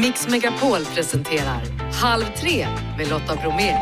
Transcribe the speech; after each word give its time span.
Mix 0.00 0.28
Megapol 0.28 0.84
presenterar 0.84 1.62
Halv 1.92 2.24
tre 2.36 2.66
med 2.98 3.08
Lotta 3.08 3.36
Bromé. 3.36 3.76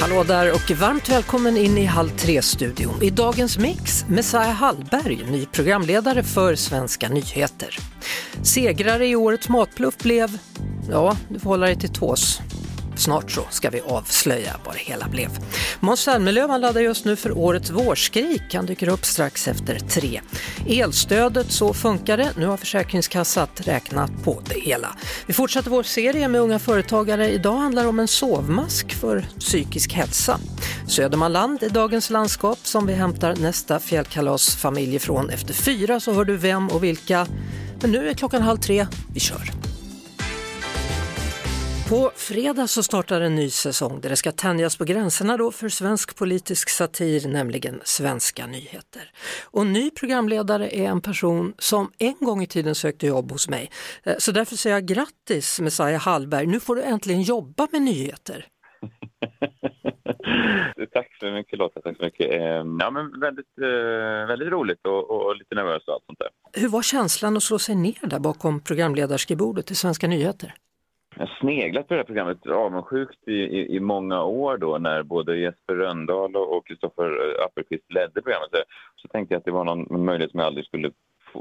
Hallå 0.00 0.24
där 0.24 0.52
och 0.54 0.70
varmt 0.70 1.08
välkommen 1.08 1.56
in 1.56 1.78
i 1.78 1.84
Halv 1.84 2.08
tre-studion. 2.08 3.02
I 3.02 3.10
dagens 3.10 3.58
mix, 3.58 4.04
Messiah 4.08 4.52
Hallberg, 4.52 5.24
ny 5.30 5.46
programledare 5.46 6.22
för 6.22 6.54
Svenska 6.54 7.08
nyheter. 7.08 7.78
Segrare 8.42 9.06
i 9.06 9.16
årets 9.16 9.48
matbluff 9.48 9.96
blev, 9.98 10.38
ja, 10.90 11.16
du 11.28 11.40
får 11.40 11.50
hålla 11.50 11.66
dig 11.66 11.76
till 11.76 11.92
tås. 11.92 12.40
Snart 12.96 13.30
så 13.30 13.42
ska 13.50 13.70
vi 13.70 13.80
avslöja 13.80 14.56
vad 14.64 14.74
det 14.74 14.80
hela 14.80 15.08
blev. 15.08 15.28
Måns 15.80 16.00
Zelmerlöw 16.00 16.58
laddar 16.58 16.80
just 16.80 17.04
nu 17.04 17.16
för 17.16 17.38
årets 17.38 17.70
vårskrik. 17.70 18.54
Han 18.54 18.66
dyker 18.66 18.88
upp 18.88 19.04
strax 19.04 19.48
efter 19.48 19.78
tre. 19.78 20.20
Elstödet, 20.68 21.52
så 21.52 21.74
funkar 21.74 22.16
det. 22.16 22.32
Nu 22.36 22.46
har 22.46 22.56
Försäkringskassan 22.56 23.48
räknat 23.56 24.10
på 24.24 24.42
det 24.48 24.60
hela. 24.60 24.96
Vi 25.26 25.32
fortsätter 25.32 25.70
vår 25.70 25.82
serie 25.82 26.28
med 26.28 26.40
unga 26.40 26.58
företagare. 26.58 27.30
Idag 27.30 27.56
handlar 27.56 27.82
det 27.82 27.88
om 27.88 28.00
en 28.00 28.08
sovmask 28.08 28.92
för 28.92 29.26
psykisk 29.38 29.92
hälsa. 29.92 30.40
Södermanland 30.88 31.62
är 31.62 31.70
dagens 31.70 32.10
landskap 32.10 32.58
som 32.62 32.86
vi 32.86 32.92
hämtar 32.92 33.36
nästa 33.36 33.80
fjällkalasfamilj 33.80 34.94
ifrån. 34.94 35.30
Efter 35.30 35.54
fyra 35.54 36.00
så 36.00 36.12
hör 36.12 36.24
du 36.24 36.36
vem 36.36 36.68
och 36.68 36.84
vilka. 36.84 37.26
Men 37.80 37.90
nu 37.90 38.08
är 38.08 38.14
klockan 38.14 38.42
halv 38.42 38.58
tre. 38.58 38.86
Vi 39.14 39.20
kör! 39.20 39.75
På 41.90 42.10
fredag 42.14 42.66
så 42.66 42.82
startar 42.82 43.20
en 43.20 43.34
ny 43.34 43.50
säsong 43.50 44.00
där 44.00 44.08
det 44.08 44.16
ska 44.16 44.32
tänjas 44.32 44.78
på 44.78 44.84
gränserna 44.84 45.36
då 45.36 45.50
för 45.50 45.68
svensk 45.68 46.18
politisk 46.18 46.68
satir, 46.68 47.28
nämligen 47.28 47.80
Svenska 47.84 48.46
nyheter. 48.46 49.10
Och 49.44 49.66
ny 49.66 49.90
programledare 49.90 50.76
är 50.76 50.88
en 50.88 51.00
person 51.00 51.54
som 51.58 51.90
en 51.98 52.16
gång 52.20 52.42
i 52.42 52.46
tiden 52.46 52.74
sökte 52.74 53.06
jobb 53.06 53.32
hos 53.32 53.48
mig. 53.48 53.70
Eh, 54.04 54.14
så 54.18 54.32
därför 54.32 54.56
säger 54.56 54.76
jag 54.76 54.86
grattis 54.86 55.60
Messiah 55.60 56.00
Hallberg, 56.00 56.46
nu 56.46 56.60
får 56.60 56.76
du 56.76 56.82
äntligen 56.82 57.22
jobba 57.22 57.68
med 57.72 57.82
nyheter. 57.82 58.46
tack 60.92 61.16
så 61.20 61.26
mycket 61.26 61.58
Lotta, 61.58 61.80
tack 61.80 61.96
så 61.96 62.02
mycket. 62.02 62.32
Ehm, 62.32 62.78
ja, 62.80 62.90
men 62.90 63.20
väldigt, 63.20 63.58
eh, 63.62 64.26
väldigt 64.28 64.48
roligt 64.48 64.86
och, 64.86 65.10
och 65.10 65.36
lite 65.36 65.54
nervös 65.54 65.82
och 65.86 65.94
allt 65.94 66.04
sånt 66.06 66.18
där. 66.18 66.28
Hur 66.60 66.68
var 66.68 66.82
känslan 66.82 67.36
att 67.36 67.42
slå 67.42 67.58
sig 67.58 67.74
ner 67.74 68.06
där 68.06 68.18
bakom 68.18 68.60
programledarskrivbordet 68.60 69.70
i 69.70 69.74
Svenska 69.74 70.08
nyheter? 70.08 70.54
Jag 71.18 71.26
har 71.26 71.36
sneglat 71.40 71.88
på 71.88 71.94
det 71.94 71.98
här 72.00 72.04
programmet 72.04 72.46
avundsjukt 72.46 73.28
i, 73.28 73.32
i, 73.32 73.76
i, 73.76 73.80
många 73.80 74.24
år 74.24 74.58
då 74.58 74.78
när 74.78 75.02
både 75.02 75.38
Jesper 75.38 75.74
Röndahl 75.74 76.36
och 76.36 76.66
Kristoffer 76.66 77.44
Appelqvist 77.44 77.92
ledde 77.92 78.22
programmet. 78.22 78.50
Så 78.96 79.08
tänkte 79.08 79.34
jag 79.34 79.38
att 79.38 79.44
det 79.44 79.50
var 79.50 79.64
någon 79.64 80.04
möjlighet 80.04 80.30
som 80.30 80.40
jag 80.40 80.46
aldrig 80.46 80.66
skulle 80.66 80.90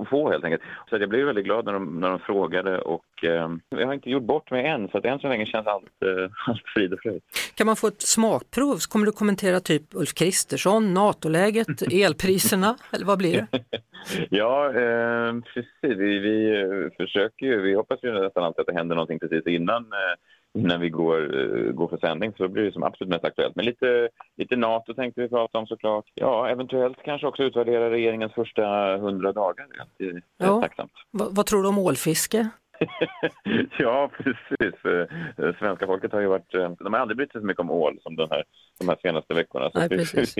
få 0.09 0.31
helt 0.31 0.43
enkelt. 0.43 0.61
Så 0.89 0.97
jag 0.97 1.09
blev 1.09 1.25
väldigt 1.25 1.45
glad 1.45 1.65
när 1.65 1.73
de, 1.73 1.99
när 1.99 2.09
de 2.09 2.19
frågade 2.19 2.79
och 2.79 3.23
eh, 3.23 3.49
jag 3.69 3.85
har 3.85 3.93
inte 3.93 4.09
gjort 4.09 4.23
bort 4.23 4.51
mig 4.51 4.65
än 4.65 4.87
så 4.89 4.97
att 4.97 5.05
än 5.05 5.19
så 5.19 5.27
länge 5.27 5.45
känns 5.45 5.67
allt, 5.67 6.03
eh, 6.05 6.31
allt 6.47 6.63
frid 6.65 6.93
och 6.93 6.99
fröjd. 6.99 7.21
Kan 7.55 7.67
man 7.67 7.75
få 7.75 7.87
ett 7.87 8.01
smakprov? 8.01 8.77
Kommer 8.89 9.05
du 9.05 9.11
kommentera 9.11 9.59
typ 9.59 9.83
Ulf 9.93 10.13
Kristersson, 10.13 10.93
NATO-läget, 10.93 11.81
elpriserna 11.91 12.77
eller 12.93 13.05
vad 13.05 13.17
blir 13.17 13.47
det? 13.51 13.59
ja, 14.29 14.67
eh, 14.67 15.33
precis. 15.53 15.99
Vi, 15.99 16.19
vi 16.19 16.89
försöker 16.97 17.45
ju, 17.45 17.61
vi 17.61 17.73
hoppas 17.73 17.99
ju 18.03 18.11
nästan 18.11 18.43
alltid 18.43 18.59
att 18.61 18.67
det 18.67 18.73
händer 18.73 18.95
någonting 18.95 19.19
precis 19.19 19.47
innan 19.47 19.83
eh, 19.83 20.15
innan 20.55 20.81
vi 20.81 20.89
går, 20.89 21.35
uh, 21.35 21.71
går 21.71 21.87
för 21.87 21.97
sändning 21.97 22.33
så 22.37 22.47
blir 22.47 22.63
det 22.63 22.71
som 22.71 22.83
absolut 22.83 23.09
mest 23.09 23.25
aktuellt. 23.25 23.55
Men 23.55 23.65
lite, 23.65 24.09
lite 24.37 24.55
NATO 24.55 24.93
tänkte 24.93 25.21
vi 25.21 25.29
prata 25.29 25.57
om 25.57 25.67
såklart. 25.67 26.05
Ja, 26.13 26.49
eventuellt 26.49 26.97
kanske 27.03 27.27
också 27.27 27.43
utvärdera 27.43 27.89
regeringens 27.89 28.33
första 28.33 28.97
hundra 28.97 29.31
dagar. 29.31 29.67
Det 29.97 30.05
är 30.05 30.21
ja. 30.37 30.61
tacksamt. 30.61 30.91
V 31.11 31.23
vad 31.29 31.45
tror 31.45 31.63
du 31.63 31.69
om 31.69 31.79
ålfiske? 31.79 32.49
ja, 33.77 34.11
precis. 34.17 34.85
Eh, 34.85 35.55
svenska 35.59 35.85
folket 35.85 36.11
har 36.11 36.21
ju 36.21 36.27
varit, 36.27 36.53
eh, 36.53 36.71
de 36.79 36.93
har 36.93 36.99
aldrig 36.99 37.17
brytt 37.17 37.31
sig 37.31 37.41
så 37.41 37.47
mycket 37.47 37.59
om 37.59 37.71
ål 37.71 37.99
som 38.03 38.15
den 38.15 38.27
här, 38.31 38.43
de 38.79 38.89
här 38.89 38.97
senaste 39.01 39.33
veckorna. 39.33 39.71
Nej, 39.73 39.89
precis. 40.13 40.35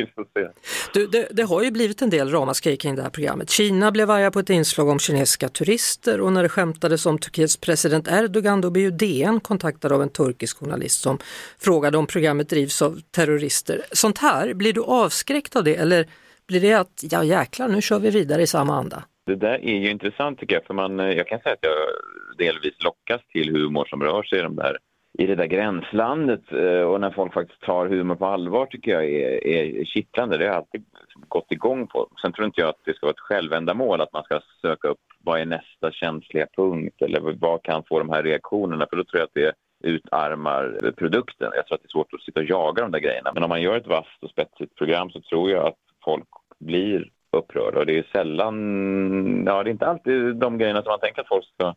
Du, 0.93 1.07
det, 1.07 1.27
det, 1.31 1.43
har 1.43 1.63
ju 1.63 1.71
blivit 1.71 2.01
en 2.01 2.09
del 2.09 2.29
ramaskri 2.29 2.77
kring 2.77 2.95
det 2.95 3.01
här 3.01 3.09
programmet. 3.09 3.49
Kina 3.49 3.91
blev 3.91 4.11
arga 4.11 4.31
på 4.31 4.39
ett 4.39 4.49
inslag 4.49 4.89
om 4.89 4.99
kinesiska 4.99 5.49
turister 5.49 6.21
och 6.21 6.33
när 6.33 6.43
det 6.43 6.49
skämtades 6.49 7.05
om 7.05 7.19
Turkiets 7.19 7.57
president 7.57 8.07
Erdogan 8.07 8.61
då 8.61 8.69
blev 8.69 8.83
ju 8.83 8.91
DN 8.91 9.39
kontaktad 9.39 9.91
av 9.91 10.01
en 10.01 10.09
turkisk 10.09 10.59
journalist 10.59 11.01
som 11.01 11.17
frågade 11.59 11.97
om 11.97 12.07
programmet 12.07 12.49
drivs 12.49 12.81
av 12.81 12.99
terrorister. 13.11 13.81
Sånt 13.91 14.17
här, 14.17 14.53
blir 14.53 14.73
du 14.73 14.81
avskräckt 14.81 15.55
av 15.55 15.63
det 15.63 15.75
eller 15.75 16.07
blir 16.47 16.61
det 16.61 16.73
att 16.73 17.03
ja 17.11 17.23
jäklar 17.23 17.67
nu 17.67 17.81
kör 17.81 17.99
vi 17.99 18.09
vidare 18.09 18.41
i 18.41 18.47
samma 18.47 18.75
anda? 18.75 19.03
Det 19.25 19.35
där 19.35 19.65
är 19.65 19.77
ju 19.77 19.89
intressant 19.89 20.39
tycker 20.39 20.55
jag, 20.55 20.65
för 20.65 20.73
man, 20.73 20.99
eh, 20.99 21.11
jag 21.11 21.27
kan 21.27 21.39
säga 21.39 21.53
att 21.53 21.59
jag 21.65 21.77
delvis 22.37 22.83
lockas 22.83 23.21
till 23.27 23.55
humor 23.55 23.85
som 23.85 24.03
rör 24.03 24.23
sig 24.23 24.39
i, 24.39 24.41
de 24.41 24.55
där, 24.55 24.77
i 25.17 25.25
det 25.25 25.35
där 25.35 25.45
gränslandet 25.45 26.51
eh, 26.51 26.81
och 26.81 27.01
när 27.01 27.11
folk 27.11 27.33
faktiskt 27.33 27.61
tar 27.61 27.87
humor 27.87 28.15
på 28.15 28.25
allvar 28.25 28.65
tycker 28.65 28.91
jag 28.91 29.05
är, 29.05 29.47
är 29.47 29.85
kittlande. 29.85 30.37
Det 30.37 30.43
har 30.43 30.53
jag 30.53 30.57
alltid 30.57 30.85
gått 31.27 31.51
igång 31.51 31.87
på. 31.87 32.09
Sen 32.21 32.33
tror 32.33 32.45
inte 32.45 32.61
jag 32.61 32.69
att 32.69 32.85
det 32.85 32.95
ska 32.95 33.05
vara 33.05 33.13
ett 33.13 33.19
självändamål 33.19 34.01
att 34.01 34.13
man 34.13 34.23
ska 34.23 34.41
söka 34.61 34.87
upp 34.87 34.99
vad 35.19 35.39
är 35.39 35.45
nästa 35.45 35.91
känsliga 35.91 36.47
punkt 36.55 37.01
eller 37.01 37.19
vad 37.39 37.63
kan 37.63 37.83
få 37.83 37.99
de 37.99 38.09
här 38.09 38.23
reaktionerna 38.23 38.87
för 38.89 38.97
då 38.97 39.03
tror 39.03 39.19
jag 39.19 39.27
att 39.27 39.33
det 39.33 39.53
utarmar 39.89 40.91
produkten. 40.97 41.51
Jag 41.55 41.67
tror 41.67 41.75
att 41.75 41.81
det 41.81 41.87
är 41.87 41.97
svårt 41.97 42.13
att 42.13 42.21
sitta 42.21 42.39
och 42.39 42.45
jaga 42.45 42.81
de 42.81 42.91
där 42.91 42.99
grejerna. 42.99 43.31
Men 43.33 43.43
om 43.43 43.49
man 43.49 43.61
gör 43.61 43.77
ett 43.77 43.87
vasst 43.87 44.23
och 44.23 44.29
spetsigt 44.29 44.75
program 44.75 45.09
så 45.09 45.21
tror 45.21 45.51
jag 45.51 45.67
att 45.67 45.79
folk 46.03 46.27
blir 46.59 47.09
upprörda 47.35 47.79
och 47.79 47.85
det 47.85 47.97
är 47.97 48.07
sällan, 48.11 49.43
ja 49.45 49.63
det 49.63 49.69
är 49.69 49.71
inte 49.71 49.87
alltid 49.87 50.35
de 50.35 50.57
grejerna 50.57 50.81
som 50.81 50.89
man 50.89 50.99
tänker 50.99 51.21
att 51.21 51.27
folk 51.27 51.45
ska 51.45 51.75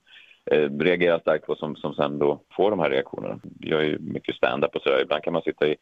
eh, 0.50 0.70
reagera 0.78 1.20
starkt 1.20 1.46
på 1.46 1.54
som, 1.54 1.76
som 1.76 1.94
sen 1.94 2.18
då 2.18 2.40
får 2.56 2.70
de 2.70 2.80
här 2.80 2.90
reaktionerna. 2.90 3.40
Jag 3.60 3.80
är 3.80 3.84
ju 3.84 3.98
mycket 3.98 4.34
stand-up 4.34 4.76
och 4.76 4.82
sådär, 4.82 5.02
ibland 5.02 5.22
kan 5.22 5.32
man 5.32 5.42
sitta 5.42 5.66
i 5.66 5.76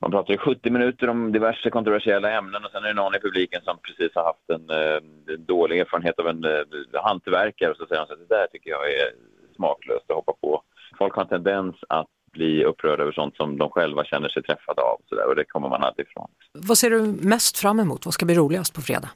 man 0.00 0.10
pratar 0.10 0.34
i 0.34 0.38
70 0.38 0.70
minuter 0.70 1.08
om 1.08 1.32
diverse 1.32 1.70
kontroversiella 1.70 2.30
ämnen 2.30 2.64
och 2.64 2.70
sen 2.70 2.84
är 2.84 2.88
det 2.88 2.94
någon 2.94 3.14
i 3.14 3.20
publiken 3.20 3.60
som 3.64 3.78
precis 3.78 4.14
har 4.14 4.24
haft 4.24 4.50
en 4.50 4.70
eh, 4.70 5.00
dålig 5.38 5.78
erfarenhet 5.78 6.18
av 6.18 6.28
en 6.28 6.44
eh, 6.44 7.02
hantverkare 7.02 7.70
och 7.70 7.76
så 7.76 7.86
säger 7.86 8.00
han 8.00 8.12
att 8.12 8.28
det 8.28 8.34
där 8.36 8.46
tycker 8.46 8.70
jag 8.70 8.92
är 8.92 9.08
smaklöst 9.56 10.10
att 10.10 10.16
hoppa 10.16 10.32
på. 10.32 10.62
Folk 10.98 11.14
har 11.14 11.22
en 11.22 11.28
tendens 11.28 11.76
att 11.88 12.13
bli 12.34 12.64
upprörda 12.64 13.02
över 13.02 13.12
sånt 13.12 13.36
som 13.36 13.58
de 13.58 13.70
själva 13.70 14.04
känner 14.04 14.28
sig 14.28 14.42
träffade 14.42 14.82
av 14.82 15.00
så 15.08 15.14
där, 15.14 15.28
och 15.28 15.36
det 15.36 15.44
kommer 15.44 15.68
man 15.68 15.82
alltid 15.82 16.06
ifrån. 16.06 16.28
Vad 16.52 16.78
ser 16.78 16.90
du 16.90 17.00
mest 17.28 17.58
fram 17.58 17.80
emot? 17.80 18.04
Vad 18.04 18.14
ska 18.14 18.26
bli 18.26 18.34
roligast 18.34 18.74
på 18.74 18.80
fredag? 18.80 19.08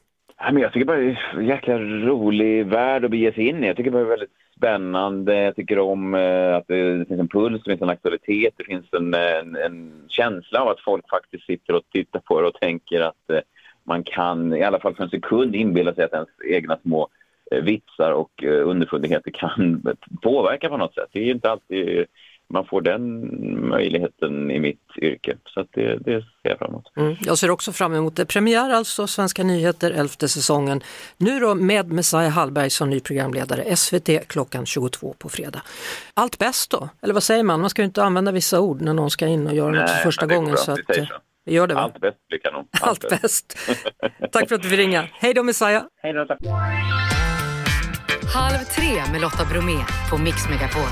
jag 0.51 0.73
tycker 0.73 0.85
bara 0.85 0.97
det 0.97 1.03
är 1.03 1.37
en 1.37 1.45
jäkla 1.45 1.79
rolig 1.79 2.65
värld 2.65 3.05
att 3.05 3.11
bege 3.11 3.33
sig 3.33 3.47
in 3.47 3.63
i. 3.63 3.67
Jag 3.67 3.77
tycker 3.77 3.91
bara 3.91 4.03
det 4.03 4.07
är 4.07 4.09
väldigt 4.09 4.29
spännande. 4.57 5.35
Jag 5.35 5.55
tycker 5.55 5.79
om 5.79 6.15
eh, 6.15 6.55
att 6.55 6.67
det 6.67 7.07
finns 7.07 7.19
en 7.19 7.27
puls, 7.27 7.63
det 7.63 7.71
finns 7.71 7.81
en 7.81 7.89
aktualitet, 7.89 8.53
det 8.57 8.63
finns 8.63 8.85
en, 8.93 9.13
en, 9.13 9.55
en 9.55 10.05
känsla 10.07 10.61
av 10.61 10.67
att 10.67 10.79
folk 10.79 11.09
faktiskt 11.09 11.45
sitter 11.45 11.73
och 11.73 11.83
tittar 11.91 12.19
på 12.19 12.41
det 12.41 12.47
och 12.47 12.59
tänker 12.61 13.01
att 13.01 13.29
eh, 13.29 13.39
man 13.83 14.03
kan, 14.03 14.53
i 14.53 14.63
alla 14.63 14.79
fall 14.79 14.95
för 14.95 15.03
en 15.03 15.09
sekund, 15.09 15.55
inbilla 15.55 15.93
sig 15.93 16.03
att 16.03 16.13
ens 16.13 16.29
egna 16.49 16.77
små 16.81 17.07
eh, 17.51 17.63
vitsar 17.63 18.11
och 18.11 18.43
underfundigheter 18.43 19.31
kan 19.31 19.83
påverka 20.21 20.69
på 20.69 20.77
något 20.77 20.93
sätt. 20.93 21.09
Det 21.11 21.19
är 21.19 21.23
ju 21.23 21.31
inte 21.31 21.51
alltid 21.51 22.05
man 22.53 22.65
får 22.65 22.81
den 22.81 23.69
möjligheten 23.69 24.51
i 24.51 24.59
mitt 24.59 24.97
yrke. 25.01 25.37
Så 25.45 25.65
det, 25.71 25.95
det 25.97 26.21
ser 26.21 26.49
jag 26.49 26.57
fram 26.57 26.69
emot. 26.71 26.85
Mm. 26.97 27.15
Jag 27.21 27.37
ser 27.37 27.49
också 27.51 27.71
fram 27.71 27.93
emot 27.93 28.15
det. 28.15 28.25
Premiär 28.25 28.69
alltså, 28.69 29.07
Svenska 29.07 29.43
nyheter, 29.43 29.91
elfte 29.91 30.27
säsongen. 30.27 30.83
Nu 31.17 31.39
då 31.39 31.55
med 31.55 31.91
Messiah 31.91 32.29
Hallberg 32.29 32.69
som 32.69 32.89
ny 32.89 32.99
programledare, 32.99 33.75
SVT 33.75 34.27
klockan 34.27 34.65
22 34.65 35.15
på 35.17 35.29
fredag. 35.29 35.61
Allt 36.13 36.37
bäst 36.37 36.71
då? 36.71 36.89
Eller 37.01 37.13
vad 37.13 37.23
säger 37.23 37.43
man? 37.43 37.61
Man 37.61 37.69
ska 37.69 37.81
ju 37.81 37.85
inte 37.85 38.03
använda 38.03 38.31
vissa 38.31 38.59
ord 38.59 38.81
när 38.81 38.93
någon 38.93 39.09
ska 39.09 39.27
in 39.27 39.47
och 39.47 39.55
göra 39.55 39.71
Nej, 39.71 39.81
något 39.81 39.89
för 39.89 39.97
första 39.97 40.25
gången. 40.25 40.57
Så 40.57 40.71
att, 40.71 40.79
så. 40.95 41.05
Vi 41.45 41.53
gör 41.53 41.67
det 41.67 41.73
va? 41.73 41.81
Allt 41.81 41.99
bäst 41.99 42.27
blir 42.29 42.39
kanon. 42.39 42.65
Allt, 42.81 43.05
Allt 43.05 43.21
bäst. 43.21 43.57
tack 44.31 44.47
för 44.47 44.55
att 44.55 44.61
du 44.61 44.69
fick 44.69 44.79
ringa. 44.79 45.07
Hej 45.13 45.33
då 45.33 45.43
Messiah! 45.43 45.83
Hej 46.01 46.13
då, 46.13 46.25
tack. 46.25 46.39
Halv 48.33 48.57
tre 48.57 49.11
med 49.11 49.21
Lotta 49.21 49.45
Bromé 49.45 49.77
på 50.11 50.17
Mix 50.17 50.49
Megapol. 50.49 50.89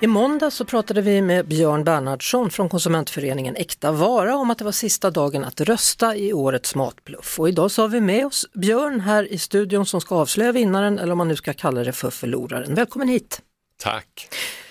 I 0.00 0.06
måndag 0.06 0.50
så 0.50 0.64
pratade 0.64 1.02
vi 1.02 1.22
med 1.22 1.46
Björn 1.46 1.84
Bernhardsson 1.84 2.50
från 2.50 2.68
konsumentföreningen 2.68 3.56
Äkta 3.56 3.92
Vara 3.92 4.36
om 4.36 4.50
att 4.50 4.58
det 4.58 4.64
var 4.64 4.72
sista 4.72 5.10
dagen 5.10 5.44
att 5.44 5.60
rösta 5.60 6.16
i 6.16 6.32
årets 6.32 6.74
matbluff. 6.74 7.40
Och 7.40 7.48
idag 7.48 7.70
så 7.70 7.82
har 7.82 7.88
vi 7.88 8.00
med 8.00 8.26
oss 8.26 8.46
Björn 8.54 9.00
här 9.00 9.32
i 9.32 9.38
studion 9.38 9.86
som 9.86 10.00
ska 10.00 10.14
avslöja 10.14 10.52
vinnaren 10.52 10.98
eller 10.98 11.12
om 11.12 11.18
man 11.18 11.28
nu 11.28 11.36
ska 11.36 11.52
kalla 11.52 11.84
det 11.84 11.92
för 11.92 12.10
förloraren. 12.10 12.74
Välkommen 12.74 13.08
hit! 13.08 13.40
Tack! 13.82 14.28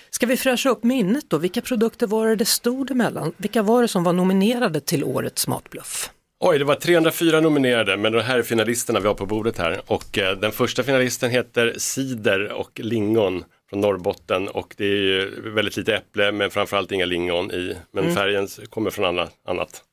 Ska 0.10 0.26
vi 0.26 0.38
fräscha 0.38 0.70
upp 0.70 0.84
minnet 0.84 1.30
då? 1.30 1.38
Vilka 1.38 1.62
produkter 1.62 2.08
var 2.08 2.28
det 2.28 2.36
det 2.36 2.46
stod 2.46 2.92
emellan? 2.92 3.34
Vilka 3.38 3.62
var 3.62 3.82
det 3.82 3.88
som 3.88 4.04
var 4.04 4.14
nominerade 4.14 4.80
till 4.80 5.04
årets 5.04 5.48
matbluff? 5.48 6.10
Oj, 6.40 6.60
det 6.60 6.66
var 6.66 6.76
304 6.76 7.42
nominerade, 7.42 7.98
men 7.98 8.12
de 8.12 8.22
här 8.22 8.38
är 8.38 8.44
finalisterna 8.44 9.00
vi 9.00 9.08
har 9.08 9.16
på 9.16 9.26
bordet 9.26 9.58
här. 9.58 9.82
Och 9.88 10.18
eh, 10.18 10.38
den 10.38 10.52
första 10.52 10.84
finalisten 10.84 11.32
heter 11.32 11.74
Cider 11.78 12.52
och 12.52 12.80
lingon 12.84 13.44
från 13.70 13.82
Norrbotten 13.82 14.48
och 14.48 14.74
det 14.78 14.86
är 14.86 15.02
ju 15.02 15.52
väldigt 15.52 15.78
lite 15.78 15.96
äpple 15.96 16.32
men 16.32 16.52
framförallt 16.52 16.92
inga 16.92 17.06
lingon 17.06 17.52
i. 17.52 17.76
Men 17.92 18.16
färgen 18.16 18.48
kommer 18.70 18.90
från 18.90 19.06
annat. 19.06 19.32
annat. 19.46 19.84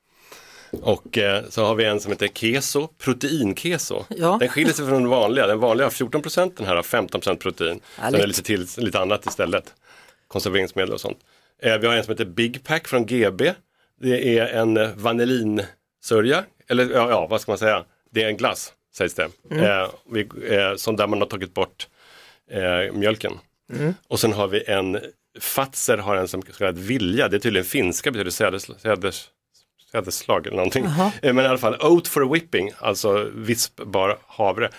Och 0.82 1.18
eh, 1.18 1.44
så 1.48 1.64
har 1.64 1.74
vi 1.74 1.84
en 1.84 2.00
som 2.00 2.12
heter 2.12 2.28
keso, 2.28 2.88
proteinkeso. 2.98 4.04
Ja. 4.16 4.36
Den 4.40 4.48
skiljer 4.48 4.72
sig 4.72 4.86
från 4.86 4.94
den 5.02 5.08
vanliga. 5.08 5.46
Den 5.46 5.58
vanliga 5.58 5.86
har 5.86 5.90
14 5.90 6.22
den 6.56 6.66
här 6.66 6.74
har 6.76 6.82
15% 6.82 7.36
protein. 7.36 7.80
Härligt. 7.96 8.12
Sen 8.12 8.14
är 8.14 8.18
det 8.18 8.26
lite, 8.26 8.42
till, 8.42 8.66
lite 8.84 9.00
annat 9.00 9.26
istället. 9.26 9.74
Konserveringsmedel 10.28 10.94
och 10.94 11.00
sånt. 11.00 11.18
Eh, 11.62 11.78
vi 11.78 11.86
har 11.86 11.94
en 11.94 12.04
som 12.04 12.12
heter 12.12 12.24
Big 12.24 12.64
Pack 12.64 12.88
från 12.88 13.06
GB. 13.06 13.52
Det 14.00 14.38
är 14.38 14.46
en 14.46 14.76
eh, 14.76 14.90
vanillinsörja, 14.96 16.44
eller 16.68 16.90
ja, 16.90 17.10
ja, 17.10 17.26
vad 17.26 17.40
ska 17.40 17.52
man 17.52 17.58
säga? 17.58 17.84
Det 18.10 18.22
är 18.22 18.28
en 18.28 18.36
glass, 18.36 18.72
sägs 18.96 19.14
det. 19.14 19.28
Eh, 19.50 19.88
vi, 20.10 20.28
eh, 20.48 20.74
som 20.76 20.96
där 20.96 21.06
man 21.06 21.18
har 21.20 21.26
tagit 21.26 21.54
bort 21.54 21.88
eh, 22.50 22.92
mjölken. 23.68 23.94
Och 24.08 24.20
sen 24.20 24.32
har 24.32 24.48
vi 24.48 24.64
en, 24.66 25.00
Fatser 25.40 25.98
har 25.98 26.16
en 26.16 26.28
som 26.28 26.42
kallad 26.42 26.78
vilja, 26.78 27.28
det 27.28 27.36
är 27.36 27.40
tydligen 27.40 27.64
finska, 27.66 28.10
betyder 28.10 28.30
sädes, 28.30 28.80
sädes, 28.80 29.28
sädesslag 29.92 30.46
eller 30.46 30.56
någonting. 30.56 30.84
Eh, 30.84 31.32
Men 31.34 31.44
i 31.44 31.48
alla 31.48 31.58
fall, 31.58 31.76
oat 31.80 32.08
for 32.08 32.32
whipping, 32.32 32.72
alltså 32.78 33.30
vispbar 33.34 34.18
havre. 34.26 34.70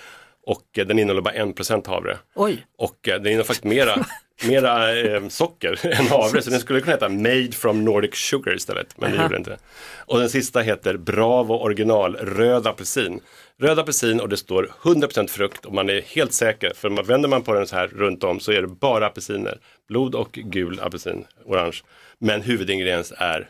Och 0.47 0.77
eh, 0.77 0.85
den 0.87 0.99
innehåller 0.99 1.21
bara 1.21 1.33
1% 1.33 1.87
havre. 1.87 2.17
Oj, 2.35 2.65
Och 2.77 3.07
eh, 3.07 3.13
den 3.15 3.25
innehåller 3.25 3.43
faktiskt 3.43 3.63
mera, 3.63 4.05
mera 4.47 4.99
eh, 4.99 5.27
socker 5.27 5.85
än 5.99 6.07
havre, 6.07 6.41
så 6.41 6.49
den 6.49 6.59
skulle 6.59 6.81
kunna 6.81 6.91
heta 6.93 7.09
Made 7.09 7.51
from 7.51 7.85
Nordic 7.85 8.15
Sugar 8.15 8.55
istället, 8.55 8.97
men 8.97 9.11
det 9.11 9.17
Aha. 9.17 9.23
gjorde 9.23 9.35
den 9.35 9.41
inte. 9.41 9.57
Och 9.97 10.19
den 10.19 10.29
sista 10.29 10.59
heter 10.61 10.97
Bravo 10.97 11.53
original 11.53 12.15
röd 12.15 12.67
apelsin. 12.67 13.19
Röd 13.61 13.79
apelsin 13.79 14.19
och 14.21 14.29
det 14.29 14.37
står 14.37 14.71
100% 14.81 15.27
frukt 15.27 15.65
och 15.65 15.73
man 15.73 15.89
är 15.89 16.01
helt 16.01 16.33
säker, 16.33 16.71
för 16.75 16.89
man, 16.89 17.05
vänder 17.05 17.29
man 17.29 17.43
på 17.43 17.53
den 17.53 17.67
så 17.67 17.75
här 17.75 17.87
runt 17.87 18.23
om 18.23 18.39
så 18.39 18.51
är 18.51 18.61
det 18.61 18.67
bara 18.67 19.05
apelsiner. 19.07 19.59
Blod 19.87 20.15
och 20.15 20.31
gul 20.31 20.79
apelsin, 20.79 21.25
orange. 21.45 21.77
Men 22.19 22.41
huvudingrediens 22.41 23.13
är 23.17 23.49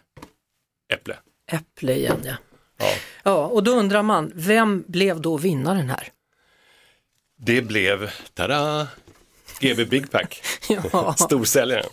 äpple. 0.93 1.15
äpple 1.51 1.93
igen 1.95 2.17
ja. 2.25 2.33
Ja. 2.79 2.85
Ja, 3.23 3.45
och 3.45 3.63
då 3.63 3.71
undrar 3.71 4.03
man, 4.03 4.31
vem 4.35 4.83
blev 4.87 5.21
då 5.21 5.37
vinnaren 5.37 5.89
här? 5.89 6.07
Det 7.37 7.61
blev, 7.61 8.11
tada, 8.33 8.87
GB 9.59 9.85
Big 9.85 10.11
Pack, 10.11 10.41
Ja, 10.91 11.13
storsäljaren. 11.13 11.85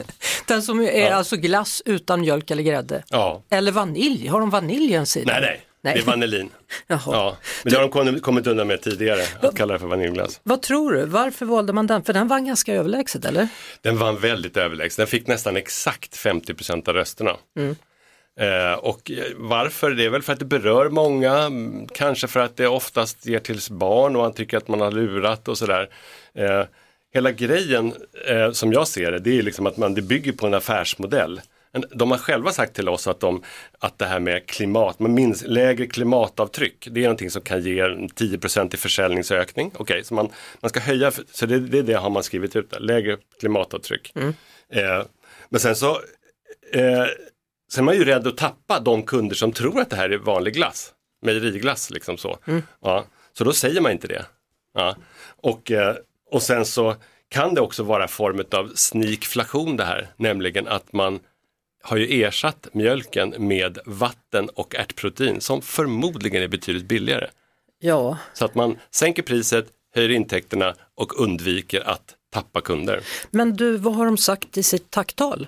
den 0.47 0.63
som 0.63 0.81
är 0.81 1.11
alltså 1.11 1.37
glass 1.37 1.83
utan 1.85 2.21
mjölk 2.21 2.51
eller 2.51 2.63
grädde. 2.63 3.05
Ja, 3.09 3.43
Eller 3.51 3.73
vanilj, 3.73 4.27
har 4.27 4.41
de 4.41 4.51
vanilj 4.51 4.93
i 4.93 4.95
en 4.95 5.07
sida? 5.07 5.33
nej 5.33 5.41
nej, 5.41 5.61
Nej. 5.85 5.95
det 5.95 6.01
är 6.01 6.05
vanillin. 6.05 6.51
Jaha. 6.87 7.01
Ja, 7.07 7.37
men 7.65 7.71
det 7.73 7.77
har 7.79 7.89
de 8.13 8.21
kommit- 8.21 8.47
undan 8.47 8.67
med 8.67 8.83
tidigare, 8.83 9.23
att 9.41 9.57
kalla 9.57 9.73
det 9.73 9.79
för 9.79 9.87
vaniljglass. 9.87 10.41
Vad 10.43 10.63
tror 10.63 10.93
du, 10.93 11.05
varför 11.05 11.47
valde 11.47 11.73
man 11.73 11.87
den? 11.87 12.03
För 12.03 12.13
den 12.13 12.29
vann 12.29 12.47
ganska 12.47 12.75
överlägset 12.75 13.25
eller? 13.25 13.49
Den 13.81 13.99
vann 13.99 14.17
väldigt 14.21 14.57
överlägset, 14.57 14.97
den 14.97 15.07
fick 15.07 15.27
nästan 15.27 15.57
exakt 15.57 16.17
50% 16.17 16.89
av 16.89 16.95
rösterna. 16.95 17.37
Eh, 18.41 18.73
och 18.79 19.11
eh, 19.11 19.25
varför? 19.37 19.91
Det 19.91 20.05
är 20.05 20.11
väl 20.11 20.23
för 20.23 20.33
att 20.33 20.39
det 20.39 20.45
berör 20.45 20.89
många, 20.89 21.39
mm, 21.39 21.87
kanske 21.95 22.27
för 22.27 22.41
att 22.41 22.57
det 22.57 22.67
oftast 22.67 23.27
ger 23.27 23.39
till 23.39 23.61
barn 23.71 24.17
och 24.17 24.23
man 24.23 24.33
tycker 24.33 24.57
att 24.57 24.69
man 24.69 24.81
har 24.81 24.91
lurat 24.91 25.49
och 25.49 25.59
sådär. 25.59 25.89
Eh, 26.35 26.65
hela 27.15 27.33
grejen 27.33 27.95
eh, 28.27 28.53
som 28.53 28.73
jag 28.73 28.89
ser 28.89 29.13
det, 29.13 29.19
det 29.19 29.39
är 29.39 29.43
liksom 29.43 29.67
att 29.67 29.77
man, 29.77 29.95
det 29.95 30.03
bygger 30.03 30.33
på 30.33 30.47
en 30.47 30.55
affärsmodell. 30.55 31.41
De 31.91 32.11
har 32.11 32.19
själva 32.19 32.53
sagt 32.53 32.75
till 32.75 32.89
oss 32.89 33.07
att, 33.07 33.21
de, 33.21 33.43
att 33.79 33.99
det 33.99 34.07
här 34.07 34.21
med 34.21 34.47
klimat, 34.47 35.01
med 35.01 35.11
minst, 35.11 35.47
lägre 35.47 35.87
klimatavtryck, 35.87 36.89
det 36.91 37.01
är 37.01 37.05
någonting 37.05 37.31
som 37.31 37.43
kan 37.43 37.63
ge 37.63 37.81
en 37.81 38.09
10 38.09 38.39
i 38.73 38.77
försäljningsökning. 38.77 39.73
Okej, 39.77 40.05
så 40.05 40.15
man, 40.15 40.29
man 40.61 40.69
ska 40.69 40.81
höja, 40.81 41.13
så 41.33 41.47
det, 41.47 41.59
det, 41.59 41.79
är 41.79 41.83
det 41.83 41.95
har 41.95 42.11
man 42.11 42.23
skrivit 42.23 42.57
ut 42.57 42.71
där, 42.71 42.81
lägre 42.81 43.17
klimatavtryck. 43.41 44.13
Eh, 44.73 45.05
men 45.49 45.61
sen 45.61 45.77
så, 45.77 45.91
eh, 46.73 47.07
sen 47.73 47.83
är 47.83 47.83
man 47.83 47.97
ju 47.97 48.05
rädd 48.05 48.27
att 48.27 48.37
tappa 48.37 48.81
de 48.81 49.03
kunder 49.03 49.37
som 49.37 49.53
tror 49.53 49.81
att 49.81 49.91
det 49.91 49.97
här 49.97 50.11
är 50.11 50.19
vanlig 50.19 50.55
glass, 50.55 50.93
mejeriglass 51.23 51.91
liksom 51.91 52.19
så. 52.19 52.39
Ja, 52.81 53.05
så 53.33 53.45
då 53.45 53.53
säger 53.53 53.81
man 53.81 53.93
inte 53.93 54.09
det. 54.09 54.25
Ja. 54.75 54.97
Och, 55.43 55.71
eh, 55.71 55.97
och 56.31 56.43
sen 56.43 56.65
så 56.65 56.95
kan 57.29 57.55
det 57.55 57.61
också 57.61 57.83
vara 57.83 58.09
form 58.09 58.45
av 58.51 58.73
sneakflation 58.75 59.77
det 59.77 59.85
här, 59.85 60.09
nämligen 60.17 60.69
att 60.69 60.93
man 60.93 61.21
har 61.83 61.97
ju 61.97 62.23
ersatt 62.23 62.69
mjölken 62.73 63.35
med 63.39 63.79
vatten 63.87 64.49
och 64.49 64.75
ärtprotein 64.75 65.41
som 65.41 65.63
förmodligen 65.63 66.43
är 66.43 66.49
betydligt 66.49 66.85
billigare. 66.85 67.27
Ja, 67.79 68.19
Så 68.35 68.45
att 68.45 68.55
man 68.55 68.79
sänker 68.91 69.23
priset, 69.23 69.67
höjer 69.95 70.09
intäkterna 70.11 70.75
och 70.97 71.21
undviker 71.21 71.89
att 71.89 72.15
tappa 72.33 72.61
kunder. 72.61 73.01
men 73.31 73.57
du, 73.57 73.77
vad 73.77 73.95
har 73.95 74.05
de 74.07 74.17
sagt 74.17 74.59
i 74.59 74.63
sitt 74.63 74.91
tacktal? 74.91 75.47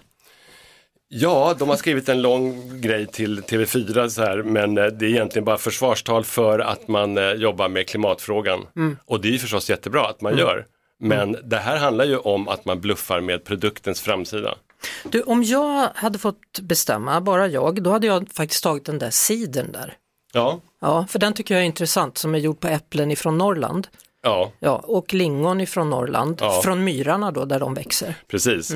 Ja, 1.09 1.55
de 1.59 1.69
har 1.69 1.77
skrivit 1.77 2.09
en 2.09 2.23
lång 2.23 2.81
grej 2.81 3.07
till 3.07 3.41
TV4 3.43 4.09
så 4.09 4.23
här, 4.23 4.43
men 4.43 4.79
eh, 4.79 4.87
det 4.87 5.07
är 5.07 5.11
egentligen 5.11 5.45
bara 5.45 5.59
försvarstal 5.59 6.25
för 6.25 6.59
att 6.59 6.89
man 6.89 7.19
eh, 7.19 7.33
jobbar 7.33 7.69
med 7.69 7.89
klimatfrågan. 7.89 8.67
Och 9.07 9.21
det 9.21 9.35
är 9.35 9.39
förstås 9.39 9.71
jättebra 9.71 10.07
att 10.07 10.21
man 10.21 10.39
gör. 10.39 10.67
Men 11.01 11.37
det 11.45 11.57
här 11.57 11.77
handlar 11.77 12.05
ju 12.05 12.17
om 12.17 12.49
att 12.49 12.65
man 12.65 12.81
bluffar 12.81 13.21
med 13.21 13.45
produktens 13.45 14.01
framsida. 14.01 14.55
Du, 15.03 15.23
om 15.23 15.43
jag 15.43 15.89
hade 15.95 16.19
fått 16.19 16.61
bestämma, 16.61 17.21
bara 17.21 17.47
jag, 17.49 17.83
då 17.83 17.91
hade 17.91 18.07
jag 18.07 18.29
faktiskt 18.33 18.63
tagit 18.63 18.85
den 18.85 18.99
där 18.99 19.11
sidern 19.11 19.73
där. 19.73 19.95
Ja, 20.33 20.61
Ja, 20.81 21.07
för 21.09 21.19
den 21.19 21.33
tycker 21.33 21.55
jag 21.55 21.63
är 21.63 21.67
intressant 21.67 22.19
som 22.19 22.35
är 22.35 22.39
gjord 22.39 22.61
på 22.61 22.69
äpplen 22.69 23.11
ifrån 23.11 23.39
Norrland. 23.39 23.89
ja, 24.23 24.53
Ja, 24.59 24.77
och 24.85 25.15
lingon 25.15 25.61
ifrån 25.61 25.91
Norrland, 25.91 26.39
Ja. 26.41 26.61
från 26.65 26.85
myrarna 26.85 27.31
då 27.31 27.45
där 27.45 27.61
de 27.61 27.75
växer. 27.75 28.15
precis. 28.29 28.73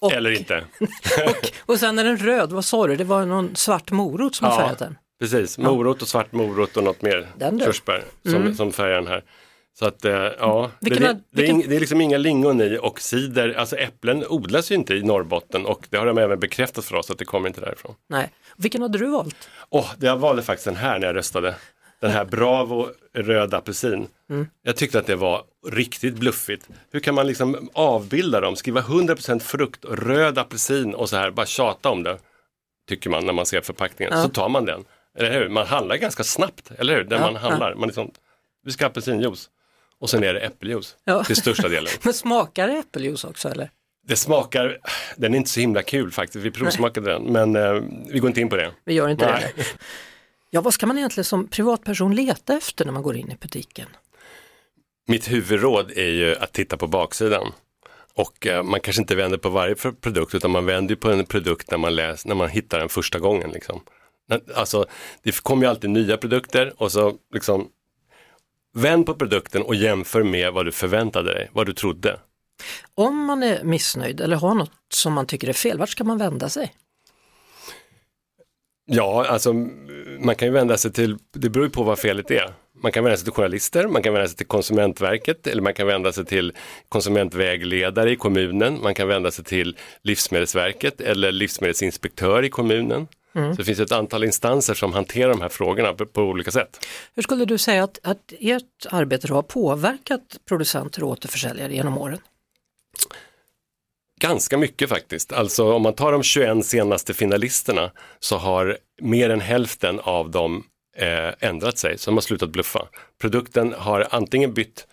Och, 0.00 0.12
Eller 0.12 0.30
inte. 0.30 0.64
och, 1.26 1.52
och 1.72 1.80
sen 1.80 1.98
är 1.98 2.04
den 2.04 2.16
röd, 2.16 2.52
vad 2.52 2.64
sa 2.64 2.86
du, 2.86 2.96
det 2.96 3.04
var 3.04 3.26
någon 3.26 3.56
svart 3.56 3.90
morot 3.90 4.34
som 4.34 4.48
Ja. 4.48 4.56
färgat 4.58 4.78
den. 4.78 4.98
Precis, 5.20 5.58
morot 5.58 6.02
och 6.02 6.08
svart 6.08 6.32
morot 6.32 6.76
och 6.76 6.84
något 6.84 7.02
mer 7.02 7.16
Den 7.16 7.28
du. 7.38 7.46
Mm. 7.46 7.60
körsbär 7.72 8.04
som, 8.30 8.54
som 8.54 8.72
färgar 8.72 8.94
den 8.94 9.06
här. 9.06 9.24
Så 9.78 9.86
att, 9.86 10.04
eh, 10.04 10.12
ja, 10.14 10.70
Vilken 10.80 11.02
det, 11.02 11.08
har- 11.08 11.14
det, 11.30 11.42
är 11.48 11.52
vilken- 11.52 11.70
det 11.70 11.76
är 11.76 11.80
liksom 11.80 12.00
inga 12.00 12.18
lingon 12.18 12.60
i 12.60 12.78
och 12.82 13.00
cider, 13.00 13.54
alltså 13.58 13.76
äpplen 13.76 14.24
odlas 14.28 14.70
ju 14.70 14.74
inte 14.74 14.94
i 14.94 15.02
Norrbotten 15.02 15.66
och 15.66 15.86
det 15.90 15.96
har 15.96 16.06
de 16.06 16.18
även 16.18 16.38
bekräftat 16.40 16.84
för 16.84 16.96
oss 16.96 17.10
att 17.10 17.18
det 17.18 17.24
kommer 17.24 17.48
inte 17.48 17.60
därifrån. 17.60 17.94
Nej, 18.08 18.30
vilken 18.56 18.82
hade 18.82 18.98
du 18.98 19.06
valt? 19.06 19.48
Det 19.98 20.06
jag 20.06 20.16
valde 20.16 20.42
faktiskt 20.42 20.64
den 20.64 20.76
här 20.76 20.98
när 20.98 21.06
jag 21.06 21.16
röstade. 21.16 21.54
Den 22.00 22.10
här 22.10 22.24
Bravo 22.24 22.88
röd 23.14 23.54
apelsin. 23.54 24.08
Mm. 24.30 24.46
Jag 24.62 24.76
tyckte 24.76 24.98
att 24.98 25.06
det 25.06 25.16
var 25.16 25.42
riktigt 25.68 26.14
bluffigt. 26.14 26.68
Hur 26.92 27.00
kan 27.00 27.14
man 27.14 27.26
liksom 27.26 27.68
avbilda 27.74 28.40
dem, 28.40 28.56
skriva 28.56 28.80
100% 28.80 29.38
frukt 29.42 29.84
röd 29.84 30.38
apelsin 30.38 30.94
och 30.94 31.08
så 31.08 31.16
här, 31.16 31.30
bara 31.30 31.46
tjata 31.46 31.88
om 31.90 32.02
det. 32.02 32.18
Tycker 32.88 33.10
man 33.10 33.26
när 33.26 33.32
man 33.32 33.46
ser 33.46 33.60
förpackningen. 33.60 34.12
Ja. 34.16 34.22
Så 34.22 34.28
tar 34.28 34.48
man 34.48 34.64
den. 34.64 34.84
Eller 35.18 35.32
hur? 35.40 35.48
Man 35.48 35.66
handlar 35.66 35.96
ganska 35.96 36.24
snabbt, 36.24 36.70
eller 36.78 36.94
hur? 36.96 37.04
Där 37.04 37.16
Ja, 37.16 37.22
man 37.22 37.36
handlar. 37.36 37.74
Man 37.74 37.88
liksom, 37.88 38.10
vi 38.64 38.72
ska 38.72 38.84
ha 38.84 38.90
apelsinjuice. 38.90 39.50
Och 40.00 40.10
sen 40.10 40.24
är 40.24 40.34
det 40.34 40.40
äppeljuice 40.40 40.96
Ja. 41.04 41.24
till 41.24 41.36
största 41.36 41.68
delen. 41.68 41.92
Men 42.02 42.14
smakar 42.14 42.68
det 42.68 42.74
äppeljuice 42.74 43.24
också 43.24 43.48
eller? 43.48 43.70
Det 44.08 44.16
smakar, 44.16 44.78
den 45.16 45.34
är 45.34 45.38
inte 45.38 45.50
så 45.50 45.60
himla 45.60 45.82
kul 45.82 46.12
faktiskt. 46.12 46.44
Vi 46.44 46.50
provsmakade 46.50 47.12
den, 47.12 47.22
men 47.22 47.56
eh, 47.56 47.82
vi 48.08 48.18
går 48.18 48.28
inte 48.28 48.40
in 48.40 48.48
på 48.48 48.56
det. 48.56 48.72
Vi 48.84 48.94
gör 48.94 49.08
inte 49.08 49.26
Nej. 49.26 49.52
det. 49.56 49.64
Ja, 50.50 50.60
vad 50.60 50.74
ska 50.74 50.86
man 50.86 50.98
egentligen 50.98 51.24
som 51.24 51.48
privatperson 51.48 52.14
leta 52.14 52.56
efter 52.56 52.84
när 52.84 52.92
man 52.92 53.02
går 53.02 53.16
in 53.16 53.30
i 53.30 53.36
butiken? 53.40 53.86
Mitt 55.08 55.30
huvudråd 55.30 55.90
är 55.90 56.08
ju 56.08 56.36
att 56.36 56.52
titta 56.52 56.76
på 56.76 56.86
baksidan. 56.86 57.52
Och 58.14 58.46
eh, 58.46 58.62
man 58.62 58.80
kanske 58.80 59.02
inte 59.02 59.14
vänder 59.14 59.38
på 59.38 59.48
varje 59.48 59.74
produkt 59.74 60.34
utan 60.34 60.50
man 60.50 60.66
vänder 60.66 60.94
på 60.96 61.10
en 61.10 61.26
produkt 61.26 61.70
när 61.70 61.78
man, 61.78 61.94
läs, 61.94 62.26
när 62.26 62.34
man 62.34 62.48
hittar 62.48 62.78
den 62.78 62.88
första 62.88 63.18
gången. 63.18 63.50
Liksom. 63.50 63.80
Alltså, 64.54 64.86
det 65.22 65.40
kommer 65.42 65.62
ju 65.62 65.70
alltid 65.70 65.90
nya 65.90 66.16
produkter 66.16 66.72
och 66.76 66.92
så 66.92 67.14
liksom 67.34 67.68
vänd 68.76 69.06
på 69.06 69.14
produkten 69.14 69.62
och 69.62 69.74
jämför 69.74 70.22
med 70.22 70.52
vad 70.52 70.66
du 70.66 70.72
förväntade 70.72 71.34
dig, 71.34 71.50
vad 71.52 71.66
du 71.66 71.72
trodde. 71.72 72.20
Om 72.94 73.24
man 73.24 73.42
är 73.42 73.64
missnöjd 73.64 74.20
eller 74.20 74.36
har 74.36 74.54
något 74.54 74.72
som 74.88 75.12
man 75.12 75.26
tycker 75.26 75.48
är 75.48 75.52
fel, 75.52 75.78
vart 75.78 75.88
ska 75.88 76.04
man 76.04 76.18
vända 76.18 76.48
sig? 76.48 76.72
Ja, 78.86 79.26
alltså 79.26 79.52
man 80.20 80.34
kan 80.34 80.48
ju 80.48 80.54
vända 80.54 80.76
sig 80.76 80.92
till, 80.92 81.16
det 81.34 81.50
beror 81.50 81.66
ju 81.66 81.70
på 81.70 81.82
vad 81.82 81.98
felet 81.98 82.30
är. 82.30 82.54
Man 82.82 82.92
kan 82.92 83.04
vända 83.04 83.16
sig 83.16 83.24
till 83.24 83.32
journalister, 83.32 83.88
man 83.88 84.02
kan 84.02 84.12
vända 84.12 84.28
sig 84.28 84.36
till 84.36 84.46
Konsumentverket 84.46 85.46
eller 85.46 85.62
man 85.62 85.74
kan 85.74 85.86
vända 85.86 86.12
sig 86.12 86.24
till 86.24 86.52
konsumentvägledare 86.88 88.10
i 88.10 88.16
kommunen, 88.16 88.82
man 88.82 88.94
kan 88.94 89.08
vända 89.08 89.30
sig 89.30 89.44
till 89.44 89.76
Livsmedelsverket 90.02 91.00
eller 91.00 91.32
livsmedelsinspektör 91.32 92.42
i 92.42 92.50
kommunen. 92.50 93.08
Så 93.36 93.54
det 93.56 93.64
finns 93.64 93.80
ett 93.80 93.92
antal 93.92 94.24
instanser 94.24 94.74
som 94.74 94.92
hanterar 94.92 95.30
de 95.30 95.40
här 95.40 95.48
frågorna 95.48 95.92
på, 95.92 96.20
olika 96.22 96.50
sätt. 96.50 96.86
Hur 97.14 97.22
skulle 97.22 97.44
du 97.44 97.58
säga 97.58 97.84
att, 97.84 97.98
att 98.02 98.32
ert 98.40 98.86
arbete 98.90 99.32
har 99.32 99.42
påverkat 99.42 100.36
producenter 100.48 101.02
och 101.02 101.10
återförsäljare 101.10 101.74
genom 101.74 101.98
åren? 101.98 102.18
Ganska 104.20 104.58
mycket 104.58 104.88
faktiskt. 104.88 105.32
Alltså 105.32 105.72
om 105.72 105.82
man 105.82 105.92
tar 105.92 106.12
de 106.12 106.22
21 106.22 106.66
senaste 106.66 107.14
finalisterna 107.14 107.90
så 108.18 108.36
har 108.36 108.78
mer 109.02 109.30
än 109.30 109.40
hälften 109.40 110.00
av 110.00 110.30
dem 110.30 110.64
eh, 110.96 111.48
ändrat 111.48 111.78
sig, 111.78 111.98
så 111.98 112.10
de 112.10 112.16
har 112.16 112.22
slutat 112.22 112.50
bluffa. 112.50 112.88
Produkten 113.20 113.74
har 113.78 114.06
antingen 114.10 114.54
bytt 114.54 114.86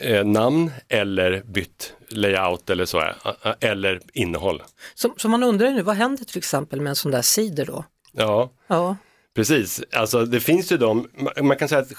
eh, 0.00 0.24
namn 0.24 0.70
eller 0.88 1.42
bytt 1.46 1.94
layout 2.08 2.70
eller 2.70 2.84
så, 2.84 3.00
eh, 3.00 3.14
eller 3.60 4.00
innehåll. 4.12 4.62
Så, 4.94 5.14
så 5.16 5.28
man 5.28 5.42
undrar 5.42 5.66
ju 5.68 5.72
nu, 5.74 5.82
vad 5.82 5.96
händer 5.96 6.24
till 6.24 6.38
exempel 6.38 6.80
med 6.80 6.90
en 6.90 6.96
sån 6.96 7.12
där 7.12 7.22
cider 7.22 7.66
då? 7.66 7.84
Ja, 8.12 8.52
Ja, 8.66 8.96
precis. 9.34 9.82
Alltså 9.92 10.24
det 10.24 10.40
finns 10.40 10.72
ju 10.72 10.76
de, 10.76 11.08
ma- 11.18 11.42
man 11.42 11.56
kan 11.56 11.68
säga 11.68 11.80
att 11.80 11.92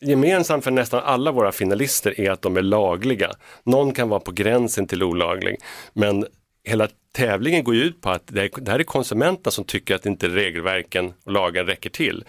gemensamt 0.00 0.64
för 0.64 0.70
nästan 0.70 1.02
alla 1.04 1.32
våra 1.32 1.52
finalister 1.52 2.20
är 2.20 2.30
att 2.30 2.42
de 2.42 2.56
är 2.56 2.62
lagliga. 2.62 3.30
Någon 3.64 3.92
kan 3.92 4.08
vara 4.08 4.20
på 4.20 4.32
gränsen 4.32 4.86
till 4.86 5.02
olaglig, 5.02 5.56
men 5.92 6.26
hela 6.64 6.88
tävlingen 7.14 7.64
går 7.64 7.74
ju 7.74 7.82
ut 7.82 8.00
på 8.00 8.10
att 8.10 8.22
det 8.26 8.68
här 8.68 8.78
är 8.78 8.82
konsumenterna 8.84 9.50
som 9.50 9.64
tycker 9.64 9.94
att 9.94 10.06
inte 10.06 10.28
regelverken 10.28 11.12
och 11.24 11.32
lagen 11.32 11.66
räcker 11.66 11.90
till. 11.90 12.24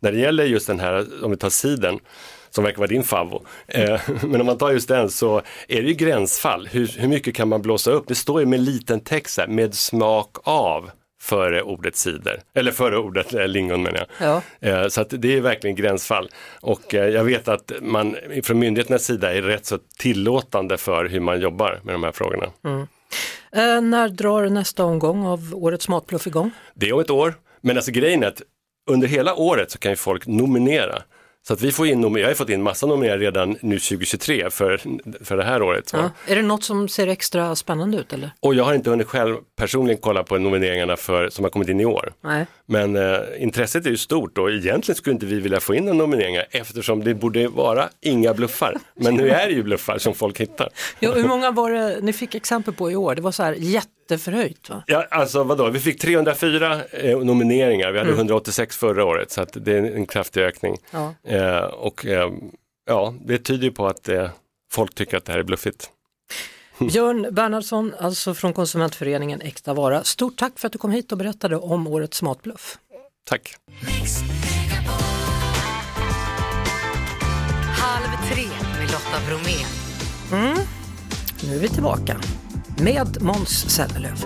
När 0.00 0.12
det 0.12 0.18
gäller 0.18 0.44
just 0.44 0.66
den 0.66 0.80
här, 0.80 1.06
om 1.24 1.30
vi 1.30 1.36
tar 1.36 1.50
siden, 1.50 1.98
som 2.56 2.64
verkar 2.64 2.78
vara 2.78 2.88
din 2.88 3.04
favvo. 3.04 3.42
Eh, 3.66 4.00
men 4.22 4.40
om 4.40 4.46
man 4.46 4.58
tar 4.58 4.72
just 4.72 4.88
den 4.88 5.10
så 5.10 5.42
är 5.68 5.82
det 5.82 5.88
ju 5.88 5.94
gränsfall. 5.94 6.66
Hur, 6.66 6.86
hur 6.98 7.08
mycket 7.08 7.34
kan 7.34 7.48
man 7.48 7.62
blåsa 7.62 7.90
upp? 7.90 8.04
Det 8.08 8.14
står 8.14 8.40
ju 8.40 8.46
med 8.46 8.60
liten 8.60 9.00
text 9.00 9.38
här, 9.38 9.46
med 9.46 9.74
smak 9.74 10.36
av 10.44 10.90
före 11.20 11.62
ordet 11.62 11.96
cider, 11.96 12.40
eller 12.54 12.72
före 12.72 12.98
ordet 12.98 13.34
eh, 13.34 13.48
lingon 13.48 13.82
menar 13.82 14.06
jag. 14.18 14.42
Ja. 14.60 14.68
Eh, 14.68 14.88
så 14.88 15.00
att 15.00 15.10
det 15.10 15.36
är 15.36 15.40
verkligen 15.40 15.76
gränsfall. 15.76 16.30
Och 16.60 16.94
jag 16.94 17.24
vet 17.24 17.48
att 17.48 17.72
man 17.80 18.16
från 18.42 18.58
myndigheternas 18.58 19.04
sida 19.04 19.34
är 19.34 19.42
rätt 19.42 19.66
så 19.66 19.78
tillåtande 19.98 20.76
för 20.76 21.04
hur 21.04 21.20
man 21.20 21.40
jobbar 21.40 21.80
med 21.82 21.94
de 21.94 22.04
här 22.04 22.12
frågorna. 22.12 22.46
Eh, 23.52 23.80
när 23.80 24.08
drar 24.08 24.48
nästa 24.48 24.84
omgång 24.84 25.26
av 25.26 25.54
Årets 25.54 25.88
Matbluff 25.88 26.26
igång? 26.26 26.50
Det 26.74 26.88
är 26.88 26.92
om 26.92 27.00
ett 27.00 27.10
år, 27.10 27.34
men 27.60 27.76
alltså 27.76 27.90
grejen 27.90 28.22
är 28.22 28.26
att 28.26 28.42
under 28.90 29.08
hela 29.08 29.34
året 29.34 29.70
så 29.70 29.78
kan 29.78 29.92
ju 29.92 29.96
folk 29.96 30.26
nominera. 30.26 31.02
Så 31.46 31.52
att 31.54 31.62
vi 31.62 31.72
får 31.72 31.86
in, 31.86 32.16
jag 32.16 32.28
har 32.28 32.34
fått 32.34 32.48
in 32.48 32.62
massa 32.62 32.86
nomineringar 32.86 33.18
redan 33.18 33.56
nu 33.60 33.78
2023 33.78 34.50
för, 34.50 34.80
för 35.24 35.36
det 35.36 35.44
här 35.44 35.62
året. 35.62 35.90
Ja. 35.92 36.10
Är 36.26 36.36
det 36.36 36.42
något 36.42 36.64
som 36.64 36.88
ser 36.88 37.06
extra 37.06 37.56
spännande 37.56 37.98
ut 37.98 38.12
eller? 38.12 38.30
Och 38.40 38.54
jag 38.54 38.64
har 38.64 38.74
inte 38.74 38.90
hunnit 38.90 39.06
själv 39.06 39.36
personligen 39.56 40.00
kolla 40.02 40.24
på 40.24 40.38
nomineringarna 40.38 40.96
för, 40.96 41.28
som 41.28 41.44
har 41.44 41.50
kommit 41.50 41.68
in 41.68 41.80
i 41.80 41.84
år. 41.84 42.12
Nej. 42.20 42.46
Men 42.66 42.96
eh, 42.96 43.18
intresset 43.38 43.86
är 43.86 43.90
ju 43.90 43.96
stort 43.96 44.38
och 44.38 44.50
egentligen 44.50 44.96
skulle 44.96 45.14
inte 45.14 45.26
vi 45.26 45.40
vilja 45.40 45.60
få 45.60 45.74
in 45.74 45.84
några 45.84 45.98
nomineringar 45.98 46.46
eftersom 46.50 47.04
det 47.04 47.14
borde 47.14 47.48
vara 47.48 47.88
inga 48.00 48.34
bluffar. 48.34 48.78
Men 48.94 49.14
nu 49.14 49.30
är 49.30 49.46
det 49.46 49.52
ju 49.52 49.62
bluffar 49.62 49.98
som 49.98 50.14
folk 50.14 50.40
hittar. 50.40 50.68
Ja, 51.00 51.12
hur 51.12 51.28
många 51.28 51.50
var 51.50 51.70
det 51.70 51.98
ni 52.02 52.12
fick 52.12 52.34
exempel 52.34 52.74
på 52.74 52.90
i 52.90 52.96
år? 52.96 53.14
Det 53.14 53.22
var 53.22 53.32
så 53.32 53.42
här 53.42 53.56
jätteförhöjt 53.58 54.70
va? 54.70 54.82
Ja, 54.86 55.06
alltså 55.10 55.42
vadå, 55.42 55.70
vi 55.70 55.80
fick 55.80 56.00
304 56.00 56.80
eh, 56.90 57.18
nomineringar, 57.18 57.92
vi 57.92 57.98
hade 57.98 58.10
186 58.10 58.76
förra 58.76 59.04
året 59.04 59.30
så 59.30 59.46
det 59.52 59.72
är 59.72 59.82
en 59.82 60.06
kraftig 60.06 60.40
ökning. 60.40 60.76
Ja. 60.90 61.14
Eh, 61.28 61.64
och 61.64 62.06
eh, 62.06 62.30
ja, 62.86 63.14
det 63.24 63.38
tyder 63.38 63.70
på 63.70 63.86
att 63.86 64.08
eh, 64.08 64.30
folk 64.72 64.94
tycker 64.94 65.16
att 65.16 65.24
det 65.24 65.32
här 65.32 65.38
är 65.38 65.44
bluffigt. 65.44 65.90
Björn 66.92 67.34
Bernhardsson, 67.34 67.94
alltså 68.00 68.34
från 68.34 68.52
konsumentföreningen 68.52 69.40
Äkta 69.40 69.74
Vara. 69.74 70.04
Stort 70.04 70.36
tack 70.36 70.58
för 70.58 70.66
att 70.66 70.72
du 70.72 70.78
kom 70.78 70.90
hit 70.90 71.12
och 71.12 71.18
berättade 71.18 71.56
om 71.56 71.86
Årets 71.86 72.22
Matbluff. 72.22 72.78
Tack! 73.28 73.56
Halv 77.78 78.32
tre 78.32 78.44
med 78.78 78.90
Lotta 78.90 79.18
Bromé. 79.28 79.56
Nu 81.42 81.56
är 81.56 81.60
vi 81.60 81.68
tillbaka 81.68 82.20
med 82.82 83.22
Måns 83.22 83.70
Zelmerlöw. 83.70 84.16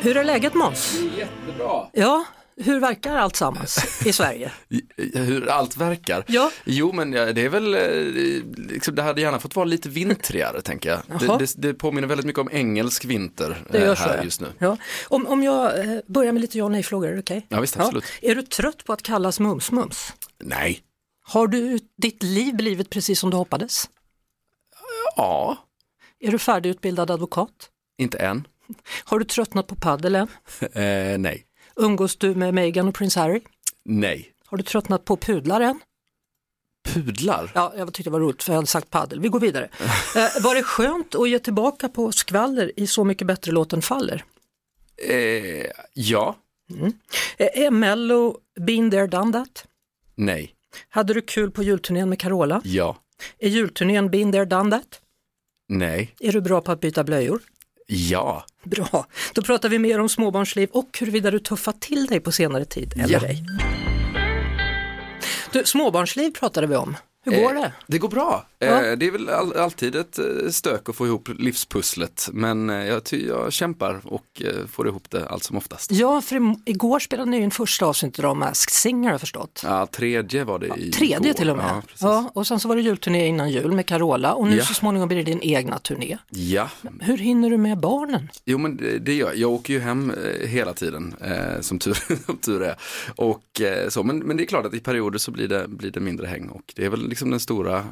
Hur 0.00 0.16
är 0.16 0.24
läget 0.24 0.54
Måns? 0.54 0.98
Jättebra. 1.18 1.86
Ja, 1.92 2.24
hur 2.56 2.80
verkar 2.80 3.16
allt 3.16 3.36
sammans 3.36 4.06
i 4.06 4.12
Sverige? 4.12 4.52
Hur 5.14 5.48
allt 5.48 5.76
verkar. 5.76 6.24
Ja. 6.28 6.50
Jo 6.64 6.92
men 6.92 7.12
ja, 7.12 7.32
det 7.32 7.44
är 7.44 7.48
väl, 7.48 7.74
eh, 7.74 8.68
liksom, 8.68 8.94
det 8.94 9.02
hade 9.02 9.20
gärna 9.20 9.38
fått 9.38 9.56
vara 9.56 9.64
lite 9.64 9.88
vintrigare 9.88 10.62
tänker 10.62 10.90
jag. 10.90 11.20
Det, 11.20 11.38
det, 11.38 11.54
det 11.56 11.74
påminner 11.74 12.08
väldigt 12.08 12.26
mycket 12.26 12.40
om 12.40 12.48
engelsk 12.52 13.04
vinter 13.04 13.64
eh, 13.72 13.94
så, 13.94 14.02
här 14.02 14.16
ja. 14.16 14.24
just 14.24 14.40
nu. 14.40 14.52
Ja. 14.58 14.76
Om, 15.08 15.26
om 15.26 15.42
jag 15.42 15.78
eh, 15.78 15.98
börjar 16.06 16.32
med 16.32 16.40
lite 16.40 16.58
ja 16.58 16.64
och 16.64 16.70
nej-frågor, 16.70 17.08
är 17.08 17.12
det 17.12 17.20
okej? 17.20 17.46
Ja, 17.48 17.60
visst, 17.60 17.76
absolut. 17.76 18.04
Är 18.22 18.34
du 18.34 18.42
trött 18.42 18.84
på 18.84 18.92
att 18.92 19.02
kallas 19.02 19.40
mums-mums? 19.40 20.12
Nej. 20.38 20.80
Har 21.24 21.46
du 21.46 21.78
ditt 22.02 22.22
liv 22.22 22.56
blivit 22.56 22.90
precis 22.90 23.18
som 23.20 23.30
du 23.30 23.36
hoppades? 23.36 23.90
Ja, 25.16 25.56
Är 26.20 26.30
du 26.30 26.38
färdigutbildad 26.38 27.10
advokat? 27.10 27.50
inte 27.98 28.18
än. 28.18 28.46
Har 29.04 29.18
du 29.18 29.24
tröttnat 29.24 29.66
på 29.66 29.74
padel 29.74 30.14
än? 30.14 30.28
Eh, 30.72 31.18
nej. 31.18 31.46
Umgås 31.76 32.16
du 32.16 32.34
med 32.34 32.54
Meghan 32.54 32.88
och 32.88 32.94
prins 32.94 33.16
Harry? 33.16 33.40
Nej. 33.84 34.32
Har 34.46 34.56
du 34.58 34.62
tröttnat 34.64 35.04
på 35.04 35.16
pudlar 35.16 35.60
än? 35.60 35.80
Pudlar? 36.88 37.52
Ja, 37.54 37.72
jag 37.76 37.92
tyckte 37.94 38.10
det 38.10 38.12
var 38.12 38.20
roligt 38.20 38.42
för 38.42 38.52
jag 38.52 38.56
hade 38.56 38.66
sagt 38.66 38.90
paddel. 38.90 39.20
Vi 39.20 39.28
går 39.28 39.40
vidare. 39.40 39.68
Eh, 40.16 40.42
var 40.42 40.54
det 40.54 40.62
skönt 40.62 41.14
att 41.14 41.28
ge 41.30 41.38
tillbaka 41.38 41.88
på 41.88 42.12
skvaller 42.12 42.72
i 42.76 42.86
Så 42.86 43.04
mycket 43.04 43.26
bättre 43.26 43.52
låten 43.52 43.82
faller? 43.82 44.24
Eh, 45.08 45.66
ja. 45.94 46.36
Eh, 47.36 47.48
är 47.62 47.70
Mello 47.70 48.38
been 48.60 48.90
there 48.90 49.06
done 49.06 49.32
that? 49.32 49.64
Nej. 50.14 50.54
Hade 50.88 51.14
du 51.14 51.20
kul 51.20 51.50
på 51.50 51.62
julturnén 51.62 52.08
med 52.08 52.18
Carola? 52.20 52.60
Ja. 52.64 52.96
Är 53.38 53.48
julturnén 53.48 54.10
been 54.10 54.32
there 54.32 54.44
done 54.44 54.70
that? 54.70 55.00
Nej. 55.68 56.14
Är 56.20 56.32
du 56.32 56.40
bra 56.40 56.60
på 56.60 56.72
att 56.72 56.80
byta 56.80 57.04
blöjor? 57.04 57.40
Ja. 57.94 58.44
Bra, 58.64 59.06
då 59.32 59.42
pratar 59.42 59.68
vi 59.68 59.78
mer 59.78 59.98
om 60.00 60.08
småbarnsliv 60.08 60.68
och 60.72 60.98
huruvida 61.00 61.30
du 61.30 61.38
tuffat 61.38 61.80
till 61.80 62.06
dig 62.06 62.20
på 62.20 62.32
senare 62.32 62.64
tid 62.64 62.92
eller 62.96 63.08
Ja. 63.12 63.20
ej. 63.26 63.44
Du, 65.52 65.64
småbarnsliv 65.64 66.30
pratade 66.30 66.66
vi 66.66 66.76
om. 66.76 66.96
Hur 67.24 67.32
går 67.42 67.54
Eh, 67.56 67.60
det? 67.60 67.72
Det 67.86 67.98
går 67.98 68.08
bra. 68.08 68.46
Ja. 68.66 68.84
Eh, 68.84 68.96
det 68.98 69.06
är 69.06 69.10
väl 69.10 69.28
all, 69.28 69.56
alltid 69.56 69.96
ett 69.96 70.18
eh, 70.18 70.24
stök 70.50 70.88
att 70.88 70.96
få 70.96 71.06
ihop 71.06 71.28
livspusslet. 71.38 72.28
Men 72.32 72.70
eh, 72.70 72.76
jag, 72.86 73.02
jag 73.10 73.52
kämpar 73.52 74.00
och 74.04 74.42
får 74.70 74.88
ihop 74.88 75.10
det 75.10 75.28
allt 75.28 75.44
som 75.44 75.56
oftast. 75.56 75.90
Ja, 75.92 76.20
för 76.20 76.40
igår 76.64 76.98
spelade 76.98 77.30
ni 77.30 77.36
in 77.36 77.50
första 77.50 77.86
avsnittet 77.86 78.24
av 78.24 78.36
Masked 78.36 78.70
Singer 78.72 79.08
har 79.08 79.12
jag 79.14 79.20
förstått. 79.20 79.60
Ja, 79.64 79.86
tredje 79.86 80.44
var 80.44 80.58
det 80.58 80.66
i 80.76 80.90
Tredje 80.90 81.16
igår. 81.18 81.32
till 81.32 81.50
och 81.50 81.56
med. 81.56 81.66
Ja, 81.66 81.82
Ja, 81.98 82.30
och 82.34 82.46
sen 82.46 82.60
så 82.60 82.68
var 82.68 82.76
det 82.76 82.82
julturné 82.82 83.26
innan 83.26 83.50
jul 83.50 83.72
med 83.72 83.86
Carola 83.86 84.32
och 84.34 84.48
nu 84.48 84.56
Ja. 84.56 84.64
så 84.64 84.74
småningom 84.74 85.08
blir 85.08 85.18
det 85.18 85.24
din 85.24 85.42
egna 85.42 85.78
turné. 85.78 86.18
ja. 86.30 86.68
Hur 87.00 87.16
hinner 87.18 87.50
du 87.50 87.56
med 87.56 87.78
barnen? 87.80 88.28
Jo 88.44 88.58
men 88.58 88.76
det, 89.00 89.14
gör 89.14 89.26
jag. 89.28 89.36
Jag 89.36 89.50
åker 89.50 89.72
ju 89.74 89.80
hem 89.80 90.12
hela 90.44 90.72
tiden 90.72 91.14
som, 91.60 91.78
tur, 91.78 91.98
som 92.26 92.36
tur 92.36 92.62
är. 92.62 92.74
Och, 93.16 93.42
så, 93.88 94.02
men, 94.02 94.18
men 94.18 94.36
det 94.36 94.42
är 94.42 94.46
klart 94.46 94.66
att 94.66 94.74
i 94.74 94.80
perioder 94.80 95.18
så 95.18 95.30
blir 95.30 95.48
det, 95.48 95.68
blir 95.68 95.90
det 95.90 96.00
mindre 96.00 96.26
häng. 96.26 96.48
Och 96.48 96.72
det 96.76 96.84
är 96.84 96.88
väl 96.90 97.08
liksom 97.08 97.30
den 97.30 97.40
stora 97.40 97.84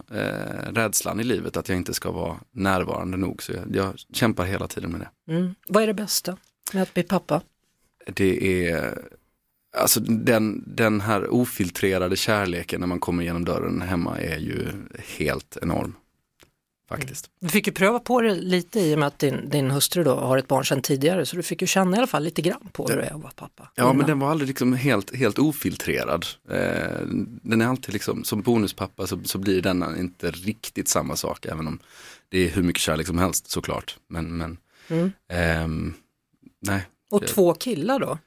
rädslan 0.62 1.21
i 1.21 1.25
livet 1.25 1.57
att 1.57 1.69
jag 1.69 1.79
inte 1.79 1.95
ska 1.95 2.11
vara 2.11 2.37
närvarande 2.50 3.17
nog. 3.17 3.43
Så 3.43 3.52
jag, 3.52 3.64
jag 3.73 3.95
kämpar 4.12 4.45
hela 4.45 4.69
tiden 4.69 4.90
med 4.90 5.00
det. 5.00 5.33
Mm. 5.33 5.55
Vad 5.69 5.83
är 5.83 5.87
det 5.87 5.95
bästa 5.95 6.37
med 6.73 6.83
att 6.83 6.95
bli 6.95 7.02
pappa? 7.02 7.43
Det 8.07 8.69
är 8.69 8.99
Alltså 9.76 10.00
den, 10.00 10.64
den 10.67 11.00
här 11.00 11.29
ofiltrerade 11.29 12.17
kärleken 12.17 12.81
när 12.81 12.87
man 12.87 13.00
kommer 13.00 13.25
genom 13.25 13.45
dörren 13.45 13.83
hemma 13.83 14.19
är 14.19 14.38
ju 14.38 14.69
helt 15.19 15.57
enorm. 15.62 15.95
Faktiskt. 16.91 17.31
Du 17.41 17.49
fick 17.49 17.67
ju 17.67 17.73
pröva 17.73 17.99
på 17.99 18.21
det 18.21 18.35
lite 18.35 18.81
i 18.81 18.95
och 18.95 18.99
med 18.99 19.07
att 19.07 19.19
din, 19.19 19.49
din 19.49 19.71
hustru 19.71 20.05
då 20.05 20.15
har 20.15 20.39
ett 20.39 20.49
barn 20.49 20.65
sedan 20.65 20.83
tidigare 20.83 21.27
så 21.27 21.37
du 21.37 21.43
fick 21.43 21.61
ju 21.61 21.67
känna 21.67 21.97
i 21.97 21.99
alla 21.99 22.07
fall 22.07 22.25
lite 22.25 22.43
grann 22.43 22.69
på 22.73 22.87
hur 22.89 22.97
det 22.97 23.03
är 23.03 23.15
att 23.15 23.23
vara 23.23 23.33
pappa. 23.37 23.71
Ja 23.75 23.87
men 23.87 23.95
Innan. 23.97 24.07
den 24.09 24.19
var 24.19 24.31
aldrig 24.31 24.49
liksom 24.49 24.73
helt, 24.73 25.17
helt 25.17 25.39
ofiltrerad. 25.39 26.27
Eh, 26.51 27.07
den 27.43 27.61
är 27.61 27.67
alltid 27.67 27.93
liksom, 27.93 28.25
som 28.25 28.43
bonuspappa 28.43 29.07
så, 29.07 29.21
så 29.25 29.39
blir 29.39 29.63
den 29.63 29.99
inte 29.99 30.31
riktigt 30.31 30.89
samma 30.89 31.17
sak 31.17 31.47
även 31.47 31.67
om 31.67 31.79
det 32.29 32.39
är 32.39 32.49
hur 32.51 32.63
mycket 32.63 32.83
kärlek 32.83 33.07
som 33.07 33.19
helst 33.19 33.51
såklart. 33.51 33.97
Men, 34.09 34.37
men 34.37 34.57
Mm. 34.89 35.13
ehm, 35.33 35.95
nej, 36.61 36.83
Och 37.11 37.27
två 37.27 37.55
killar 37.55 37.99
då? 37.99 38.19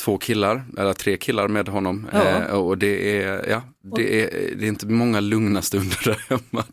Två 0.00 0.18
killar, 0.18 0.64
eller 0.78 0.92
tre 0.92 1.16
killar 1.16 1.48
med 1.48 1.68
honom. 1.68 2.08
Ja. 2.12 2.24
Eh, 2.24 2.46
och 2.46 2.78
det 2.78 3.22
är, 3.22 3.48
ja, 3.50 3.62
det 3.96 4.22
är, 4.22 4.56
det 4.56 4.64
är 4.64 4.68
inte 4.68 4.86
många 4.86 5.20
lugna 5.20 5.62
stunder 5.62 6.00
där 6.04 6.24
hemma. 6.28 6.64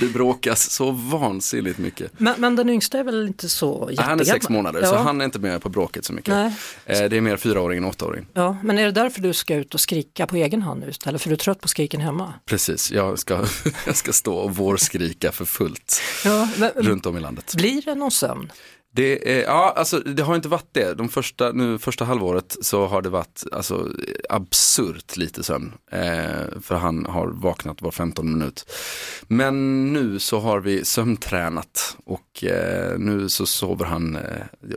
Det, 0.00 0.06
bråkas 0.06 0.70
så 0.70 0.90
vansinnigt 0.90 1.78
mycket. 1.78 2.12
Men, 2.18 2.34
men 2.38 2.56
den 2.56 2.70
yngsta 2.70 2.98
är 2.98 3.04
väl 3.04 3.26
inte 3.26 3.48
så 3.48 3.78
Han 3.78 3.88
är 3.88 3.92
jättegammal? 3.92 4.26
sex 4.26 4.48
månader 4.48 4.80
ja. 4.82 4.86
så 4.86 4.96
han 4.96 5.20
är 5.20 5.24
inte 5.24 5.38
med 5.38 5.62
på 5.62 5.68
bråket 5.68 6.04
så 6.04 6.12
mycket. 6.12 6.34
Nej. 6.34 6.52
Eh, 6.86 7.08
det 7.08 7.16
är 7.16 7.20
mer 7.20 7.36
fyraåring 7.36 7.78
än 7.78 7.84
åttaåring. 7.84 8.26
Ja, 8.32 8.56
men 8.62 8.78
är 8.78 8.84
det 8.84 8.92
därför 8.92 9.20
du 9.20 9.32
ska 9.32 9.54
ut 9.54 9.74
och 9.74 9.80
skrika 9.80 10.26
på 10.26 10.36
egen 10.36 10.62
hand 10.62 10.80
nu 10.80 10.88
istället 10.90 11.22
för 11.22 11.28
du 11.28 11.34
är 11.34 11.38
trött 11.38 11.60
på 11.60 11.68
skriken 11.68 12.00
hemma? 12.00 12.34
Precis, 12.44 12.92
jag 12.92 13.18
ska, 13.18 13.44
jag 13.86 13.96
ska 13.96 14.12
stå 14.12 14.34
och 14.34 14.56
vårskrika 14.56 15.32
för 15.32 15.44
fullt 15.44 16.02
Ja, 16.24 16.48
men, 16.56 16.70
runt 16.70 17.06
om 17.06 17.16
i 17.16 17.20
landet. 17.20 17.54
Blir 17.56 17.82
det 17.82 17.94
någon 17.94 18.10
sömn? 18.10 18.52
Det, 18.96 19.30
eh, 19.30 19.42
ja, 19.42 19.72
alltså, 19.76 20.00
det 20.00 20.22
har 20.22 20.36
inte 20.36 20.48
varit 20.48 20.68
det. 20.72 20.94
De 20.94 21.08
första, 21.08 21.52
nu, 21.52 21.78
första 21.78 22.04
halvåret 22.04 22.56
så 22.60 22.86
har 22.86 23.02
det 23.02 23.08
varit 23.08 23.44
alltså, 23.52 23.88
absurt 24.28 25.16
lite 25.16 25.42
sömn. 25.42 25.72
Eh, 25.90 26.60
för 26.62 26.74
han 26.74 27.06
har 27.06 27.26
vaknat 27.26 27.82
var 27.82 27.90
15 27.90 28.32
minut. 28.32 28.72
Men 29.28 29.86
nu 29.92 30.18
så 30.18 30.38
har 30.38 30.60
vi 30.60 30.84
sömntränat 30.84 31.96
och 32.04 32.44
eh, 32.44 32.98
nu 32.98 33.28
så 33.28 33.46
sover 33.46 33.84
han 33.84 34.16
eh, 34.16 34.22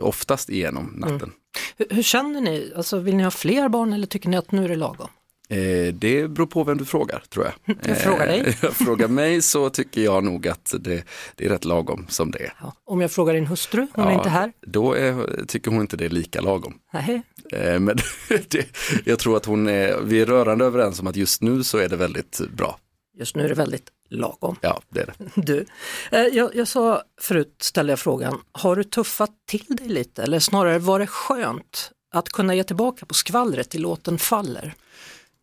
oftast 0.00 0.50
igenom 0.50 0.94
natten. 0.96 1.16
Mm. 1.16 1.32
Hur, 1.76 1.86
hur 1.90 2.02
känner 2.02 2.40
ni? 2.40 2.72
Alltså, 2.76 2.98
vill 2.98 3.16
ni 3.16 3.22
ha 3.22 3.30
fler 3.30 3.68
barn 3.68 3.92
eller 3.92 4.06
tycker 4.06 4.28
ni 4.28 4.36
att 4.36 4.52
nu 4.52 4.64
är 4.64 4.68
det 4.68 4.76
lagom? 4.76 5.08
Eh, 5.50 5.94
det 5.94 6.30
beror 6.30 6.46
på 6.46 6.64
vem 6.64 6.78
du 6.78 6.84
frågar 6.84 7.22
tror 7.28 7.44
jag. 7.44 7.76
Jag 7.88 7.98
frågar 7.98 8.26
dig. 8.26 8.56
Eh, 8.62 8.70
frågar 8.72 9.08
mig 9.08 9.42
så 9.42 9.70
tycker 9.70 10.00
jag 10.00 10.24
nog 10.24 10.48
att 10.48 10.74
det, 10.80 11.04
det 11.34 11.44
är 11.44 11.48
rätt 11.48 11.64
lagom 11.64 12.06
som 12.08 12.30
det 12.30 12.38
är. 12.38 12.54
Ja. 12.60 12.72
Om 12.84 13.00
jag 13.00 13.10
frågar 13.10 13.34
din 13.34 13.46
hustru, 13.46 13.86
hon 13.92 14.04
är 14.04 14.10
Ja, 14.10 14.16
inte 14.16 14.28
här. 14.28 14.52
Då 14.60 14.92
är, 14.92 15.44
tycker 15.46 15.70
hon 15.70 15.80
inte 15.80 15.96
det 15.96 16.04
är 16.04 16.10
lika 16.10 16.40
lagom. 16.40 16.74
Nej. 16.92 17.22
Eh, 17.52 17.80
men 17.80 17.96
det, 18.48 18.66
jag 19.04 19.18
tror 19.18 19.36
att 19.36 19.44
hon 19.44 19.68
är, 19.68 20.00
vi 20.00 20.20
är 20.20 20.26
rörande 20.26 20.64
överens 20.64 21.00
om 21.00 21.06
att 21.06 21.16
just 21.16 21.42
nu 21.42 21.64
så 21.64 21.78
är 21.78 21.88
det 21.88 21.96
väldigt 21.96 22.40
bra. 22.56 22.78
Just 23.18 23.36
nu 23.36 23.44
är 23.44 23.48
det 23.48 23.54
väldigt 23.54 23.88
lagom. 24.10 24.56
Ja, 24.60 24.82
det 24.88 25.00
är 25.00 25.06
det. 25.06 25.30
Du, 25.34 25.66
jag, 26.10 26.56
jag 26.56 26.68
sa 26.68 27.02
förut, 27.20 27.56
ställde 27.60 27.92
jag 27.92 27.98
frågan, 27.98 28.40
har 28.52 28.76
du 28.76 28.84
tuffat 28.84 29.30
till 29.48 29.64
dig 29.68 29.88
lite 29.88 30.22
eller 30.22 30.38
snarare 30.38 30.78
var 30.78 30.98
det 30.98 31.06
skönt 31.06 31.90
att 32.14 32.28
kunna 32.28 32.54
ge 32.54 32.64
tillbaka 32.64 33.06
på 33.06 33.14
skvallret 33.14 33.74
i 33.74 33.78
låten 33.78 34.18
Faller? 34.18 34.74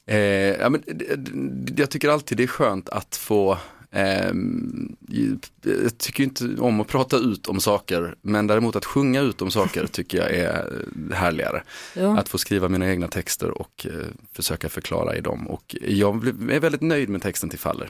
Eh, 0.08 0.18
ja, 0.60 0.70
men, 0.70 0.84
jag 1.78 1.90
tycker 1.90 2.10
alltid 2.10 2.38
det 2.38 2.44
är 2.44 2.48
skönt 2.48 2.90
att 2.90 3.16
få 3.16 3.58
ju- 5.10 5.38
jag 5.62 5.98
tycker 5.98 6.24
inte 6.24 6.46
om 6.60 6.82
att 6.82 6.88
prata 6.88 7.18
ut 7.18 7.48
om 7.48 7.60
saker, 7.60 8.16
men 8.22 8.48
däremot 8.48 8.76
att 8.76 8.86
sjunga 8.86 9.22
ut 9.22 9.42
om 9.42 9.52
saker 9.52 9.88
tycker 9.92 10.18
jag 10.18 10.32
är 10.32 10.84
härligare. 11.14 11.64
Ja. 11.96 12.18
Att 12.18 12.30
få 12.30 12.38
skriva 12.38 12.70
mina 12.70 12.90
egna 12.90 13.08
texter 13.08 13.50
och 13.62 13.86
eh, 13.90 14.08
försöka 14.34 14.70
förklara 14.70 15.16
i 15.16 15.22
dem. 15.22 15.48
Och 15.48 15.76
jag 15.82 16.28
är 16.52 16.60
väldigt 16.60 16.82
nöjd 16.82 17.10
med 17.10 17.22
texten 17.22 17.50
till 17.50 17.60
Faller. 17.60 17.90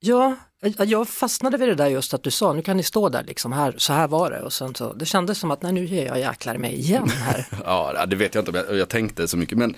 Ja, 0.00 0.36
jag- 0.78 1.08
fastnade 1.08 1.56
vid 1.56 1.68
det 1.68 1.74
där 1.74 1.86
just 1.88 2.14
att 2.14 2.22
du 2.22 2.30
sa, 2.30 2.52
nu 2.52 2.62
kan 2.62 2.76
ni 2.76 2.82
stå 2.82 3.08
där 3.08 3.24
liksom, 3.24 3.52
här, 3.52 3.74
så 3.76 3.92
här 3.92 4.08
var 4.08 4.30
det. 4.30 4.40
Och 4.42 4.52
sen 4.52 4.74
så, 4.74 4.92
det 4.92 5.06
kändes 5.06 5.38
som 5.38 5.50
att 5.50 5.62
nej, 5.62 5.72
nu 5.72 5.84
ger 5.84 6.06
jag 6.06 6.18
jäklar 6.18 6.56
mig 6.58 6.74
igen 6.74 7.08
här. 7.08 7.46
Ja, 7.64 8.06
det 8.06 8.16
vet 8.16 8.34
jag 8.34 8.42
inte 8.42 8.50
om 8.50 8.64
jag, 8.68 8.78
jag 8.78 8.88
tänkte 8.88 9.28
så 9.28 9.36
mycket, 9.36 9.58
men 9.58 9.70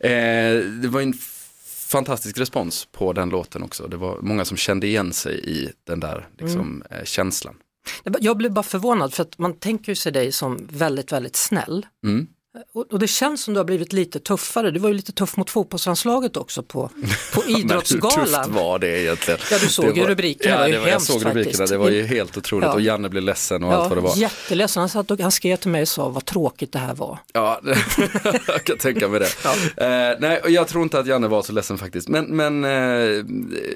eh, 0.00 0.60
det 0.82 0.88
var 0.88 1.00
en 1.00 1.14
fantastisk 1.86 2.38
respons 2.38 2.88
på 2.92 3.12
den 3.12 3.28
låten 3.28 3.62
också. 3.62 3.86
Det 3.88 3.96
var 3.96 4.18
många 4.22 4.44
som 4.44 4.56
kände 4.56 4.86
igen 4.86 5.12
sig 5.12 5.40
i 5.50 5.72
den 5.86 6.00
där 6.00 6.28
liksom, 6.38 6.82
eh, 6.90 7.04
känslan. 7.04 7.54
Jag 8.20 8.36
blev 8.36 8.52
bara 8.52 8.62
förvånad 8.62 9.14
för 9.14 9.22
att 9.22 9.38
man 9.38 9.54
tänker 9.58 9.94
sig 9.94 10.12
dig 10.12 10.32
som 10.32 10.66
väldigt, 10.70 11.12
väldigt 11.12 11.36
snäll. 11.36 11.86
Mm. 12.04 12.26
Och, 12.74 12.92
och 12.92 12.98
det 12.98 13.06
känns 13.06 13.42
som 13.42 13.54
du 13.54 13.60
har 13.60 13.64
blivit 13.64 13.92
lite 13.92 14.18
tuffare. 14.20 14.70
Du 14.70 14.78
var 14.80 14.88
ju 14.88 14.94
lite 14.94 15.12
tuff 15.12 15.36
mot 15.36 15.50
fotbollslandslaget 15.50 16.36
också 16.36 16.62
på, 16.62 16.90
på 17.34 17.42
Men 17.46 17.54
hur 17.54 17.68
tufft 17.68 17.90
Idrottsgalan. 17.92 18.52
var 18.54 18.78
det 18.78 19.00
egentligen? 19.02 19.40
Ja, 19.50 19.58
du 19.60 19.68
såg 19.68 19.84
Det 19.84 19.92
ju 19.94 20.00
var- 20.00 20.08
rubrikerna, 20.08 20.54
ja, 20.54 20.56
det 20.58 20.62
var 20.64 20.70
det 20.72 20.78
var, 20.78 20.88
Jag 20.88 21.02
såg 21.02 21.16
rubrikerna, 21.16 21.44
faktiskt. 21.44 21.70
det 21.70 21.78
var 21.78 21.90
ju 21.90 22.02
helt 22.02 22.36
otroligt 22.36 22.66
Ja. 22.66 22.72
och 22.74 22.80
Janne 22.80 23.08
blev 23.08 23.22
ledsen 23.22 23.64
och 23.64 23.72
allt 23.72 23.88
vad 23.88 23.98
det 23.98 24.02
var. 24.02 24.16
jätteledsen. 24.16 24.80
Han, 24.80 24.88
satt 24.88 25.10
och, 25.10 25.20
han 25.20 25.32
skrev 25.32 25.56
till 25.56 25.70
mig 25.70 25.82
och 25.82 25.88
sa 25.88 26.08
vad 26.08 26.24
tråkigt 26.24 26.72
det 26.72 26.78
här 26.78 26.94
var. 26.94 27.18
Ja, 27.32 27.60
jag 28.46 28.64
kan 28.64 28.78
tänka 28.78 29.08
mig 29.08 29.20
det. 29.20 29.26
Eh, 29.84 30.16
nej, 30.20 30.40
och 30.40 30.50
jag 30.50 30.68
tror 30.68 30.82
inte 30.82 30.98
att 30.98 31.06
Janne 31.06 31.28
var 31.28 31.42
så 31.42 31.52
ledsen 31.52 31.78
faktiskt. 31.78 32.08
Men, 32.08 32.24
men 32.24 32.64
eh, 32.64 32.70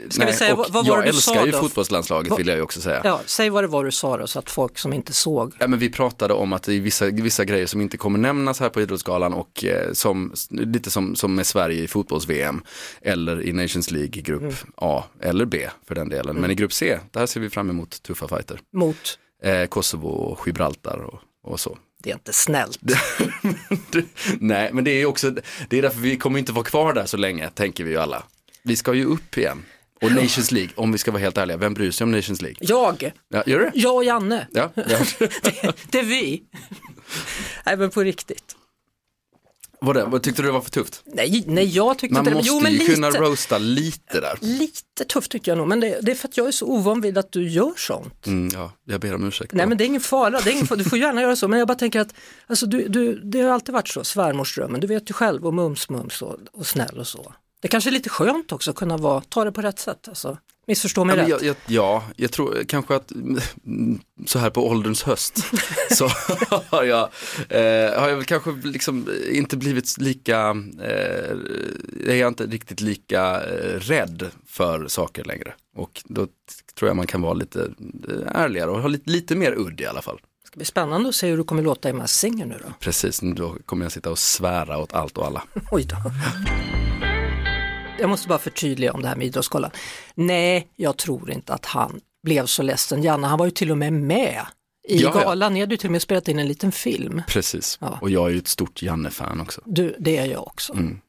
Ska 0.08 0.20
vi 0.20 0.24
nej, 0.24 0.34
säga, 0.34 0.52
och 0.52 0.58
vad- 0.58 0.72
vad 0.72 0.86
var 0.86 0.96
jag 0.96 1.04
du 1.06 1.12
sa 1.12 1.30
älskar 1.32 1.46
ju 1.46 1.52
då? 1.52 1.58
fotbollslandslaget 1.58 2.30
Vad- 2.30 2.38
vill 2.38 2.48
jag 2.48 2.56
ju 2.56 2.62
också 2.62 2.80
säga. 2.80 3.00
Ja, 3.04 3.20
säg 3.26 3.50
vad 3.50 3.64
det 3.64 3.68
var 3.68 3.84
du 3.84 3.90
sa 3.92 4.16
då 4.16 4.26
så 4.26 4.38
att 4.38 4.50
folk 4.50 4.78
som 4.78 4.92
inte 4.92 5.12
såg. 5.12 5.52
Ja, 5.58 5.66
men 5.66 5.78
vi 5.78 5.90
pratade 5.90 6.34
om 6.34 6.52
att 6.52 6.62
det 6.62 6.74
är 6.74 6.80
vissa, 6.80 7.06
vissa 7.06 7.44
grejer 7.44 7.66
som 7.66 7.80
inte 7.80 7.96
kommer 7.96 8.18
nämnas 8.18 8.60
här 8.60 8.67
på 8.68 8.80
Idrottsgalan 8.80 9.32
och 9.34 9.64
eh, 9.64 9.92
som, 9.92 10.34
lite 10.50 10.90
som, 10.90 11.16
som 11.16 11.34
med 11.34 11.46
Sverige 11.46 11.82
i 11.82 11.88
fotbolls-VM 11.88 12.62
eller 13.02 13.42
i 13.42 13.52
Nations 13.52 13.90
League 13.90 14.18
i 14.18 14.22
grupp 14.22 14.42
Mm. 14.42 14.54
A 14.76 15.04
eller 15.20 15.44
B 15.44 15.68
för 15.86 15.94
den 15.94 16.08
delen. 16.08 16.36
Men 16.36 16.50
i 16.50 16.54
grupp 16.54 16.72
C, 16.72 16.98
där 17.10 17.26
ser 17.26 17.40
vi 17.40 17.50
fram 17.50 17.70
emot 17.70 18.02
tuffa 18.02 18.28
fighter. 18.28 18.60
Mot, 18.72 19.18
Eh, 19.44 19.66
Kosovo 19.66 20.08
och 20.08 20.46
Gibraltar 20.46 20.98
och, 20.98 21.20
och 21.52 21.60
så. 21.60 21.78
det 22.02 22.10
är 22.10 22.14
inte 22.14 22.32
snällt. 22.32 22.78
Nej, 24.40 24.70
men 24.72 24.84
det 24.84 24.90
är 24.90 25.06
också, 25.06 25.30
det 25.68 25.78
är 25.78 25.82
därför 25.82 26.00
vi 26.00 26.16
kommer 26.16 26.38
inte 26.38 26.52
vara 26.52 26.64
kvar 26.64 26.92
där 26.92 27.06
så 27.06 27.16
länge, 27.16 27.48
tänker 27.50 27.84
vi 27.84 27.90
ju 27.90 27.96
alla. 27.96 28.22
Vi 28.62 28.76
ska 28.76 28.94
ju 28.94 29.04
upp 29.04 29.38
igen. 29.38 29.64
Och 30.02 30.12
Nations 30.12 30.52
League, 30.52 30.70
om 30.76 30.92
vi 30.92 30.98
ska 30.98 31.10
vara 31.10 31.20
helt 31.22 31.38
ärliga, 31.38 31.56
vem 31.56 31.74
bryr 31.74 31.90
sig 31.90 32.04
om 32.04 32.10
Nations 32.10 32.42
League? 32.42 32.56
Jag, 32.60 33.12
Ja, 33.28 33.42
gör 33.46 33.58
det? 33.60 33.70
jag 33.74 33.94
och 33.96 34.04
Janne, 34.04 34.46
Ja, 34.52 34.70
ja. 34.74 34.82
det, 35.18 35.72
det 35.90 35.98
är 35.98 36.04
vi. 36.04 36.42
Nej 37.66 37.76
men 37.76 37.90
på 37.90 38.00
riktigt. 38.02 38.56
Vad, 39.80 39.96
det, 39.96 40.04
vad 40.04 40.22
tyckte 40.22 40.42
du 40.42 40.46
det 40.48 40.52
var 40.52 40.60
för 40.60 40.70
tufft? 40.70 41.02
Nej, 41.04 41.44
nej 41.46 41.64
jag 41.76 41.98
tyckte 41.98 42.14
Man 42.14 42.20
inte 42.20 42.30
det. 42.30 42.34
måste 42.36 42.48
Jo 42.48 42.60
men 42.60 42.72
ju 42.72 42.78
lite. 42.78 42.94
kunna 42.94 43.10
roasta 43.10 43.58
lite 43.58 44.20
där. 44.20 44.38
Lite 44.40 45.04
tufft 45.08 45.30
tycker 45.30 45.50
jag 45.50 45.58
nog, 45.58 45.68
men 45.68 45.80
det, 45.80 45.98
det 46.02 46.10
är 46.10 46.14
för 46.14 46.28
att 46.28 46.36
jag 46.36 46.48
är 46.48 46.52
så 46.52 46.66
ovan 46.66 47.00
vid 47.00 47.18
att 47.18 47.32
du 47.32 47.48
gör 47.48 47.72
sånt. 47.76 48.26
Mm, 48.26 48.48
ja, 48.54 48.72
jag 48.84 49.00
ber 49.00 49.14
om 49.14 49.28
ursäkt. 49.28 49.52
Nej 49.52 49.66
men 49.66 49.78
det 49.78 49.84
är 49.84 49.86
ingen 49.86 50.00
fara, 50.00 50.40
det 50.40 50.50
är 50.50 50.52
ingen 50.54 50.66
fara. 50.66 50.78
du 50.78 50.84
får 50.84 50.98
gärna 50.98 51.22
göra 51.22 51.36
så, 51.36 51.48
men 51.48 51.58
jag 51.58 51.68
bara 51.68 51.78
tänker 51.78 52.00
att 52.00 52.14
alltså, 52.46 52.66
du, 52.66 52.88
du, 52.88 53.20
det 53.20 53.40
har 53.40 53.50
alltid 53.50 53.72
varit 53.72 53.88
så, 53.88 54.04
svärmorsdrömmen, 54.04 54.80
du 54.80 54.86
vet 54.86 55.10
ju 55.10 55.14
själv 55.14 55.46
och 55.46 55.54
mums 55.54 55.88
mums 55.90 56.22
och, 56.22 56.36
och 56.52 56.66
snäll 56.66 56.98
och 56.98 57.06
så. 57.06 57.32
Det 57.60 57.68
kanske 57.68 57.90
är 57.90 57.92
lite 57.92 58.08
skönt 58.08 58.52
också 58.52 58.70
att 58.70 58.76
kunna 58.76 58.96
vara, 58.96 59.20
ta 59.20 59.44
det 59.44 59.52
på 59.52 59.62
rätt 59.62 59.78
sätt, 59.78 60.08
alltså. 60.08 60.38
Missförstå 60.68 61.04
mig 61.04 61.16
Ja, 61.16 61.22
rätt. 61.22 61.30
jag, 61.30 61.42
jag, 61.42 61.56
ja, 61.66 62.04
jag 62.16 62.32
tror 62.32 62.64
kanske 62.68 62.94
att 62.96 63.12
så 64.26 64.38
här 64.38 64.50
på 64.50 64.68
ålderns 64.68 65.02
höst 65.02 65.38
så 65.90 66.08
har 66.68 66.84
jag, 66.84 67.08
eh, 67.48 68.00
har 68.00 68.08
jag 68.08 68.16
väl 68.16 68.24
kanske 68.24 68.50
liksom 68.64 69.08
inte 69.32 69.56
blivit 69.56 69.98
lika, 69.98 70.56
eh, 70.82 71.36
jag 72.06 72.16
är 72.18 72.28
inte 72.28 72.46
riktigt 72.46 72.80
lika 72.80 73.40
eh, 73.44 73.80
rädd 73.80 74.26
för 74.46 74.88
saker 74.88 75.24
längre. 75.24 75.52
Och 75.76 76.02
då 76.04 76.26
tror 76.78 76.88
jag 76.88 76.96
man 76.96 77.06
kan 77.06 77.22
vara 77.22 77.34
lite 77.34 77.60
eh, 78.08 78.40
ärligare 78.42 78.70
och 78.70 78.80
ha 78.80 78.88
lite, 78.88 79.10
lite 79.10 79.34
mer 79.36 79.52
udd 79.58 79.80
i 79.80 79.86
alla 79.86 80.02
fall. 80.02 80.16
Det 80.42 80.46
ska 80.46 80.56
bli 80.56 80.64
spännande 80.64 81.08
att 81.08 81.14
se 81.14 81.28
hur 81.28 81.36
du 81.36 81.44
kommer 81.44 81.62
låta 81.62 81.90
i 81.90 81.94
Singer 82.06 82.46
nu 82.46 82.58
då. 82.66 82.72
Precis, 82.80 83.20
då 83.20 83.56
kommer 83.66 83.84
jag 83.84 83.92
sitta 83.92 84.10
och 84.10 84.18
svära 84.18 84.78
åt 84.78 84.92
allt 84.92 85.18
och 85.18 85.26
alla. 85.26 85.42
Oj 85.70 85.84
då. 85.84 85.96
Jag 87.98 88.10
måste 88.10 88.28
bara 88.28 88.38
förtydliga 88.38 88.92
om 88.92 89.02
det 89.02 89.08
här 89.08 89.16
med 89.16 89.26
Idrottsgalan. 89.26 89.70
Nej, 90.14 90.68
jag 90.76 90.96
tror 90.96 91.30
inte 91.30 91.54
att 91.54 91.66
han 91.66 92.00
blev 92.22 92.46
så 92.46 92.62
ledsen. 92.62 93.02
Janne, 93.02 93.26
han 93.26 93.38
var 93.38 93.44
ju 93.46 93.50
till 93.50 93.70
och 93.70 93.78
med 93.78 93.92
med 93.92 94.46
i 94.88 94.98
Ja, 95.02 95.12
galan. 95.12 95.54
Ni 95.54 95.60
hade 95.60 95.72
ju 95.74 95.76
till 95.76 95.88
och 95.88 95.92
med 95.92 96.02
spelat 96.02 96.28
in 96.28 96.38
en 96.38 96.48
liten 96.48 96.72
film. 96.72 97.22
Precis, 97.28 97.78
Ja. 97.80 97.98
och 98.02 98.10
jag 98.10 98.26
är 98.26 98.30
ju 98.30 98.38
ett 98.38 98.48
stort 98.48 98.82
Janne-fan 98.82 99.40
också. 99.40 99.60
Du, 99.64 99.96
det 99.98 100.16
är 100.16 100.24
jag 100.26 100.46
också. 100.46 100.72
Mm. 100.72 101.00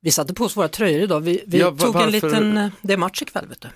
Vi 0.00 0.10
satte 0.10 0.34
på 0.34 0.44
oss 0.44 0.56
våra 0.56 0.68
tröjor 0.68 1.00
idag. 1.02 1.20
Vi, 1.20 1.44
vi 1.46 1.58
Ja, 1.58 1.70
tog 1.78 1.96
en 1.96 2.10
liten, 2.10 2.70
det 2.80 2.92
är 2.92 2.96
match 2.96 3.22
ikväll 3.22 3.46
vet 3.48 3.60
du. 3.60 3.68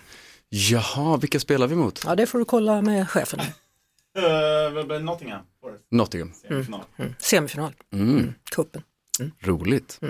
Jaha, 0.48 1.16
vilka 1.16 1.40
spelar 1.40 1.66
vi 1.66 1.74
mot? 1.76 2.02
Ja, 2.06 2.14
det 2.14 2.26
får 2.26 2.38
du 2.38 2.44
kolla 2.44 2.82
med 2.82 3.10
chefen. 3.10 3.40
Uh, 3.40 5.00
Nottingham. 5.00 5.40
Nottingham. 5.90 6.32
Semifinal. 6.48 6.80
Mm. 6.98 7.14
Semifinal, 7.18 7.72
Mm, 7.92 8.34
kuppen. 8.50 8.82
Roligt. 9.40 10.00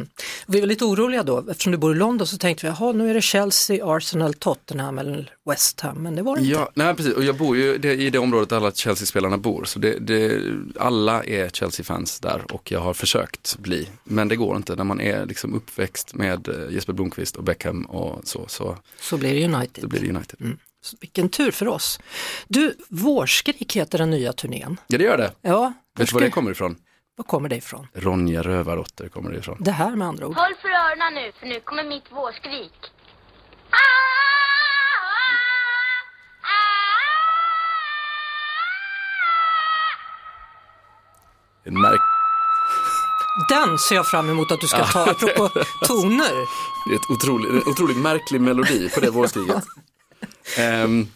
Vi 0.46 0.60
var 0.60 0.66
lite 0.66 0.84
oroliga 0.84 1.22
då, 1.22 1.50
eftersom 1.50 1.72
du 1.72 1.78
bor 1.78 1.92
i 1.96 1.98
London 1.98 2.26
så 2.26 2.36
tänkte 2.38 2.66
vi, 2.66 2.72
jaha 2.78 2.92
nu 2.92 3.10
är 3.10 3.14
det 3.14 3.22
Chelsea, 3.22 3.86
Arsenal, 3.96 4.34
Tottenham 4.34 4.98
eller 4.98 5.30
West 5.50 5.80
Ham, 5.80 6.02
men 6.02 6.14
det 6.16 6.22
var 6.22 6.36
det 6.36 6.42
inte. 6.42 6.52
Ja, 6.52 6.70
nej, 6.74 6.94
precis. 6.94 7.14
Och 7.14 7.24
jag 7.24 7.36
bor 7.36 7.56
ju 7.56 7.74
i 7.74 8.10
det 8.10 8.18
området 8.18 8.48
där 8.48 8.56
alla 8.56 8.72
Chelsea-spelarna 8.72 9.38
bor. 9.38 9.64
Så 9.64 9.78
det, 9.78 9.98
det, 9.98 10.40
alla 10.78 11.24
är 11.24 11.48
Chelsea-fans 11.48 12.20
där 12.20 12.42
och 12.52 12.70
jag 12.72 12.80
har 12.80 12.94
försökt 12.94 13.58
bli. 13.58 13.88
Men 14.04 14.28
det 14.28 14.36
går 14.36 14.56
inte 14.56 14.76
när 14.76 14.84
man 14.84 15.00
är 15.00 15.26
liksom 15.26 15.54
uppväxt 15.54 16.14
med 16.14 16.48
eh, 16.48 16.74
Jesper 16.74 16.92
Blomqvist 16.92 17.36
och 17.36 17.44
Beckham 17.44 17.84
och 17.84 18.20
så. 18.24 18.44
Så 18.48 18.76
Så 19.00 19.16
blir 19.16 19.34
det 19.34 19.54
United. 19.54 19.82
då 19.84 19.88
blir 19.88 20.00
det 20.00 20.08
United. 20.08 20.38
Så 20.82 20.96
vilken 21.00 21.28
tur 21.28 21.50
för 21.50 21.68
oss. 21.68 22.00
Du, 22.48 22.76
Vårskrik 22.88 23.76
heter 23.76 23.98
den 23.98 24.10
nya 24.10 24.32
turnén. 24.32 24.76
Ja, 24.86 24.98
det 24.98 25.04
gör 25.04 25.16
det. 25.18 25.32
Ja, 25.42 25.72
Vet 25.98 26.08
du 26.08 26.14
var 26.14 26.20
det 26.20 26.30
kommer 26.30 26.50
ifrån? 26.50 26.76
Var 27.16 27.24
kommer 27.24 27.48
det 27.48 27.56
ifrån? 27.56 27.86
Ronja 27.94 28.42
Rövardotter 28.42 29.08
kommer 29.08 29.30
det 29.30 29.38
ifrån. 29.38 29.56
Det 29.60 29.70
här 29.70 29.96
med 29.96 30.08
andra 30.08 30.26
ord. 30.26 30.34
Håll 30.36 30.54
för 30.62 30.68
öronen 30.68 31.14
nu, 31.14 31.32
för 31.40 31.46
nu 31.46 31.60
kommer 31.60 31.84
mitt 31.84 32.12
vårskrik. 32.12 32.72
En 41.64 41.80
märk 41.80 42.00
Den 43.48 43.78
ser 43.78 43.94
jag 43.94 44.06
fram 44.06 44.30
emot 44.30 44.52
att 44.52 44.60
du 44.60 44.66
ska 44.66 44.84
ta, 44.84 45.10
apropå 45.10 45.48
toner. 45.86 46.34
det 46.88 46.94
är 46.94 46.96
ett 46.96 47.10
otroligt, 47.10 47.50
en 47.66 47.72
otroligt 47.72 47.96
märklig 47.96 48.40
melodi 48.40 48.90
på 48.94 49.00
det 49.00 49.10
vårskriget. 49.10 49.64
Ehm, 50.58 51.06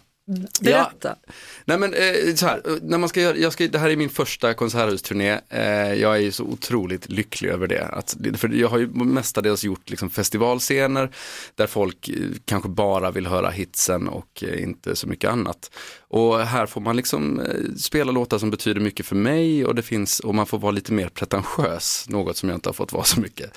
Berätta. 0.61 1.17
Nej 1.65 1.79
men 1.79 1.95
eh, 1.95 2.35
så 2.35 2.47
här, 2.47 2.63
eh, 2.65 2.73
när 2.83 2.99
man 2.99 3.09
ska 3.09 3.21
göra, 3.21 3.37
jag 3.37 3.53
ska, 3.53 3.67
det 3.69 3.79
här 3.79 3.91
är 3.91 3.97
min 3.97 4.11
första 4.11 4.55
konserthusturné. 4.55 5.41
Eh, 5.49 5.95
jag 5.95 6.17
är 6.17 6.21
ju 6.21 6.33
så 6.33 6.45
otroligt 6.45 7.09
lycklig 7.09 7.51
över 7.51 7.67
det. 7.67 7.85
Att, 7.85 8.17
för 8.35 8.49
jag 8.49 8.69
har 8.69 8.79
ju 8.79 8.87
mestadels 8.89 9.65
gjort 9.65 9.91
liksom, 9.91 10.11
festivalscener 10.11 11.11
där 11.55 11.67
folk 11.67 12.09
eh, 12.09 12.17
kanske 12.45 12.69
bara 12.69 13.11
vill 13.11 13.27
höra 13.27 13.51
hitsen 13.51 14.09
och 14.09 14.45
eh, 14.47 14.63
inte 14.63 14.97
så 14.97 15.09
mycket 15.09 15.31
annat. 15.31 15.71
Och 16.09 16.41
här 16.41 16.67
får 16.67 16.81
man 16.81 16.97
liksom 16.97 17.41
eh, 17.41 17.75
spela 17.77 18.13
låtar 18.13 18.39
som 18.39 18.51
betyder 18.51 18.81
mycket 18.81 19.07
för 19.07 19.17
mig 19.17 19.65
och 19.65 19.75
det 19.75 19.83
finns, 19.83 20.21
och 20.21 20.35
man 20.35 20.47
får 20.47 20.59
vara 20.59 20.73
lite 20.73 20.93
mer 20.93 21.09
pretentiös, 21.09 22.07
något 22.09 22.37
som 22.37 22.49
jag 22.49 22.57
inte 22.57 22.69
har 22.69 22.75
fått 22.75 22.93
vara 22.93 23.05
så 23.05 23.21
mycket. 23.21 23.57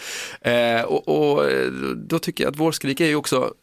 Och, 0.86 1.08
och 1.08 1.46
då 1.96 2.20
tycker 2.20 2.44
jag 2.44 2.52
att 2.52 2.60
vårskrik 2.60 3.00
är 3.00 3.06
ju 3.06 3.16
också, 3.16 3.54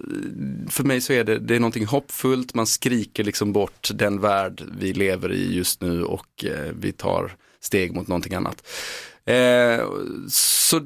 för 0.69 0.85
mig 0.85 1.01
så 1.01 1.13
är 1.13 1.25
det, 1.25 1.39
det 1.39 1.57
är 1.57 1.61
någonting 1.61 1.87
hoppfullt, 1.87 2.55
man 2.55 2.67
skriker 2.97 3.25
liksom 3.25 3.53
bort 3.53 3.91
den 3.95 4.21
värld 4.21 4.63
vi 4.79 4.93
lever 4.93 5.33
i 5.33 5.55
just 5.55 5.81
nu 5.81 6.05
och 6.05 6.45
eh, 6.45 6.73
vi 6.81 6.93
tar 6.93 7.33
steg 7.61 7.95
mot 7.95 8.09
någonting 8.09 8.35
annat. 8.35 8.67
Eh, 9.27 9.87
så 10.29 10.81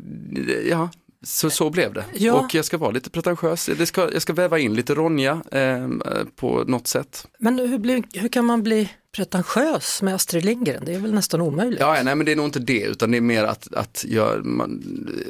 ja, 0.70 0.88
så, 1.23 1.51
så 1.51 1.70
blev 1.70 1.92
det. 1.92 2.05
Ja. 2.14 2.35
Och 2.35 2.55
jag 2.55 2.64
ska 2.64 2.79
vara 2.79 2.90
lite 2.90 3.11
pretentiös. 3.11 3.66
Det 3.79 3.87
ska, 3.87 4.12
jag 4.12 4.23
ska 4.23 4.33
väva 4.33 4.59
in 4.59 4.75
lite 4.75 4.94
Ronja 4.94 5.42
eh, 5.53 5.88
på 6.37 6.64
något 6.64 6.87
sätt. 6.87 7.27
Men 7.38 7.59
hur, 7.59 7.79
blir, 7.79 8.03
hur 8.12 8.29
kan 8.29 8.44
man 8.44 8.62
bli 8.62 8.88
pretentiös 9.16 10.03
med 10.03 10.14
Astrid 10.14 10.44
Lindgren? 10.44 10.83
Det 10.87 10.94
är 10.94 10.99
väl 10.99 11.14
nästan 11.14 11.40
omöjligt. 11.40 11.81
Ja, 11.81 12.01
nej 12.05 12.14
men 12.14 12.27
det 12.27 12.33
är 12.33 12.37
nog 12.37 12.46
inte 12.46 12.59
det, 12.59 12.83
utan 12.83 13.11
det 13.11 13.16
är 13.16 13.20
mer 13.20 13.44
att, 13.44 13.75
att 13.75 14.05
jag, 14.09 14.44
man, 14.44 14.83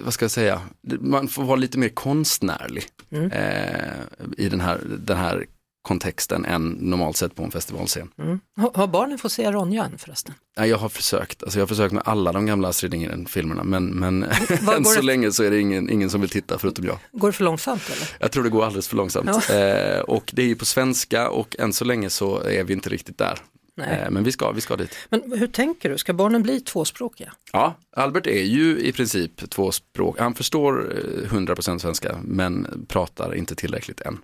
vad 0.05 0.15
ska 0.15 0.25
jag 0.25 0.31
säga, 0.31 0.61
man 1.01 1.29
får 1.29 1.45
vara 1.45 1.57
lite 1.57 1.79
mer 1.79 1.89
konstnärlig 1.89 2.85
Mm. 3.13 3.31
eh, 3.33 3.95
i 4.39 4.49
den 4.49 4.61
här, 4.61 4.81
den 5.07 5.17
här 5.17 5.47
kontexten 5.83 6.45
än 6.45 6.69
normalt 6.71 7.17
sett 7.17 7.35
på 7.35 7.43
en 7.43 7.51
festivalscen. 7.51 8.09
Mm. 8.19 8.41
Har, 8.75 8.87
barnen 8.87 9.19
fått 9.19 9.33
se 9.33 9.53
Ronja 9.53 9.85
än 9.85 9.99
förresten? 9.99 10.35
Nej, 10.59 10.69
jag 10.71 10.79
har 10.79 10.89
försökt, 10.89 11.43
alltså 11.43 11.59
jag 11.59 11.63
har 11.63 11.69
försökt 11.69 11.93
med 11.95 12.03
alla 12.07 12.33
de 12.33 12.47
gamla 12.47 12.69
Astrid 12.69 12.93
Lindgren-filmerna, 12.93 13.65
men, 13.65 13.87
men 13.87 14.23
än 14.77 14.85
så 14.85 14.95
det- 14.95 15.03
länge 15.03 15.33
så 15.33 15.43
är 15.43 15.51
det 15.51 15.61
ingen, 15.61 15.91
ingen 15.91 16.11
som 16.11 16.21
vill 16.21 16.31
titta 16.31 16.59
förutom 16.59 16.85
jag. 16.85 16.99
Går 17.13 17.29
det 17.29 17.33
för 17.33 17.45
långsamt 17.45 17.83
eller? 17.97 18.09
Jag 18.21 18.33
tror 18.33 18.45
det 18.45 18.51
går 18.51 18.65
alldeles 18.65 18.89
för 18.89 18.97
långsamt. 18.97 19.29
Eh, 19.51 20.01
och 20.01 20.31
det 20.33 20.43
är 20.43 20.47
ju 20.47 20.57
på 20.57 20.65
svenska 20.65 21.31
och 21.31 21.57
än 21.59 21.73
så 21.73 21.85
länge 21.85 22.11
så 22.11 22.41
är 22.43 22.65
vi 22.65 22.73
inte 22.73 22.89
riktigt 22.91 23.19
där. 23.19 23.39
Nej. 23.81 24.01
Eh, 24.01 24.11
men 24.11 24.25
vi 24.25 24.33
ska, 24.33 24.53
vi 24.53 24.61
ska 24.61 24.77
dit. 24.77 24.97
Men 25.09 25.33
hur 25.39 25.47
tänker 25.47 25.91
du, 25.91 25.99
ska 25.99 26.13
barnen 26.13 26.43
bli 26.43 26.61
tvåspråkiga? 26.61 27.33
Ja, 27.53 27.75
Albert 27.97 28.27
är 28.27 28.43
ju 28.43 28.81
i 28.81 28.93
princip 28.93 29.51
tvåspråk. 29.51 30.19
Han 30.19 30.35
förstår 30.35 30.97
eh, 31.25 31.33
100% 31.33 31.79
svenska 31.79 32.19
men 32.25 32.87
pratar 32.89 33.35
inte 33.35 33.55
tillräckligt 33.55 34.01
än. 34.01 34.19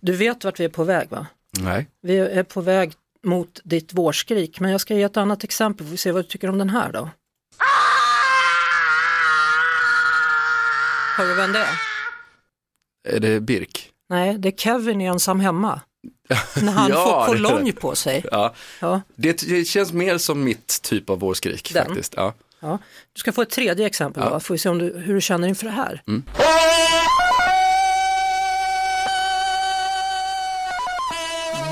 Du 0.00 0.12
vet 0.12 0.44
vart 0.44 0.60
vi 0.60 0.64
är 0.64 0.68
på 0.68 0.84
väg 0.84 1.10
va? 1.10 1.26
Nej. 1.60 1.86
Vi 2.02 2.18
är 2.18 2.42
på 2.42 2.60
väg 2.60 2.92
mot 3.22 3.60
ditt 3.64 3.92
vårskrik, 3.92 4.60
men 4.60 4.70
jag 4.70 4.80
ska 4.80 4.94
ge 4.94 5.02
ett 5.02 5.16
annat 5.16 5.44
exempel, 5.44 5.86
får 5.86 5.90
vi 5.90 5.96
se 5.96 6.12
vad 6.12 6.24
du 6.24 6.28
tycker 6.28 6.48
om 6.48 6.58
den 6.58 6.70
här 6.70 6.92
då. 6.92 7.10
Hör 11.16 11.26
du 11.26 11.34
vem 11.34 11.52
det 11.52 11.58
är? 11.58 11.80
Är 13.08 13.20
det 13.20 13.40
Birk? 13.40 13.90
Nej, 14.08 14.38
det 14.38 14.48
är 14.48 14.52
Kevin 14.52 15.00
i 15.00 15.04
Ensam 15.04 15.40
Hemma. 15.40 15.80
När 16.62 16.72
han 16.72 16.90
Ja, 16.90 17.24
får 17.26 17.34
kolonj 17.34 17.72
på 17.72 17.94
sig. 17.94 18.24
Ja, 18.30 18.54
Ja, 18.80 19.00
det, 19.16 19.64
känns 19.68 19.92
mer 19.92 20.18
som 20.18 20.44
mitt 20.44 20.82
typ 20.82 21.10
av 21.10 21.18
vårskrik 21.20 21.70
Den. 21.74 21.86
faktiskt. 21.86 22.14
Ja. 22.16 22.34
ja. 22.60 22.78
Du 23.12 23.18
ska 23.20 23.32
få 23.32 23.42
ett 23.42 23.50
tredje 23.50 23.86
exempel 23.86 24.22
Ja. 24.26 24.30
då, 24.30 24.40
får 24.40 24.54
vi 24.54 24.58
se 24.58 24.68
om 24.68 24.78
du, 24.78 24.98
hur 24.98 25.14
du 25.14 25.20
känner 25.20 25.48
inför 25.48 25.64
det 25.66 25.72
här. 25.72 26.02
Mm. 26.06 26.22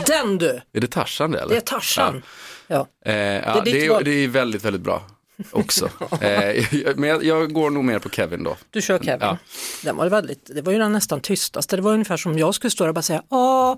Den 0.07 0.39
du! 0.39 0.61
Är 0.73 0.81
det 0.81 0.87
Tarzan 0.87 1.31
det 1.31 1.39
eller? 1.39 1.51
Det 1.51 1.57
är 1.57 1.61
Tarzan. 1.61 2.23
Ja. 2.67 2.87
Eh, 3.05 3.15
ja, 3.17 3.61
Det 3.65 3.71
är 3.71 3.75
det, 3.75 3.87
är, 3.87 4.05
det 4.05 4.11
är 4.11 4.29
väldigt, 4.29 4.65
väldigt 4.65 4.83
bra 4.83 5.03
också. 5.53 5.85
eh, 6.21 6.65
men 6.97 7.09
jag, 7.11 7.25
jag 7.25 7.53
går 7.53 7.71
nog 7.71 7.85
mer 7.85 7.99
på 7.99 8.09
Kevin 8.11 8.45
då. 8.45 8.57
Du 8.71 8.83
kör 8.83 8.99
Kevin. 8.99 9.19
Ja. 9.21 9.39
Den 9.83 9.97
var 9.97 10.09
väldigt, 10.09 10.51
det 10.55 10.63
var 10.63 10.73
ju 10.73 10.79
den 10.79 10.93
nästan 10.93 11.21
tystaste. 11.21 11.77
Det 11.77 11.83
var 11.83 11.93
ungefär 11.93 12.17
som 12.17 12.39
jag 12.39 12.55
skulle 12.55 12.71
stå 12.71 12.85
där 12.85 12.89
och 12.89 12.95
bara 12.95 13.03
säga 13.03 13.23
Åh! 13.29 13.75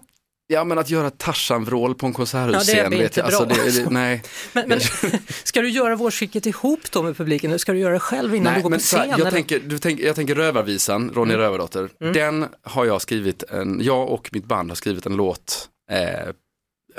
Ja 0.51 0.65
men 0.65 0.79
att 0.79 0.91
göra 0.91 1.11
Tarzan-vrål 1.11 1.95
på 1.95 2.07
en 2.07 2.13
konserthusscen. 2.13 2.77
Ja, 2.77 2.83
det 2.83 2.89
blir 2.89 2.99
vet 2.99 3.07
inte 3.17 3.21
jag. 3.21 3.27
Alltså, 3.27 3.47
bra. 3.47 3.57
det, 3.65 3.85
det, 3.85 3.91
nej. 3.91 4.23
Men, 4.53 4.69
men 4.69 4.81
ska 5.45 5.61
du 5.61 5.69
göra 5.71 5.97
vårskicket 5.97 6.47
ihop 6.47 6.81
då 6.91 7.03
med 7.03 7.17
publiken 7.17 7.51
eller 7.51 7.59
ska 7.59 7.73
du 7.73 7.79
göra 7.79 7.93
det 7.93 8.01
själv 8.01 8.35
innan 8.35 8.45
du 8.45 8.57
Nej, 8.57 8.63
går 8.63 8.71
men 8.71 8.79
på 8.79 8.83
scen? 8.83 9.09
jag, 9.11 9.21
eller? 9.21 9.31
tänker, 9.31 9.61
du 9.61 9.79
tänker, 9.79 10.05
jag 10.07 10.17
tänker 10.17 10.35
Rövarvisan, 10.35 11.11
Ronja 11.15 11.39
Rövardotter. 11.39 11.89
Den 12.13 12.47
har 12.63 12.85
jag 12.85 13.03
skrivit, 13.03 13.43
en, 13.43 13.81
jag 13.83 14.09
och 14.09 14.29
mitt 14.33 14.45
band 14.45 14.71
har 14.71 14.77
skrivit 14.77 15.07
en 15.07 15.17
låt 15.17 15.69
eh, 15.91 16.33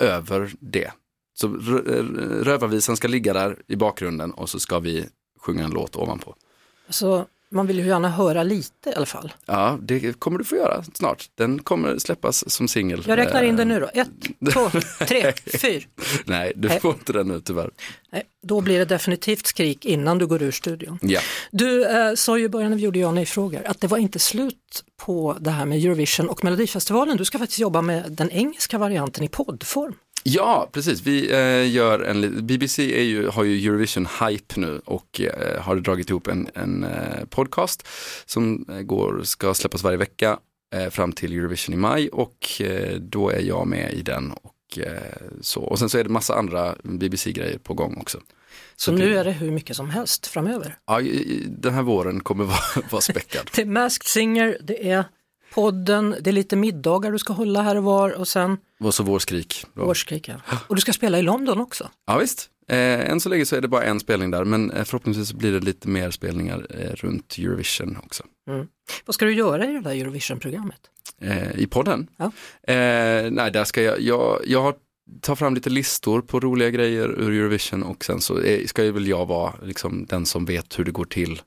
över 0.07 0.51
det. 0.59 0.91
Så 1.39 1.47
rö- 1.47 2.43
Rövarvisan 2.43 2.97
ska 2.97 3.07
ligga 3.07 3.33
där 3.33 3.55
i 3.67 3.75
bakgrunden 3.75 4.31
och 4.31 4.49
så 4.49 4.59
ska 4.59 4.79
vi 4.79 5.05
sjunga 5.39 5.63
en 5.63 5.71
låt 5.71 5.95
ovanpå. 5.95 6.35
Så 6.89 7.25
man 7.51 7.67
vill 7.67 7.79
ju 7.79 7.85
gärna 7.85 8.09
höra 8.09 8.43
lite 8.43 8.89
i 8.89 8.93
alla 8.95 9.05
fall. 9.05 9.33
Ja, 9.45 9.77
det 9.81 10.19
kommer 10.19 10.37
du 10.37 10.43
få 10.43 10.55
göra 10.55 10.83
snart. 10.93 11.25
Den 11.35 11.59
kommer 11.59 11.97
släppas 11.97 12.51
som 12.51 12.67
singel. 12.67 13.03
Jag 13.07 13.17
räknar 13.17 13.43
in 13.43 13.49
Eh, 13.49 13.55
det 13.57 13.65
nu 13.65 13.79
då. 13.79 13.89
Ett, 13.93 14.09
två, 14.53 14.69
tre, 15.05 15.33
fyra. 15.61 15.83
Nej, 16.25 16.53
du 16.55 16.67
Nej. 16.67 16.79
får 16.79 16.93
inte 16.93 17.13
den 17.13 17.27
nu 17.27 17.41
tyvärr. 17.41 17.69
Nej, 18.11 18.23
då 18.43 18.61
blir 18.61 18.79
det 18.79 18.85
definitivt 18.85 19.45
skrik 19.47 19.85
innan 19.85 20.17
du 20.17 20.27
går 20.27 20.41
ur 20.41 20.51
studion. 20.51 20.99
Ja. 21.01 21.19
Du 21.51 21.85
eh, 21.85 22.13
sa 22.15 22.37
ju 22.37 22.43
i 22.45 22.49
början 22.49 22.71
när 22.71 22.77
vi 22.77 22.83
gjorde 22.83 22.99
ja 22.99 23.11
nej-frågor 23.11 23.61
att 23.65 23.81
det 23.81 23.87
var 23.87 23.97
inte 23.97 24.19
slut 24.19 24.83
på 24.97 25.37
det 25.39 25.51
här 25.51 25.65
med 25.65 25.77
Eurovision 25.85 26.29
och 26.29 26.43
Melodifestivalen. 26.43 27.17
Du 27.17 27.25
ska 27.25 27.37
faktiskt 27.39 27.59
jobba 27.59 27.81
med 27.81 28.11
den 28.11 28.31
engelska 28.31 28.77
varianten 28.77 29.23
i 29.23 29.27
poddform. 29.27 29.93
Ja, 30.23 30.69
precis. 30.71 31.01
Vi 31.01 31.31
eh, 31.31 31.71
gör 31.71 31.99
en, 31.99 32.47
BBC 32.47 32.83
ju, 33.03 33.27
har 33.27 33.43
ju 33.43 33.67
Eurovision 33.67 34.07
Hype 34.21 34.59
nu 34.59 34.81
och 34.85 35.21
eh, 35.21 35.61
har 35.61 35.75
dragit 35.75 36.09
ihop 36.09 36.27
en, 36.27 36.49
en 36.53 36.83
eh, 36.83 37.25
podcast 37.29 37.87
som 38.25 38.65
eh, 38.69 38.81
går, 38.81 39.21
ska 39.23 39.53
släppas 39.53 39.83
varje 39.83 39.97
vecka 39.97 40.39
eh, 40.75 40.89
fram 40.89 41.11
till 41.11 41.33
Eurovision 41.33 41.73
i 41.73 41.77
maj 41.77 42.09
och 42.09 42.61
eh, 42.61 42.95
då 42.99 43.29
är 43.29 43.41
jag 43.41 43.67
med 43.67 43.93
i 43.93 44.01
den 44.01 44.31
och 44.31 44.79
så. 45.41 45.61
Och 45.61 45.79
sen 45.79 45.89
så 45.89 45.97
är 45.97 46.03
det 46.03 46.09
massa 46.09 46.35
andra 46.35 46.75
BBC-grejer 46.83 47.57
på 47.57 47.73
gång 47.73 47.97
också. 48.01 48.19
Så 48.75 48.91
nu 48.91 49.17
är 49.17 49.23
det 49.23 49.31
hur 49.31 49.51
mycket 49.51 49.75
som 49.75 49.89
helst 49.89 50.27
framöver. 50.27 50.77
Ja, 50.85 51.01
den 51.47 51.73
här 51.73 51.81
våren 51.81 52.19
kommer 52.19 52.43
vara, 52.43 52.59
vara 52.89 53.01
späckad. 53.01 53.49
Det 53.55 53.61
är 53.61 53.65
Masked 53.65 54.07
Singer, 54.07 54.57
det 54.61 54.89
är 54.89 55.03
podden, 55.53 56.15
det 56.21 56.29
är 56.29 56.31
lite 56.31 56.55
middagar 56.55 57.11
du 57.11 57.19
ska 57.19 57.33
hålla 57.33 57.61
här 57.61 57.75
och 57.75 57.83
var 57.83 58.09
och 58.11 58.27
sen 58.27 58.57
Och 58.79 58.93
så 58.93 59.03
vårskrik. 59.03 59.65
då. 59.73 59.81
årskrik. 59.81 60.27
ja. 60.29 60.35
Och 60.67 60.75
du 60.75 60.81
ska 60.81 60.93
spela 60.93 61.19
i 61.19 61.21
London 61.21 61.59
också. 61.59 61.89
Ja 62.07 62.17
visst, 62.17 62.49
eh, 62.67 63.09
än 63.11 63.19
så 63.19 63.29
länge 63.29 63.45
så 63.45 63.55
är 63.55 63.61
det 63.61 63.67
bara 63.67 63.83
en 63.83 63.99
spelning 63.99 64.31
där 64.31 64.43
men 64.45 64.71
eh, 64.71 64.83
förhoppningsvis 64.83 65.33
blir 65.33 65.51
det 65.51 65.59
lite 65.59 65.87
mer 65.87 66.11
spelningar 66.11 66.67
eh, 66.69 66.91
runt 66.95 67.35
Eurovision 67.37 67.97
också. 68.03 68.23
Vad 69.05 69.13
ska 69.13 69.25
du 69.25 69.33
göra 69.33 69.65
i 69.69 69.73
det 69.73 69.81
där 69.81 69.91
Eurovision-programmet? 69.91 70.79
Eh, 71.21 71.59
I 71.59 71.67
podden? 71.67 72.07
Ja. 72.17 72.25
Eh, 72.73 73.31
nej, 73.31 73.51
där 73.51 73.63
ska 73.63 73.81
jag, 73.81 74.01
jag, 74.01 74.39
jag 74.45 74.61
har 74.61 74.73
tar 75.21 75.35
fram 75.35 75.55
lite 75.55 75.69
listor 75.69 76.21
på 76.21 76.39
roliga 76.39 76.69
grejer 76.69 77.07
ur 77.09 77.29
Eurovision 77.31 77.83
och 77.83 78.05
sen 78.05 78.21
så 78.21 78.37
är, 78.41 78.67
ska 78.67 78.91
väl 78.91 79.07
jag 79.07 79.25
vara 79.25 79.53
liksom 79.63 80.05
den 80.05 80.25
som 80.25 80.45
vet 80.45 80.79
hur 80.79 80.83
det 80.85 80.91
går 80.91 81.05
till 81.05 81.41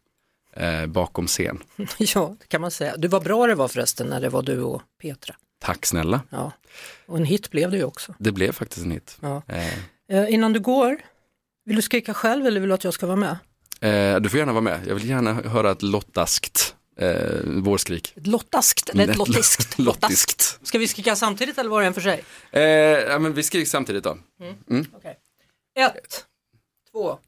eh, 0.52 0.86
bakom 0.86 1.26
scen. 1.26 1.62
ja, 1.98 2.36
det 2.40 2.46
kan 2.48 2.60
man 2.60 2.70
säga. 2.70 2.96
Du 2.96 3.08
var 3.08 3.20
bra 3.20 3.46
det 3.46 3.54
var 3.54 3.68
förresten 3.68 4.06
när 4.06 4.20
det 4.20 4.28
var 4.28 4.42
du 4.42 4.60
och 4.62 4.82
Petra. 5.02 5.34
Tack 5.60 5.86
snälla, 5.86 6.20
Ja. 6.30 6.52
Och 7.06 7.16
en 7.16 7.24
hit 7.24 7.50
blev 7.50 7.70
det 7.70 7.76
ju 7.76 7.84
också. 7.84 8.14
det 8.18 8.32
blev 8.32 8.52
faktiskt 8.52 8.84
en 8.84 8.90
hit. 8.90 9.16
Ja. 9.20 9.42
Eh, 9.48 9.74
Eh, 10.08 10.34
innan 10.34 10.52
du 10.52 10.60
går, 10.60 10.96
vill 11.64 11.76
du 11.76 11.82
skrika 11.82 12.14
själv 12.14 12.46
eller 12.46 12.60
vill 12.60 12.68
du 12.68 12.74
att 12.74 12.84
jag 12.84 12.94
ska 12.94 13.06
vara 13.06 13.16
med? 13.16 13.36
eh, 13.80 14.20
du 14.20 14.28
får 14.28 14.38
gärna 14.38 14.52
vara 14.52 14.62
med, 14.62 14.80
jag 14.86 14.94
vill 14.94 15.08
gärna 15.08 15.32
höra 15.34 15.70
ett 15.70 15.82
lottaskt 15.82 16.74
eh, 16.98 17.40
vårskrik. 17.44 18.12
Ett 18.16 18.26
lottaskt 18.26 18.88
eller 18.88 19.02
ett 19.02 19.08
Nej, 19.08 19.16
lottiskt? 19.18 19.78
Lottiskt. 19.78 20.58
Ska 20.62 20.78
vi 20.78 20.88
skrika 20.88 21.16
samtidigt 21.16 21.58
eller 21.58 21.70
var 21.70 21.80
och 21.80 21.86
en 21.86 21.94
för 21.94 22.00
sig? 22.00 22.24
Eh, 22.52 22.62
ja, 22.62 23.18
men 23.18 23.32
vi 23.34 23.42
skriker 23.42 23.70
samtidigt 23.70 24.04
då. 24.04 24.18
Okej. 24.96 25.18
Ett, 25.78 26.24
två, 26.92 27.18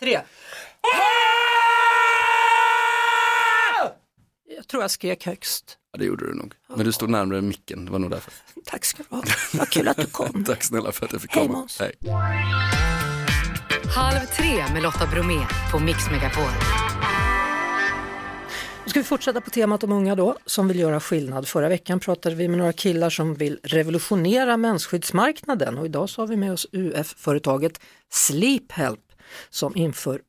tre. 0.00 0.20
Jag 4.60 4.68
tror 4.68 4.82
jag 4.82 4.90
skrek 4.90 5.26
högst. 5.26 5.78
Ja, 5.92 5.98
det 5.98 6.04
gjorde 6.04 6.26
du 6.26 6.34
nog. 6.34 6.54
Men 6.76 6.86
du 6.86 6.92
stod 6.92 7.10
närmare 7.10 7.40
micken, 7.40 7.84
det 7.84 7.92
var 7.92 7.98
nog 7.98 8.10
därför. 8.10 8.32
Tack 8.64 8.84
ska 8.84 9.02
du 9.08 9.16
ha. 9.16 9.22
Vad 9.54 9.68
kul 9.68 9.88
att 9.88 9.96
du 9.96 10.06
kom. 10.06 10.44
Tack 10.46 10.62
snälla 10.62 10.92
för 10.92 11.06
att 11.06 11.12
jag 11.12 11.22
fick 11.22 11.30
Hej, 11.34 11.46
komma. 11.46 11.68
Hej. 11.78 11.92
Halv 13.96 14.26
tre 14.26 14.72
med 14.72 14.82
Lotta 14.82 15.06
Bromé 15.06 15.46
på 15.72 15.78
Mix 15.78 16.10
Megapol. 16.10 16.50
Nu 18.84 18.90
ska 18.90 19.00
vi 19.00 19.04
fortsätta 19.04 19.40
på 19.40 19.50
temat 19.50 19.84
om 19.84 19.92
unga 19.92 20.14
då, 20.14 20.36
som 20.46 20.68
vill 20.68 20.78
göra 20.78 21.00
skillnad. 21.00 21.48
Förra 21.48 21.68
veckan 21.68 22.00
pratade 22.00 22.34
vi 22.34 22.48
med 22.48 22.58
några 22.58 22.72
killar 22.72 23.10
som 23.10 23.34
vill 23.34 23.58
revolutionera 23.62 24.56
mensskyddsmarknaden 24.56 25.78
och 25.78 25.86
idag 25.86 26.10
så 26.10 26.22
har 26.22 26.26
vi 26.26 26.36
med 26.36 26.52
oss 26.52 26.66
UF-företaget 26.72 27.80
Sleep 28.10 28.72
Help 28.72 29.00
som 29.50 29.76
inför 29.76 30.20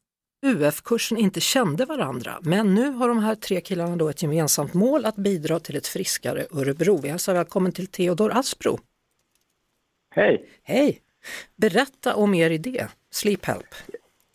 UF-kursen 0.46 1.18
inte 1.18 1.40
kände 1.40 1.86
varandra. 1.86 2.32
Men 2.42 2.74
nu 2.76 2.90
har 2.92 3.08
de 3.08 3.20
här 3.24 3.36
tre 3.36 3.62
killarna 3.62 3.96
då 3.96 4.10
ett 4.10 4.24
gemensamt 4.24 4.74
mål 4.74 5.06
att 5.06 5.16
bidra 5.16 5.60
till 5.60 5.76
ett 5.76 5.88
friskare 5.88 6.46
Örebro. 6.54 6.98
Vi 7.04 7.10
hälsar 7.10 7.34
välkommen 7.34 7.72
till 7.72 7.88
Theodor 7.88 8.32
Aspro. 8.34 8.78
Hej! 10.16 10.46
Hej! 10.64 11.00
Berätta 11.56 12.16
om 12.16 12.34
er 12.34 12.50
idé, 12.50 12.86
Sleep 13.12 13.46
Help. 13.46 13.66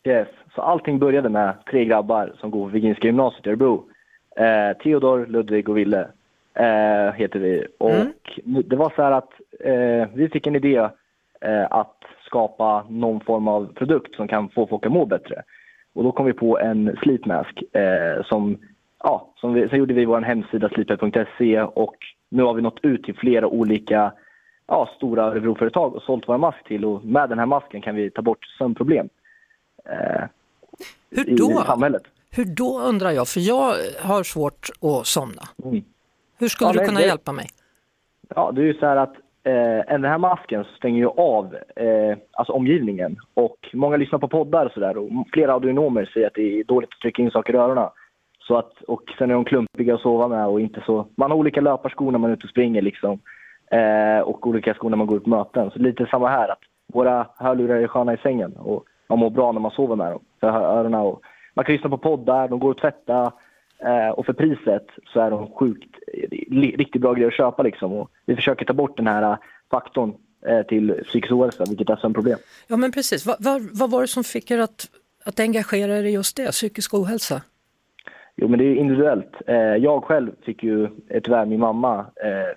Yes. 0.05 0.29
Så 0.55 0.63
allting 0.63 0.99
började 0.99 1.29
med 1.29 1.55
tre 1.71 1.85
grabbar 1.85 2.35
som 2.41 2.51
går 2.51 2.61
på 2.67 2.73
Virginska 2.73 3.07
gymnasiet 3.07 3.47
i 3.47 3.49
Örebro. 3.49 3.85
Eh, 4.37 4.77
Theodor, 4.83 5.27
Ludvig 5.27 5.69
och 5.69 5.79
Ville 5.79 6.09
eh, 6.55 7.13
heter 7.15 7.39
vi. 7.39 7.67
Och 7.79 7.93
nu- 8.45 8.63
det 8.63 8.77
var 8.77 8.93
så 8.97 9.03
här 9.03 9.13
att 9.13 9.31
eh, 9.61 10.09
vi 10.15 10.29
fick 10.33 10.47
en 10.47 10.57
idé 10.57 10.77
eh, 11.41 11.67
att 11.71 11.97
skapa 12.27 12.87
någon 12.91 13.21
form 13.21 13.49
av 13.49 13.73
produkt 13.75 14.15
som 14.17 14.29
kan 14.29 14.49
få 14.49 14.67
folk 14.67 14.87
att 14.87 14.93
må 14.93 15.07
bättre. 15.07 15.43
Och 15.97 16.05
då 16.05 16.13
kom 16.13 16.27
vi 16.27 16.33
på 16.33 16.59
en 16.59 16.97
sleepmask 17.03 17.63
eh, 17.73 18.25
som, 18.25 18.59
ja, 19.03 19.33
som 19.37 19.53
vi, 19.55 19.69
sen 19.69 19.79
gjorde 19.79 19.95
vi 19.95 20.05
vår 20.05 20.21
hemsida 20.21 20.69
sleephead.se 20.69 21.63
och 21.63 21.97
nu 22.29 22.43
har 22.43 22.55
vi 22.55 22.63
nått 22.63 22.79
ut 22.83 23.03
till 23.05 23.15
flera 23.17 23.47
olika 23.47 24.13
ja, 24.67 24.89
stora 24.97 25.23
Örebroföretag 25.25 25.95
och 25.95 26.03
sålt 26.03 26.29
våra 26.29 26.39
mask 26.39 26.65
till 26.65 26.85
och 26.85 27.05
med 27.05 27.29
den 27.29 27.39
här 27.39 27.47
masken 27.47 27.83
kan 27.83 27.95
vi 27.95 28.11
ta 28.11 28.23
bort 28.23 28.45
sömnproblem 28.59 29.09
eh, 29.85 30.25
Hur 31.11 31.29
i 31.31 31.35
då? 31.37 31.63
samhället. 31.67 32.03
Hur 32.31 32.45
då 32.45 32.81
undrar 32.81 33.11
jag, 33.11 33.29
för 33.29 33.41
jag 33.41 33.75
har 34.03 34.23
svårt 34.23 34.69
att 34.81 35.07
somna. 35.07 35.43
Mm. 35.65 35.85
Hur 36.39 36.49
skulle 36.49 36.69
Ja, 36.71 36.73
du 36.81 36.87
kunna 36.87 37.01
det- 37.01 37.07
hjälpa 37.07 37.33
mig? 37.33 37.47
Ja, 38.35 38.53
det 38.53 38.61
är 38.61 38.67
ju 38.67 38.75
så 38.75 38.87
här 38.87 38.97
att 38.97 39.15
eh, 39.47 39.85
den 39.89 40.05
här 40.05 40.19
masken 40.19 40.65
stänger 40.77 40.99
ju 40.99 41.09
av 41.09 41.57
eh, 41.77 42.17
alltså 42.33 42.53
omgivningen. 42.53 43.17
Och 43.35 43.57
många 43.73 43.97
lyssnar 43.97 44.19
på 44.19 44.29
poddar 44.29 44.67
och 44.67 44.73
sådär 44.73 44.97
och 44.99 45.11
flera 45.33 45.53
audionomer 45.53 46.11
säger 46.15 46.27
att 46.27 46.35
det 46.35 46.61
är 46.61 46.65
dåligt 46.65 46.91
att 46.93 47.01
trycka 47.01 47.23
in 47.23 47.31
saker 47.31 47.55
i 47.55 47.57
öronen. 47.57 47.89
Så 48.39 48.57
att, 48.57 48.83
och 48.83 49.03
sen 49.19 49.31
är 49.31 49.35
de 49.35 49.45
klumpiga 49.45 49.95
att 49.95 50.01
sova 50.01 50.29
med 50.29 50.47
och 50.47 50.61
inte 50.61 50.83
så... 50.87 51.07
Man 51.17 51.31
har 51.31 51.39
olika 51.39 51.61
löparskor 51.61 52.13
när 52.13 52.19
man 52.19 52.31
är 52.31 52.35
ute 52.35 52.45
och 52.45 52.51
springer 52.51 52.83
liksom. 52.83 53.21
Eh, 53.71 54.21
och 54.21 54.47
olika 54.47 54.75
skor 54.75 54.91
när 54.91 54.97
man 54.97 55.07
går 55.07 55.17
ut 55.17 55.25
på 55.25 55.31
möten. 55.31 55.71
Så 55.71 55.79
lite 55.79 56.07
samma 56.07 56.29
här 56.29 56.49
att 56.49 56.61
våra 56.93 57.27
hörlurar 57.37 57.77
är 57.77 57.87
sköna 57.87 58.15
i 58.15 58.17
sängen 58.17 58.57
och 58.57 58.85
man 59.09 59.19
mår 59.19 59.31
bra 59.31 59.53
när 59.53 59.61
man 59.61 59.71
sover 59.71 59.97
med 59.97 60.13
dem 60.13 60.21
för 60.41 60.49
öronen. 60.49 61.01
Och 61.01 61.21
man 61.55 61.65
kan 61.65 61.73
lyssna 61.73 61.91
på 61.91 61.99
poddar, 61.99 62.49
de 62.49 62.59
går 62.59 62.71
att 62.71 62.79
tvätta. 62.79 63.33
Eh, 63.79 64.09
och 64.09 64.27
för 64.27 64.33
priset 64.33 64.87
så 65.13 65.21
är 65.21 65.31
de 65.31 65.51
sjukt, 65.51 65.95
riktigt 66.51 67.03
bra 67.03 67.15
grejer 67.15 67.29
att 67.29 67.37
köpa 67.37 67.63
liksom. 67.63 67.93
Och 67.93 68.11
vi 68.27 68.37
försöker 68.37 68.65
ta 68.65 68.73
bort 68.73 68.97
den 68.97 69.07
här 69.07 69.23
eh, 69.23 69.39
faktorn 69.71 70.15
eh, 70.47 70.63
till 70.63 71.05
psykisk 71.05 71.33
ohälsa, 71.33 71.65
vilket 71.69 71.91
är 71.91 72.07
ett 72.07 72.15
problem. 72.15 72.39
Ja 72.67 72.77
men 72.77 72.93
precis, 72.93 73.27
vad, 73.27 73.37
vad, 73.39 73.63
vad 73.73 73.91
var 73.91 74.01
det 74.01 74.09
som 74.09 74.25
fick 74.25 74.51
er 74.51 74.59
att, 74.59 74.91
att 75.25 75.41
engagera 75.41 75.99
er 75.99 76.05
i 76.05 76.11
just 76.11 76.37
det, 76.37 76.51
psykisk 76.51 76.95
ohälsa? 76.95 77.43
Jo, 78.37 78.49
men 78.49 78.59
det 78.59 78.65
är 78.65 78.75
individuellt. 78.75 79.33
Jag 79.79 80.05
själv 80.05 80.33
fick 80.45 80.63
ju, 80.63 80.89
tyvärr 81.25 81.47
min 81.47 81.61
mamma, 81.61 82.07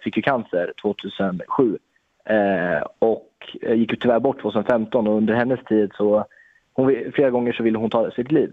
fick 0.03 0.17
ju 0.17 0.23
cancer 0.23 0.73
2007. 0.81 1.77
Eh, 2.29 2.83
och 2.99 3.29
gick 3.61 3.91
ju 3.91 3.97
tyvärr 3.97 4.19
bort 4.19 4.41
2015 4.41 5.07
och 5.07 5.17
under 5.17 5.33
hennes 5.33 5.63
tid 5.63 5.91
så, 5.97 6.25
hon, 6.73 7.11
flera 7.13 7.29
gånger 7.29 7.53
så 7.53 7.63
ville 7.63 7.77
hon 7.77 7.89
ta 7.89 8.11
sitt 8.11 8.31
liv. 8.31 8.51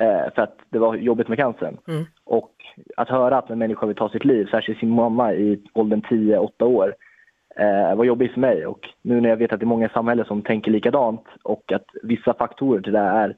Eh, 0.00 0.32
för 0.34 0.42
att 0.42 0.58
det 0.70 0.78
var 0.78 0.94
jobbigt 0.94 1.28
med 1.28 1.38
cancern. 1.38 1.76
Mm. 1.88 2.04
Och 2.24 2.52
att 2.96 3.08
höra 3.08 3.38
att 3.38 3.50
en 3.50 3.58
människa 3.58 3.86
vill 3.86 3.96
ta 3.96 4.08
sitt 4.08 4.24
liv, 4.24 4.46
särskilt 4.50 4.78
sin 4.78 4.90
mamma 4.90 5.34
i 5.34 5.62
åldern 5.72 6.02
10-8 6.02 6.64
år, 6.64 6.94
eh, 7.56 7.96
var 7.96 8.04
jobbigt 8.04 8.32
för 8.32 8.40
mig. 8.40 8.66
Och 8.66 8.88
nu 9.02 9.20
när 9.20 9.28
jag 9.28 9.36
vet 9.36 9.52
att 9.52 9.60
det 9.60 9.64
är 9.64 9.74
många 9.74 9.86
i 9.86 9.92
samhället 9.94 10.26
som 10.26 10.42
tänker 10.42 10.70
likadant 10.70 11.24
och 11.42 11.72
att 11.72 11.86
vissa 12.02 12.34
faktorer 12.34 12.80
till 12.82 12.92
det 12.92 12.98
är 12.98 13.36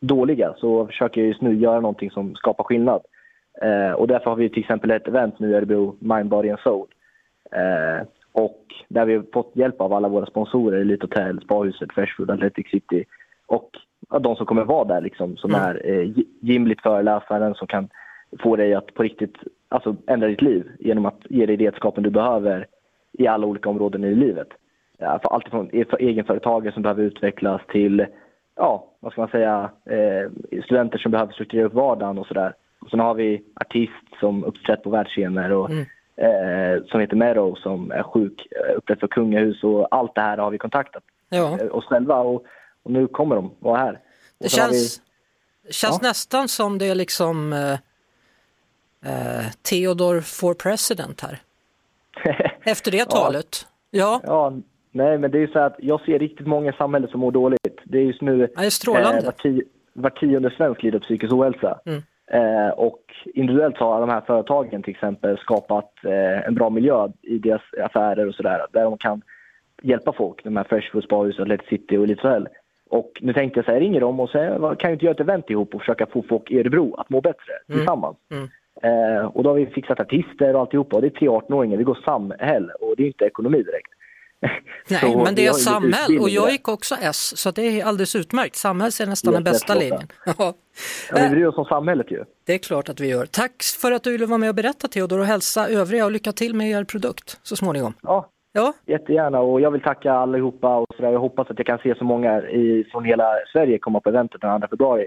dåliga 0.00 0.54
så 0.56 0.86
försöker 0.86 1.20
jag 1.20 1.28
just 1.28 1.42
nu 1.42 1.54
göra 1.54 1.80
någonting 1.80 2.10
som 2.10 2.34
skapar 2.34 2.64
skillnad. 2.64 3.02
Eh, 3.62 3.92
och 3.92 4.08
därför 4.08 4.30
har 4.30 4.36
vi 4.36 4.48
till 4.48 4.62
exempel 4.62 4.90
ett 4.90 5.08
event 5.08 5.38
nu 5.38 5.50
i 5.50 5.54
Örebro, 5.54 5.96
Mind, 5.98 6.28
Body 6.28 6.50
and 6.50 6.60
Soul. 6.60 6.86
Eh, 7.52 8.06
och 8.32 8.64
där 8.88 9.04
vi 9.04 9.16
har 9.16 9.24
fått 9.32 9.50
hjälp 9.54 9.80
av 9.80 9.92
alla 9.92 10.08
våra 10.08 10.26
sponsorer, 10.26 10.80
Elite 10.80 11.04
Hotel, 11.04 11.40
Spahuset, 11.40 11.92
Freshfood, 11.92 12.30
Athletic 12.30 12.70
City 12.70 13.04
och 13.46 13.70
de 14.20 14.36
som 14.36 14.46
kommer 14.46 14.64
vara 14.64 14.84
där 14.84 15.00
liksom, 15.00 15.36
som 15.36 15.50
Mm. 15.54 15.62
är 15.62 15.80
eh, 15.84 16.04
gi- 16.04 16.26
Jimligt 16.40 16.82
föreläsaren 16.82 17.54
som 17.54 17.66
kan 17.66 17.88
få 18.42 18.56
dig 18.56 18.74
att 18.74 18.94
på 18.94 19.02
riktigt 19.02 19.34
alltså, 19.68 19.96
ändra 20.06 20.28
ditt 20.28 20.42
liv 20.42 20.70
genom 20.78 21.06
att 21.06 21.18
ge 21.30 21.46
dig 21.46 21.56
redskapen 21.56 22.02
du 22.04 22.10
behöver 22.10 22.66
i 23.12 23.26
alla 23.26 23.46
olika 23.46 23.68
områden 23.68 24.04
i 24.04 24.14
livet. 24.14 24.48
Ja, 24.98 25.18
för 25.22 25.28
allt 25.34 25.48
från 25.48 25.70
e- 25.72 25.84
för 25.90 26.02
egenföretagare 26.02 26.72
som 26.74 26.82
behöver 26.82 27.02
utvecklas 27.02 27.60
till 27.68 28.06
ja, 28.56 28.84
vad 29.00 29.12
ska 29.12 29.20
man 29.20 29.30
säga, 29.30 29.70
eh, 29.84 30.30
studenter 30.64 30.98
som 30.98 31.12
behöver 31.12 31.32
strukturera 31.32 31.66
upp 31.66 31.74
vardagen 31.74 32.18
och 32.18 32.26
sådär. 32.26 32.54
Och 32.80 32.90
sen 32.90 33.00
har 33.00 33.14
vi 33.14 33.42
artist 33.60 33.92
som 34.20 34.44
uppträtt 34.44 34.82
på 34.82 34.90
världsscener 34.90 35.52
och 35.52 35.70
Mm. 35.70 35.84
eh, 36.16 36.82
som 36.84 37.00
heter 37.00 37.16
Mero 37.16 37.54
som 37.56 37.90
är 37.90 38.02
sjuk, 38.02 38.46
eh, 38.50 38.76
uppträtt 38.76 39.00
för 39.00 39.08
kungahus 39.08 39.64
och 39.64 39.88
allt 39.90 40.14
det 40.14 40.20
här 40.20 40.38
har 40.38 40.50
vi 40.50 40.58
kontaktat 40.58 41.02
Ja, 41.30 41.58
eh, 41.60 41.74
oss 41.76 41.84
själva 41.84 42.16
och, 42.20 42.44
och 42.82 42.90
nu 42.90 43.08
kommer 43.08 43.36
de 43.36 43.54
vara 43.58 43.78
här. 43.78 43.92
Och 43.92 43.98
det 44.38 44.48
känns, 44.48 45.00
det 45.66 45.72
känns 45.72 45.98
Ja. 46.02 46.08
nästan 46.08 46.48
som 46.48 46.78
det 46.78 46.86
är 46.86 46.94
liksom 46.94 47.52
eh, 47.52 47.72
eh, 49.04 49.46
Theodor 49.62 50.20
for 50.20 50.54
president 50.54 51.20
här. 51.20 51.38
Vi... 52.24 52.30
Efter 52.70 52.90
det 52.90 53.04
talet. 53.10 53.66
Ja, 53.90 54.20
ja, 54.24 54.52
nej 54.92 55.18
men 55.18 55.30
det 55.30 55.38
är 55.38 55.40
ju 55.40 55.48
så 55.52 55.58
att 55.58 55.76
jag 55.78 56.00
ser 56.00 56.18
riktigt 56.18 56.46
många 56.46 56.70
i 56.70 56.76
samhället 56.76 57.10
som 57.10 57.20
mår 57.20 57.32
dåligt. 57.32 57.78
Det 57.84 57.98
är 57.98 58.02
just 58.02 58.20
nu 58.22 58.38
det 58.38 58.44
är. 58.44 59.18
Eh, 59.18 59.24
var, 59.24 59.32
tio, 59.32 59.62
var 59.92 60.10
tionde 60.10 60.50
svensk 60.50 60.82
lider 60.82 60.98
av 60.98 61.02
psykisk 61.02 61.32
ohälsa. 61.32 61.80
Mm. 61.86 62.02
Eh, 62.30 62.70
och 62.70 63.00
individuellt 63.34 63.76
har 63.76 64.00
de 64.00 64.08
här 64.10 64.20
företagen 64.20 64.82
till 64.82 64.94
exempel 64.94 65.38
skapat 65.38 65.92
eh, 66.04 66.46
en 66.46 66.54
bra 66.54 66.70
miljö 66.70 67.08
i 67.22 67.38
deras 67.38 67.62
affärer 67.84 68.26
och 68.28 68.34
sådär. 68.34 68.66
Där 68.72 68.82
de 68.82 68.98
kan 68.98 69.22
hjälpa 69.82 70.12
folk, 70.12 70.44
de 70.44 70.56
här 70.56 70.64
Fresh 70.64 70.92
Food, 70.92 71.04
Spahus, 71.04 71.40
Athletic 71.40 71.68
City 71.68 71.96
och 71.96 72.04
Elite 72.04 72.28
Hotel. 72.28 72.48
Och 72.90 73.12
nu 73.20 73.32
tänkte 73.32 73.58
jag 73.58 73.64
så 73.64 73.72
här, 73.72 73.80
ringer 73.80 74.00
dem 74.00 74.20
och 74.20 74.30
säger, 74.30 74.58
"Vad- 74.58 74.78
kan 74.80 74.88
vi 74.90 74.92
inte 74.92 75.04
göra 75.04 75.14
ett 75.14 75.20
event 75.20 75.50
ihop 75.50 75.74
och 75.74 75.80
försöka 75.80 76.06
få 76.06 76.22
folk 76.28 76.50
i 76.50 76.58
Örebro 76.60 76.94
att 76.94 77.10
må 77.10 77.20
bättre 77.20 77.52
tillsammans? 77.72 78.16
Mm. 78.30 78.48
Eh, 78.82 79.24
och 79.26 79.42
då 79.44 79.50
har 79.50 79.54
vi 79.54 79.66
fixat 79.66 80.00
artister 80.00 80.54
och 80.54 80.60
alltihopa 80.60 80.96
och 80.96 81.02
det 81.02 81.08
är 81.08 81.18
tre 81.18 81.28
18-åringar, 81.28 81.76
vi 81.76 81.84
går 81.84 81.98
samhäll 82.04 82.70
och 82.80 82.94
det 82.96 83.02
är 83.02 83.06
inte 83.06 83.24
ekonomi 83.24 83.62
direkt. 83.62 83.88
Nej, 84.88 85.00
Så 85.00 85.18
men 85.24 85.34
det 85.34 85.42
är 85.42 85.46
ju 85.46 85.52
Samhäll 85.52 86.18
och 86.20 86.30
jag 86.30 86.50
gick 86.50 86.68
också 86.68 86.94
S 87.00 87.36
så 87.36 87.50
det 87.50 87.62
är 87.80 87.84
alldeles 87.84 88.16
utmärkt. 88.16 88.56
Samhäll 88.56 88.90
är 89.02 89.06
nästan 89.06 89.32
den 89.34 89.44
bästa 89.44 89.74
linjen. 89.74 90.08
Ja. 90.38 90.54
Ja, 91.10 91.18
vi 91.22 91.28
bryr 91.28 91.46
oss 91.46 91.58
om 91.58 91.64
samhället 91.64 92.10
ju. 92.10 92.24
Det 92.46 92.54
är 92.54 92.58
klart 92.58 92.88
att 92.88 93.00
vi 93.00 93.08
gör. 93.08 93.26
Tack 93.26 93.62
för 93.80 93.92
att 93.92 94.02
du 94.02 94.12
ville 94.12 94.26
vara 94.26 94.38
med 94.38 94.48
och 94.48 94.54
berätta 94.54 94.88
Theodor 94.88 95.18
och 95.18 95.24
hälsa 95.26 95.68
övriga 95.68 96.04
och 96.04 96.10
lycka 96.12 96.32
till 96.32 96.54
med 96.54 96.70
er 96.70 96.84
produkt 96.84 97.40
så 97.42 97.56
småningom. 97.56 97.92
Ja, 98.02 98.28
Ja, 98.58 98.72
Jättegärna 98.86 99.40
och 99.40 99.60
jag 99.60 99.70
vill 99.70 99.80
tacka 99.80 100.12
allihopa 100.12 100.76
och 100.76 100.94
sådär. 100.96 101.12
Jag 101.12 101.20
hoppas 101.20 101.50
att 101.50 101.58
jag 101.58 101.66
kan 101.66 101.78
se 101.78 101.94
så 101.98 102.04
många 102.04 102.42
i, 102.42 102.84
från 102.92 103.04
hela 103.04 103.24
Sverige 103.52 103.78
komma 103.78 104.00
på 104.00 104.08
eventet 104.08 104.40
den 104.40 104.60
2 104.60 104.68
februari. 104.68 105.06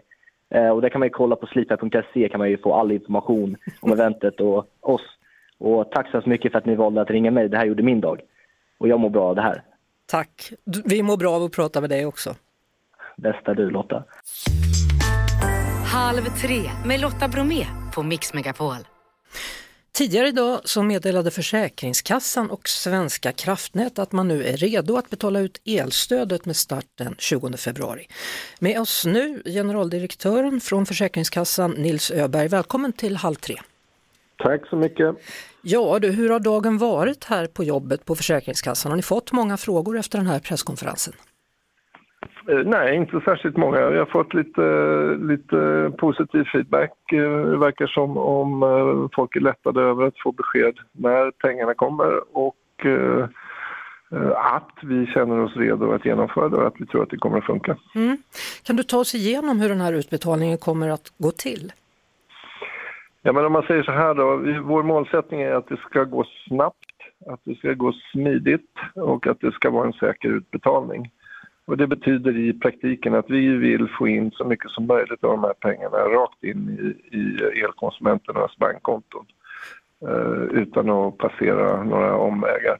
Eh, 0.49 0.69
och 0.69 0.81
där 0.81 0.89
kan 0.89 0.99
man 0.99 1.05
ju 1.05 1.09
kolla 1.09 1.35
på 1.35 1.47
sleeper.se 1.47 2.29
kan 2.29 2.39
man 2.39 2.49
ju 2.49 2.57
få 2.57 2.73
all 2.73 2.91
information 2.91 3.57
om 3.79 3.91
eventet 3.97 4.41
och 4.41 4.65
oss. 4.79 5.01
Och 5.57 5.91
tack 5.91 6.05
så 6.05 6.11
hemskt 6.11 6.27
mycket 6.27 6.51
för 6.51 6.59
att 6.59 6.65
ni 6.65 6.75
valde 6.75 7.01
att 7.01 7.09
ringa 7.09 7.31
mig. 7.31 7.49
Det 7.49 7.57
här 7.57 7.65
gjorde 7.65 7.83
min 7.83 8.01
dag. 8.01 8.21
Och 8.77 8.87
jag 8.87 8.99
mår 8.99 9.09
bra 9.09 9.23
av 9.23 9.35
det 9.35 9.41
här. 9.41 9.63
tack. 10.05 10.51
Vi 10.85 11.03
mår 11.03 11.17
bra 11.17 11.31
av 11.31 11.43
att 11.43 11.51
prata 11.55 11.81
med 11.81 11.89
dig 11.89 12.05
också. 12.05 12.35
Bästa 13.17 13.53
du 13.53 13.69
Lotta. 13.69 14.03
Halv 15.93 16.21
tre 16.21 16.61
med 16.85 17.01
Lotta 17.01 17.27
Bromé 17.27 17.65
på 17.95 18.03
Mix 18.03 18.33
Megapol. 18.33 18.75
Tidigare 20.01 20.27
idag 20.27 20.61
så 20.63 20.83
meddelade 20.83 21.31
Försäkringskassan 21.31 22.49
och 22.49 22.69
Svenska 22.69 23.31
kraftnät 23.31 23.99
att 23.99 24.11
man 24.11 24.27
nu 24.27 24.43
är 24.45 24.57
redo 24.57 24.97
att 24.97 25.09
betala 25.09 25.39
ut 25.39 25.61
elstödet 25.65 26.45
med 26.45 26.55
start 26.55 26.85
den 26.95 27.15
20 27.17 27.57
februari. 27.57 28.07
Med 28.59 28.81
oss 28.81 29.05
nu 29.05 29.41
generaldirektören 29.45 30.61
från 30.61 30.85
Försäkringskassan 30.85 31.71
Nils 31.71 32.11
Öberg. 32.11 32.47
Välkommen 32.47 32.93
till 32.93 33.15
Halv 33.15 33.35
tre. 33.35 33.55
Tack 34.37 34.67
så 34.67 34.75
mycket. 34.75 35.15
Ja 35.61 35.99
du, 35.99 36.11
hur 36.11 36.29
har 36.29 36.39
dagen 36.39 36.77
varit 36.77 37.23
här 37.23 37.47
på 37.47 37.63
jobbet 37.63 38.05
på 38.05 38.15
Försäkringskassan? 38.15 38.91
Har 38.91 38.97
ni 38.97 39.03
fått 39.03 39.31
många 39.31 39.57
frågor 39.57 39.97
efter 39.99 40.17
den 40.17 40.27
här 40.27 40.39
presskonferensen? 40.39 41.13
Eh, 42.51 42.57
Nej, 42.65 42.95
inte 42.95 43.21
särskilt 43.25 43.57
många. 43.57 43.79
Jag 43.79 43.97
har 43.99 44.05
fått 44.05 44.33
lite, 44.33 44.61
lite 45.21 45.91
positiv 45.97 46.43
feedback. 46.43 46.91
Eh, 47.13 47.19
Det 47.45 47.57
verkar 47.57 47.87
som 47.87 48.17
om 48.17 48.63
eh, 48.63 49.09
folk 49.15 49.35
är 49.35 49.39
lättade 49.39 49.81
över 49.81 50.05
att 50.05 50.19
få 50.23 50.31
besked 50.31 50.77
när 50.91 51.31
pengarna 51.31 51.73
kommer 51.73 52.37
och 52.37 52.55
att 54.35 54.77
vi 54.83 55.05
känner 55.05 55.39
oss 55.39 55.55
redo 55.55 55.91
att 55.91 56.05
genomföra 56.05 56.49
det 56.49 56.55
och 56.57 56.67
att 56.67 56.73
vi 56.81 56.85
tror 56.85 57.03
att 57.03 57.09
det 57.09 57.17
kommer 57.17 57.37
att 57.37 57.45
funka. 57.45 57.77
Mm. 57.95 58.17
Kan 58.63 58.75
du 58.75 58.83
ta 58.83 58.97
oss 58.97 59.15
igenom 59.15 59.59
hur 59.59 59.69
den 59.69 59.81
här 59.81 59.93
utbetalningen 59.93 60.57
kommer 60.57 60.89
att 60.89 61.13
gå 61.17 61.31
till? 61.31 61.71
Ja, 63.21 63.31
men 63.33 63.45
om 63.45 63.51
man 63.53 63.63
säger 63.63 63.83
så 63.83 63.91
här 63.91 64.13
då, 64.13 64.35
vi- 64.35 64.59
vår 64.59 64.83
målsättning 64.83 65.41
är 65.41 65.51
att 65.53 65.67
det 65.67 65.77
ska 65.77 66.03
gå 66.03 66.25
snabbt, 66.47 66.85
att 67.29 67.39
det 67.43 67.55
ska 67.55 67.73
gå 67.73 67.93
smidigt 68.11 68.71
och 68.95 69.27
att 69.27 69.39
det 69.39 69.51
ska 69.51 69.69
vara 69.69 69.87
en 69.87 69.93
säker 69.93 70.29
utbetalning. 70.29 71.11
Och 71.65 71.78
det 71.78 71.88
betyder 71.88 72.38
i 72.38 72.54
praktiken 72.54 73.15
att 73.15 73.30
vi 73.30 73.47
vill 73.47 73.88
få 73.97 74.08
in 74.08 74.32
så 74.32 74.45
mycket 74.45 74.71
som 74.71 74.88
möjligt 74.88 75.24
av 75.24 75.30
de 75.30 75.43
här 75.43 75.54
pengarna 75.54 75.97
rakt 75.97 76.43
in 76.43 76.95
i, 77.12 77.17
i 77.17 77.62
elkonsumenternas 77.63 78.58
bankkonton 78.58 79.26
eh, 80.08 80.62
utan 80.62 80.89
att 80.89 81.17
passera 81.17 81.84
några 81.84 82.15
omvägar. 82.15 82.78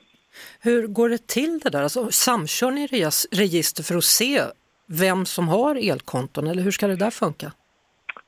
Hur 0.62 0.88
går 0.88 1.10
det 1.10 1.28
till 1.28 1.60
det 1.64 1.70
där? 1.70 1.84
Alltså, 1.84 2.08
samkör 2.12 2.72
ni 2.72 2.88
register 3.32 3.84
för 3.84 3.96
att 3.98 4.04
se 4.04 4.42
vem 4.88 5.26
som 5.26 5.48
har 5.48 5.92
elkonton 5.92 6.48
eller 6.48 6.64
hur 6.64 6.72
ska 6.72 6.88
det 6.88 6.96
där 6.96 7.12
funka? 7.12 7.52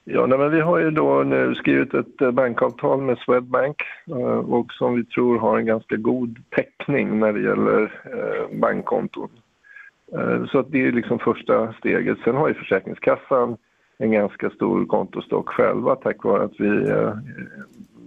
Ja, 0.05 0.25
nej, 0.25 0.37
men 0.37 0.51
vi 0.51 0.61
har 0.61 0.79
ju 0.79 0.91
då 0.91 1.23
nu 1.23 1.55
skrivit 1.55 1.93
ett 1.93 2.21
eh, 2.21 2.31
bankavtal 2.31 3.01
med 3.01 3.17
Swedbank 3.17 3.77
eh, 4.07 4.39
och 4.55 4.73
som 4.73 4.95
vi 4.95 5.05
tror 5.05 5.39
har 5.39 5.57
en 5.57 5.65
ganska 5.65 5.95
god 5.95 6.37
täckning 6.49 7.19
när 7.19 7.33
det 7.33 7.41
gäller 7.41 7.91
bankkonton. 8.59 9.29
Eh, 10.17 10.45
Så 10.45 10.59
att 10.59 10.71
det 10.71 10.87
är 10.87 10.91
liksom 10.91 11.19
första 11.19 11.73
steget. 11.73 12.17
Sen 12.23 12.35
har 12.35 12.47
ju 12.47 12.53
Försäkringskassan 12.53 13.57
en 13.97 14.11
ganska 14.11 14.49
stor 14.49 14.85
kontostock 14.85 15.49
själva 15.49 15.95
tack 15.95 16.23
vare 16.23 16.43
att 16.43 16.59
vi 16.59 16.89
eh, 16.89 17.13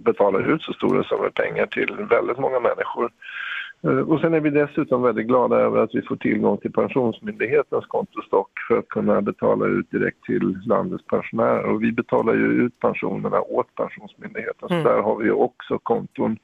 betalar 0.03 0.53
ut 0.53 0.61
så 0.61 0.73
stora 0.73 1.03
summor 1.03 1.29
pengar 1.29 1.65
till 1.65 1.95
väldigt 2.09 2.37
många 2.39 2.59
människor. 2.59 3.09
Eh, 3.83 3.99
Och 3.99 4.19
sen 4.19 4.33
är 4.33 4.39
vi 4.39 4.49
dessutom 4.49 5.01
väldigt 5.01 5.27
glada 5.27 5.55
över 5.55 5.83
att 5.83 5.95
vi 5.95 6.01
får 6.01 6.15
tillgång 6.15 6.57
till 6.57 6.71
Pensionsmyndighetens 6.71 7.85
kontostock 7.85 8.49
för 8.67 8.77
att 8.77 8.87
kunna 8.87 9.21
betala 9.21 9.65
ut 9.65 9.91
direkt 9.91 10.23
till 10.23 10.57
landets 10.65 11.05
pensionärer. 11.05 11.63
Och 11.63 11.83
vi 11.83 11.91
betalar 11.91 12.33
ju 12.33 12.45
ut 12.45 12.79
pensionerna 12.79 13.41
åt 13.41 13.75
Pensionsmyndigheten. 13.75 14.69
Mm. 14.69 14.83
Så 14.83 14.89
där 14.89 15.01
har 15.01 15.15
vi 15.15 15.31
också 15.31 15.77
konton 15.77 16.37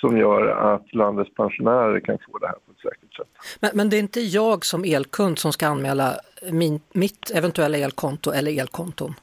som 0.00 0.18
gör 0.18 0.46
att 0.74 0.94
landets 0.94 1.34
pensionärer 1.34 2.00
kan 2.00 2.18
få 2.18 2.38
det 2.38 2.46
här 2.46 2.54
på 2.54 2.72
ett 2.72 2.78
säkert 2.78 3.14
sätt. 3.16 3.28
Men, 3.60 3.70
men 3.74 3.90
det 3.90 3.96
är 3.96 4.00
inte 4.00 4.20
jag 4.20 4.64
som 4.64 4.84
elkund 4.84 5.38
som 5.38 5.52
ska 5.52 5.66
anmäla 5.66 6.14
min, 6.52 6.80
mitt 6.92 7.30
eventuella 7.34 7.78
elkonto 7.78 8.30
eller 8.30 8.60
elkonton? 8.60 9.14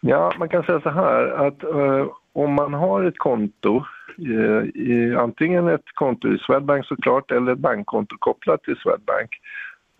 Ja, 0.00 0.32
man 0.38 0.48
kan 0.48 0.62
säga 0.62 0.80
så 0.80 0.90
här 0.90 1.46
att 1.46 1.64
eh, 1.64 2.06
om 2.32 2.54
man 2.54 2.74
har 2.74 3.04
ett 3.04 3.18
konto, 3.18 3.84
eh, 4.18 4.82
i, 4.82 5.14
antingen 5.18 5.68
ett 5.68 5.94
konto 5.94 6.28
i 6.28 6.38
Swedbank 6.38 6.86
såklart 6.86 7.30
eller 7.30 7.52
ett 7.52 7.58
bankkonto 7.58 8.16
kopplat 8.18 8.62
till 8.62 8.76
Swedbank, 8.76 9.30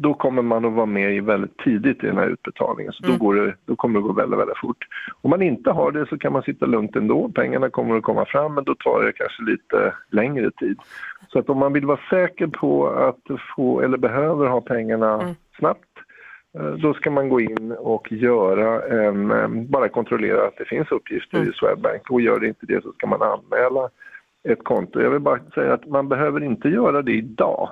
då 0.03 0.15
kommer 0.15 0.43
man 0.43 0.65
att 0.65 0.73
vara 0.73 0.87
med 0.87 1.15
i 1.15 1.21
väldigt 1.21 1.57
tidigt 1.59 2.05
i 2.05 2.07
den 2.07 2.17
här 2.17 2.29
utbetalningen. 2.29 2.93
Så 2.93 3.07
då, 3.07 3.17
går 3.17 3.35
det, 3.35 3.55
då 3.65 3.77
kommer 3.77 4.01
det 4.01 4.07
gå 4.07 4.13
väldigt, 4.13 4.39
väldigt 4.39 4.59
fort. 4.59 4.87
Om 5.21 5.31
man 5.31 5.43
inte 5.43 5.71
har 5.71 5.93
det 5.93 6.07
så 6.09 6.19
kan 6.19 6.33
man 6.33 6.43
sitta 6.43 6.67
lugnt 6.67 6.97
ändå. 6.97 7.29
Pengarna 7.35 7.71
kommer 7.71 7.97
att 7.97 8.03
komma 8.03 8.25
fram 8.25 8.55
men 8.55 8.65
då 8.65 8.75
tar 8.75 9.05
det 9.05 9.13
kanske 9.13 9.43
lite 9.43 9.95
längre 10.11 10.51
tid. 10.51 10.79
Så 11.29 11.39
att 11.39 11.51
om 11.51 11.59
man 11.59 11.73
vill 11.73 11.87
vara 11.87 12.01
säker 12.11 12.47
på 12.47 12.89
att 12.89 13.41
få, 13.57 13.81
eller 13.81 13.99
behöver 13.99 14.47
ha 14.47 14.61
pengarna 14.61 15.35
snabbt 15.59 15.85
Eh, 16.59 16.71
Då 16.71 16.95
ska 16.95 17.11
man 17.11 17.29
gå 17.29 17.41
in 17.41 17.73
och 17.73 18.13
göra 18.13 18.83
en, 18.83 19.31
eh, 19.31 19.49
bara 19.49 19.89
kontrollera 19.89 20.47
att 20.47 20.57
det 20.59 20.65
finns 20.65 20.91
uppgifter 20.93 21.51
i 21.51 21.53
Swedbank 21.53 22.11
och 22.11 22.21
gör 22.21 22.41
det 22.41 22.49
inte 22.49 22.67
det 22.67 22.83
så 22.83 22.93
ska 22.93 23.07
man 23.07 23.23
anmäla 23.23 23.89
ett 24.49 24.65
konto. 24.65 25.01
Jag 25.01 25.11
vill 25.11 25.21
bara 25.21 25.41
säga 25.55 25.75
att 25.75 25.87
man 25.87 26.09
behöver 26.09 26.43
inte 26.43 26.69
göra 26.69 27.03
det 27.03 27.13
idag. 27.13 27.71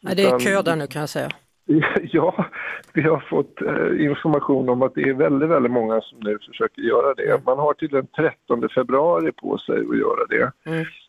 Nej, 0.00 0.16
det 0.16 0.24
är 0.24 0.38
kö 0.38 0.62
där 0.62 0.76
nu 0.76 0.86
kan 0.86 1.00
jag 1.00 1.08
säga. 1.08 1.30
Ja, 2.12 2.46
vi 2.92 3.02
har 3.02 3.20
fått 3.30 3.62
eh, 3.62 4.04
information 4.06 4.68
om 4.68 4.82
att 4.82 4.94
det 4.94 5.02
är 5.02 5.14
väldigt, 5.14 5.48
väldigt 5.48 5.72
många 5.72 6.00
som 6.00 6.18
nu 6.20 6.38
försöker 6.46 6.82
göra 6.82 7.14
det. 7.14 7.44
Man 7.46 7.58
har 7.58 7.74
till 7.74 7.88
den 7.88 8.06
13 8.06 8.68
februari 8.74 9.32
på 9.32 9.58
sig 9.58 9.78
att 9.78 9.98
göra 9.98 10.26
det. 10.28 10.52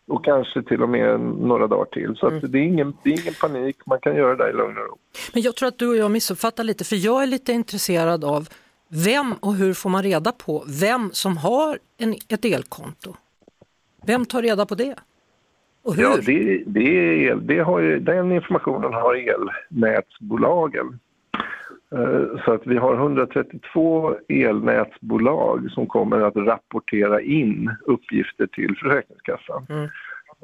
Och 0.07 0.25
kanske 0.25 0.63
till 0.63 0.83
och 0.83 0.89
med 0.89 1.19
några 1.19 1.67
dagar 1.67 1.85
till. 1.85 2.15
Så 2.15 2.27
att 2.27 2.51
det, 2.51 2.57
är 2.57 2.63
ingen, 2.63 2.93
det 3.03 3.09
är 3.09 3.21
ingen 3.21 3.33
panik, 3.33 3.77
man 3.85 3.99
kan 3.99 4.15
göra 4.15 4.35
det 4.35 4.43
där 4.43 4.49
i 4.49 4.53
lugn 4.53 4.77
och 4.77 4.85
ro. 4.85 4.97
Men 5.33 5.41
jag 5.41 5.55
tror 5.55 5.67
att 5.67 5.77
du 5.77 5.87
och 5.87 5.97
jag 5.97 6.11
missuppfattar 6.11 6.63
lite, 6.63 6.83
för 6.83 6.95
jag 6.95 7.23
är 7.23 7.27
lite 7.27 7.51
intresserad 7.51 8.23
av 8.23 8.47
vem 8.89 9.33
och 9.33 9.55
hur 9.55 9.73
får 9.73 9.89
man 9.89 10.03
reda 10.03 10.31
på 10.31 10.63
vem 10.81 11.09
som 11.13 11.37
har 11.37 11.79
en, 11.97 12.15
ett 12.29 12.45
elkonto? 12.45 13.15
Vem 14.05 14.25
tar 14.25 14.41
reda 14.41 14.65
på 14.65 14.75
det? 14.75 14.95
Och 15.87 15.95
hur? 15.95 16.03
Ja, 16.03 16.17
det, 16.25 16.63
det, 16.65 16.97
är, 16.97 17.31
el- 17.31 17.47
det 17.47 17.59
har 17.59 17.79
ju, 17.79 17.99
den 17.99 18.31
informationen 18.31 18.93
har 18.93 19.15
elnätsbolagen. 19.15 20.99
Eh, 21.95 22.41
Så 22.45 22.53
att 22.53 22.67
vi 22.67 22.77
har 22.77 22.95
132 22.95 24.15
elnätsbolag 24.29 25.71
som 25.71 25.87
kommer 25.87 26.21
att 26.21 26.35
rapportera 26.35 27.21
in 27.21 27.75
uppgifter 27.85 28.47
till 28.47 28.75
Försäkringskassan. 28.77 29.65
Mm. 29.69 29.89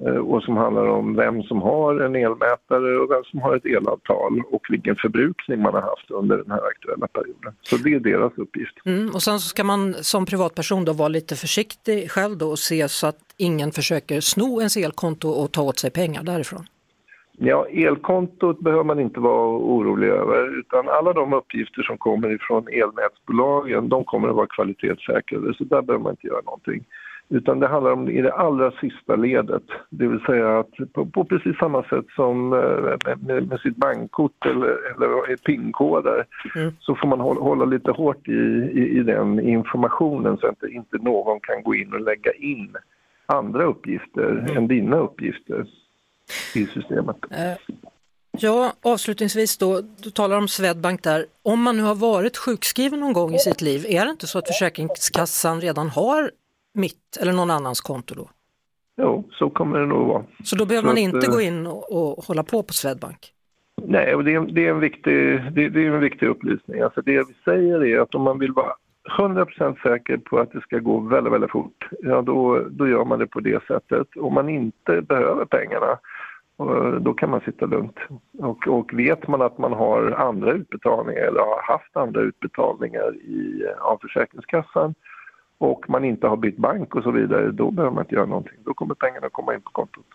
Eh, 0.01 0.15
Och 0.15 0.43
som 0.43 0.57
handlar 0.57 0.87
om 0.87 1.15
vem 1.15 1.43
som 1.43 1.61
har 1.61 1.99
en 1.99 2.15
elmätare 2.15 2.97
och 2.97 3.11
vem 3.11 3.23
som 3.23 3.41
har 3.41 3.55
ett 3.55 3.65
elavtal 3.65 4.41
och 4.51 4.61
vilken 4.69 4.95
förbrukning 4.95 5.61
man 5.61 5.73
har 5.73 5.81
haft 5.81 6.11
under 6.11 6.37
den 6.37 6.51
här 6.51 6.67
aktuella 6.67 7.07
perioden. 7.07 7.53
Så 7.61 7.77
det 7.77 7.93
är 7.93 7.99
deras 7.99 8.33
uppgift. 8.37 8.75
Mm, 8.85 9.09
och 9.13 9.21
sen 9.21 9.39
så 9.39 9.47
ska 9.47 9.63
man 9.63 9.93
som 9.93 10.25
privatperson 10.25 10.85
då 10.85 10.93
vara 10.93 11.07
lite 11.07 11.35
försiktig 11.35 12.11
själv 12.11 12.37
då 12.37 12.49
och 12.49 12.59
se 12.59 12.89
så 12.89 13.07
att 13.07 13.19
ingen 13.37 13.71
försöker 13.71 14.21
sno 14.21 14.59
ens 14.59 14.77
elkonto 14.77 15.29
och 15.29 15.51
ta 15.51 15.61
åt 15.61 15.79
sig 15.79 15.91
pengar 15.91 16.23
därifrån. 16.23 16.65
Ja, 17.37 17.65
elkontot 17.67 18.59
behöver 18.59 18.83
man 18.83 18.99
inte 18.99 19.19
vara 19.19 19.47
orolig 19.57 20.07
över 20.07 20.59
utan 20.59 20.89
alla 20.89 21.13
de 21.13 21.33
uppgifter 21.33 21.83
som 21.83 21.97
kommer 21.97 22.35
ifrån 22.35 22.67
elnätsbolagen 22.67 23.89
de 23.89 24.03
kommer 24.03 24.29
att 24.29 24.35
vara 24.35 24.47
kvalitetssäkrade 24.47 25.53
så 25.53 25.63
där 25.63 25.81
behöver 25.81 26.03
man 26.03 26.11
inte 26.11 26.27
göra 26.27 26.41
någonting. 26.41 26.85
Utan 27.33 27.59
det 27.59 27.67
handlar 27.67 27.91
om 27.91 28.09
i 28.09 28.21
det 28.21 28.33
allra 28.33 28.71
sista 28.71 29.15
ledet, 29.15 29.63
det 29.89 30.07
vill 30.07 30.19
säga 30.19 30.59
att 30.59 30.93
på, 30.93 31.05
på 31.05 31.25
precis 31.25 31.57
samma 31.57 31.83
sätt 31.83 32.05
som 32.15 32.53
eh, 32.53 33.13
med, 33.27 33.47
med 33.47 33.59
sitt 33.59 33.75
bankkort 33.75 34.45
eller, 34.45 34.67
eller 34.67 35.35
PIN-koder 35.35 36.25
så 36.79 36.95
får 36.95 37.07
man 37.07 37.19
hålla, 37.19 37.41
hålla 37.41 37.65
lite 37.65 37.91
hårt 37.91 38.27
i, 38.27 38.31
i, 38.31 38.99
i 38.99 39.03
den 39.03 39.39
informationen 39.39 40.37
så 40.37 40.47
att 40.47 40.63
inte, 40.63 40.75
inte 40.75 40.97
någon 40.97 41.39
kan 41.39 41.63
gå 41.63 41.75
in 41.75 41.93
och 41.93 42.01
lägga 42.01 42.31
in 42.31 42.75
andra 43.25 43.63
uppgifter 43.63 44.53
än 44.57 44.67
dina 44.67 44.97
uppgifter 44.97 45.65
i 46.55 46.65
systemet. 46.65 47.17
Eh, 47.31 47.75
Ja, 48.37 48.73
avslutningsvis 48.81 49.57
då, 49.57 49.81
du 49.81 50.09
talar 50.09 50.37
om 50.37 50.47
Swedbank 50.47 51.03
där. 51.03 51.25
Om 51.43 51.61
man 51.61 51.77
nu 51.77 51.83
har 51.83 51.95
varit 51.95 52.37
sjukskriven 52.37 52.99
någon 52.99 53.13
gång 53.13 53.35
i 53.35 53.39
sitt 53.39 53.61
liv, 53.61 53.85
är 53.89 54.05
det 54.05 54.11
inte 54.11 54.27
så 54.27 54.39
att 54.39 54.47
Försäkringskassan 54.47 55.61
redan 55.61 55.89
har 55.89 56.31
mitt 56.73 57.17
eller 57.21 57.33
någon 57.33 57.49
annans 57.49 57.81
konto 57.81 58.15
då? 58.15 58.29
Jo, 58.97 59.29
så 59.31 59.49
kommer 59.49 59.79
det 59.79 59.85
nog 59.85 60.07
vara. 60.07 60.23
Så 60.43 60.55
då 60.55 60.65
behöver 60.65 60.81
Så 60.81 60.87
man 60.87 60.93
att, 60.93 61.15
inte 61.15 61.27
eh, 61.27 61.33
gå 61.33 61.41
in 61.41 61.67
och, 61.67 61.91
och 61.91 62.23
hålla 62.23 62.43
på 62.43 62.63
på 62.63 62.73
Swedbank? 62.73 63.33
Nej, 63.81 64.15
och 64.15 64.23
det 64.23 64.33
är, 64.33 64.41
det 64.41 64.65
är, 64.67 64.69
en, 64.69 64.79
viktig, 64.79 65.13
det, 65.53 65.69
det 65.69 65.85
är 65.85 65.91
en 65.91 65.99
viktig 65.99 66.27
upplysning. 66.27 66.81
Alltså 66.81 67.01
det 67.01 67.27
vi 67.27 67.35
säger 67.45 67.85
är 67.85 67.99
att 67.99 68.15
om 68.15 68.21
man 68.21 68.39
vill 68.39 68.51
vara 68.51 68.73
100% 69.17 69.81
säker 69.83 70.17
på 70.17 70.39
att 70.39 70.51
det 70.51 70.61
ska 70.61 70.79
gå 70.79 70.99
väldigt, 70.99 71.33
väldigt 71.33 71.51
fort, 71.51 71.89
ja 71.99 72.21
då, 72.21 72.59
då 72.69 72.87
gör 72.87 73.05
man 73.05 73.19
det 73.19 73.27
på 73.27 73.39
det 73.39 73.63
sättet. 73.67 74.07
Om 74.17 74.33
man 74.33 74.49
inte 74.49 75.01
behöver 75.01 75.45
pengarna, 75.45 75.99
då 76.99 77.13
kan 77.13 77.29
man 77.29 77.41
sitta 77.41 77.65
lugnt. 77.65 77.97
Och, 78.39 78.67
och 78.67 78.93
vet 78.93 79.27
man 79.27 79.41
att 79.41 79.57
man 79.57 79.73
har 79.73 80.11
andra 80.11 80.51
utbetalningar 80.51 81.21
eller 81.21 81.39
har 81.39 81.61
haft 81.73 81.97
andra 81.97 82.21
utbetalningar 82.21 83.15
i, 83.15 83.65
av 83.79 83.97
Försäkringskassan 84.01 84.95
och 85.63 85.89
man 85.89 86.05
inte 86.05 86.27
har 86.27 86.37
bytt 86.37 86.57
bank 86.57 86.95
och 86.95 87.03
så 87.03 87.11
vidare, 87.11 87.51
då 87.51 87.71
behöver 87.71 87.95
man 87.95 88.03
inte 88.03 88.15
göra 88.15 88.25
någonting. 88.25 88.57
Då 88.65 88.73
kommer 88.73 88.95
pengarna 88.95 89.29
komma 89.29 89.53
in 89.53 89.61
på 89.61 89.69
kontot. 89.71 90.05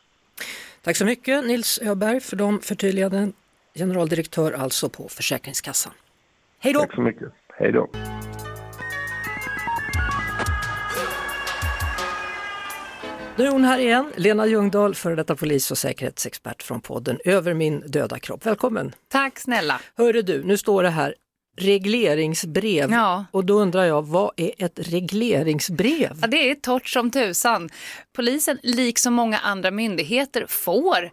Tack 0.82 0.96
så 0.96 1.04
mycket 1.04 1.46
Nils 1.46 1.80
Öberg 1.82 2.20
för 2.20 2.36
de 2.36 2.60
förtydliganden. 2.60 3.32
Generaldirektör 3.74 4.52
alltså 4.52 4.88
på 4.88 5.08
Försäkringskassan. 5.08 5.92
Hej 6.58 6.72
då! 6.72 6.80
Tack 6.80 6.94
så 6.94 7.00
mycket. 7.00 7.28
Hej 7.58 7.72
då. 7.72 7.88
Nu 13.36 13.44
är 13.44 13.50
hon 13.50 13.64
här 13.64 13.78
igen, 13.78 14.12
Lena 14.16 14.46
Ljungdahl, 14.46 14.94
före 14.94 15.14
detta 15.14 15.34
polis 15.36 15.70
och 15.70 15.78
säkerhetsexpert 15.78 16.62
från 16.62 16.80
podden 16.80 17.18
Över 17.24 17.54
min 17.54 17.80
döda 17.86 18.18
kropp. 18.18 18.46
Välkommen! 18.46 18.92
Tack 19.08 19.38
snälla. 19.38 19.80
Hörru 19.96 20.22
du, 20.22 20.44
nu 20.44 20.56
står 20.56 20.82
det 20.82 20.88
här 20.88 21.14
regleringsbrev 21.58 22.90
Ja. 22.90 23.24
och 23.30 23.44
då 23.44 23.54
undrar 23.54 23.84
jag, 23.84 24.06
vad 24.06 24.30
är 24.36 24.52
ett 24.58 24.78
regleringsbrev? 24.78 26.18
Ja, 26.20 26.26
det 26.26 26.50
är 26.50 26.54
torrt 26.54 26.88
som 26.88 27.10
tusan. 27.10 27.68
Polisen, 28.16 28.58
liksom 28.62 29.14
många 29.14 29.38
andra 29.38 29.70
myndigheter, 29.70 30.46
får 30.48 31.10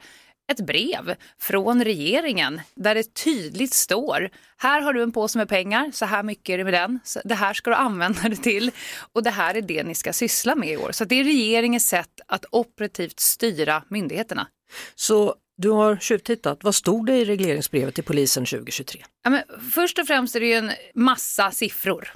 ett 0.51 0.59
brev 0.59 1.15
från 1.39 1.83
regeringen 1.83 2.61
där 2.75 2.95
det 2.95 3.13
tydligt 3.13 3.73
står 3.73 4.29
här 4.57 4.81
har 4.81 4.93
du 4.93 5.03
en 5.03 5.11
påse 5.11 5.37
med 5.37 5.49
pengar, 5.49 5.91
så 5.93 6.05
här 6.05 6.23
mycket 6.23 6.53
är 6.53 6.57
det 6.57 6.63
med 6.63 6.73
den, 6.73 6.99
så 7.03 7.21
det 7.23 7.35
här 7.35 7.53
ska 7.53 7.69
du 7.69 7.75
använda 7.75 8.29
det 8.29 8.35
till 8.35 8.71
och 9.13 9.23
det 9.23 9.29
här 9.29 9.55
är 9.55 9.61
det 9.61 9.83
ni 9.83 9.95
ska 9.95 10.13
syssla 10.13 10.55
med 10.55 10.69
i 10.69 10.77
år. 10.77 10.91
Så 10.91 11.05
det 11.05 11.15
är 11.19 11.23
regeringens 11.23 11.87
sätt 11.87 12.21
att 12.27 12.45
operativt 12.51 13.19
styra 13.19 13.83
myndigheterna. 13.89 14.47
Så 14.95 15.35
du 15.57 15.69
har 15.69 15.97
tjuvtittat, 15.97 16.63
vad 16.63 16.75
stod 16.75 17.05
det 17.05 17.15
i 17.15 17.25
regleringsbrevet 17.25 17.95
till 17.95 18.03
polisen 18.03 18.45
2023? 18.45 19.01
Ja, 19.23 19.29
men 19.29 19.43
först 19.71 19.99
och 19.99 20.07
främst 20.07 20.35
är 20.35 20.39
det 20.39 20.45
ju 20.45 20.53
en 20.53 20.71
massa 20.93 21.51
siffror. 21.51 22.13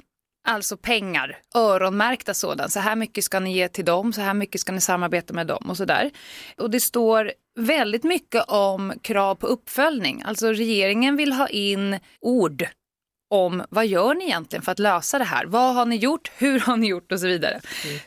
Alltså 0.48 0.76
pengar, 0.76 1.38
öronmärkta 1.54 2.34
sådana. 2.34 2.68
Så 2.68 2.80
här 2.80 2.96
mycket 2.96 3.24
ska 3.24 3.40
ni 3.40 3.56
ge 3.56 3.68
till 3.68 3.84
dem, 3.84 4.12
så 4.12 4.20
här 4.20 4.34
mycket 4.34 4.60
ska 4.60 4.72
ni 4.72 4.80
samarbeta 4.80 5.34
med 5.34 5.46
dem 5.46 5.70
och 5.70 5.76
sådär. 5.76 6.10
Och 6.56 6.70
det 6.70 6.80
står 6.80 7.32
väldigt 7.58 8.04
mycket 8.04 8.44
om 8.48 8.92
krav 9.02 9.34
på 9.34 9.46
uppföljning. 9.46 10.22
Alltså 10.26 10.52
regeringen 10.52 11.16
vill 11.16 11.32
ha 11.32 11.48
in 11.48 11.98
ord 12.20 12.68
om 13.30 13.64
vad 13.70 13.86
gör 13.86 14.14
ni 14.14 14.24
egentligen 14.24 14.62
för 14.62 14.72
att 14.72 14.78
lösa 14.78 15.18
det 15.18 15.24
här? 15.24 15.46
Vad 15.46 15.74
har 15.74 15.86
ni 15.86 15.96
gjort? 15.96 16.30
Hur 16.38 16.60
har 16.60 16.76
ni 16.76 16.86
gjort? 16.88 17.12
Och 17.12 17.20
så 17.20 17.26
vidare. 17.26 17.60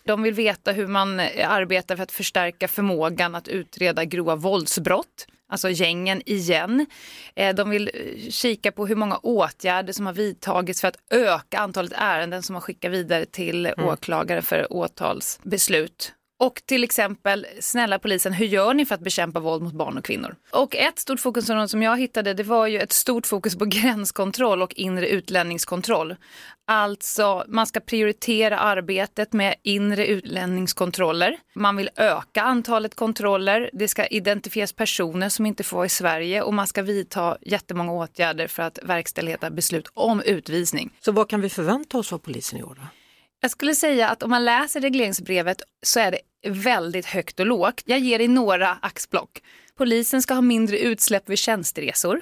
De 0.03 0.23
vill 0.23 0.33
veta 0.33 0.71
hur 0.71 0.87
man 0.87 1.19
eh, 1.19 1.51
arbetar 1.51 1.95
för 1.95 2.03
att 2.03 2.11
förstärka 2.11 2.67
förmågan 2.67 3.35
att 3.35 3.47
utreda 3.47 4.05
grova 4.05 4.35
våldsbrott. 4.35 5.27
Alltså 5.49 5.69
gängen 5.69 6.21
igen. 6.25 6.85
Eh, 7.35 7.55
De 7.55 7.69
vill 7.69 7.91
eh, 7.93 8.29
kika 8.29 8.71
på 8.71 8.87
hur 8.87 8.95
många 8.95 9.17
åtgärder 9.17 9.93
som 9.93 10.05
har 10.05 10.13
vidtagits 10.13 10.81
för 10.81 10.87
att 10.87 10.97
öka 11.09 11.59
antalet 11.59 11.93
ärenden 11.95 12.43
som 12.43 12.55
har 12.55 12.61
skickat 12.61 12.91
vidare 12.91 13.25
till 13.25 13.73
åklagare 13.77 14.41
för 14.41 14.73
åtalsbeslut. 14.73 16.13
Och 16.39 16.61
till 16.65 16.83
exempel, 16.83 17.47
snälla 17.59 17.99
polisen, 17.99 18.33
hur 18.33 18.45
gör 18.45 18.73
ni 18.73 18.85
för 18.85 18.95
att 18.95 19.01
bekämpa 19.01 19.39
våld 19.39 19.63
mot 19.63 19.73
barn 19.73 19.97
och 19.97 20.05
kvinnor? 20.05 20.35
Och 20.51 20.75
ett 20.75 20.99
stort 20.99 21.19
fokusområde 21.19 21.67
som 21.67 21.83
jag 21.83 21.99
hittade, 21.99 22.33
det 22.33 22.43
var 22.43 22.67
ju 22.67 22.79
ett 22.79 22.91
stort 22.91 23.27
fokus 23.27 23.57
på 23.57 23.65
gränskontroll 23.65 24.61
och 24.61 24.73
inre 24.73 25.07
utlänningskontroll. 25.07 26.15
Alltså, 26.67 27.45
man 27.47 27.67
ska 27.67 27.79
prioritera 27.79 28.59
arbetet 28.59 29.33
med 29.33 29.55
inre 29.63 30.07
utlänningskontroller. 30.07 31.37
Man 31.55 31.75
vill 31.75 31.89
öka 31.95 32.41
antalet 32.41 32.95
kontroller. 32.95 33.69
Det 33.73 33.87
ska 33.87 34.07
identifieras 34.07 34.73
personer 34.73 35.29
som 35.29 35.45
inte 35.45 35.63
får 35.63 35.77
vara 35.77 35.85
i 35.85 35.89
Sverige 35.89 36.41
och 36.41 36.53
man 36.53 36.67
ska 36.67 36.81
vidta 36.81 37.37
jättemånga 37.41 37.91
åtgärder 37.91 38.47
för 38.47 38.63
att 38.63 38.79
verkställa 38.83 39.49
beslut 39.49 39.87
om 39.93 40.21
utvisning. 40.21 40.93
Så 40.99 41.11
vad 41.11 41.29
kan 41.29 41.41
vi 41.41 41.49
förvänta 41.49 41.97
oss 41.97 42.13
av 42.13 42.17
polisen 42.17 42.59
i 42.59 42.63
år? 42.63 42.77
Då? 42.81 43.02
Jag 43.43 43.51
skulle 43.51 43.75
säga 43.75 44.09
att 44.09 44.23
om 44.23 44.29
man 44.29 44.45
läser 44.45 44.81
regleringsbrevet 44.81 45.61
så 45.85 45.99
är 45.99 46.11
det 46.11 46.49
väldigt 46.49 47.05
högt 47.05 47.39
och 47.39 47.45
lågt. 47.45 47.81
Jag 47.85 47.99
ger 47.99 48.17
dig 48.17 48.27
några 48.27 48.77
axplock. 48.81 49.41
Polisen 49.77 50.21
ska 50.21 50.33
ha 50.33 50.41
mindre 50.41 50.79
utsläpp 50.79 51.29
vid 51.29 51.37
tjänsteresor. 51.37 52.21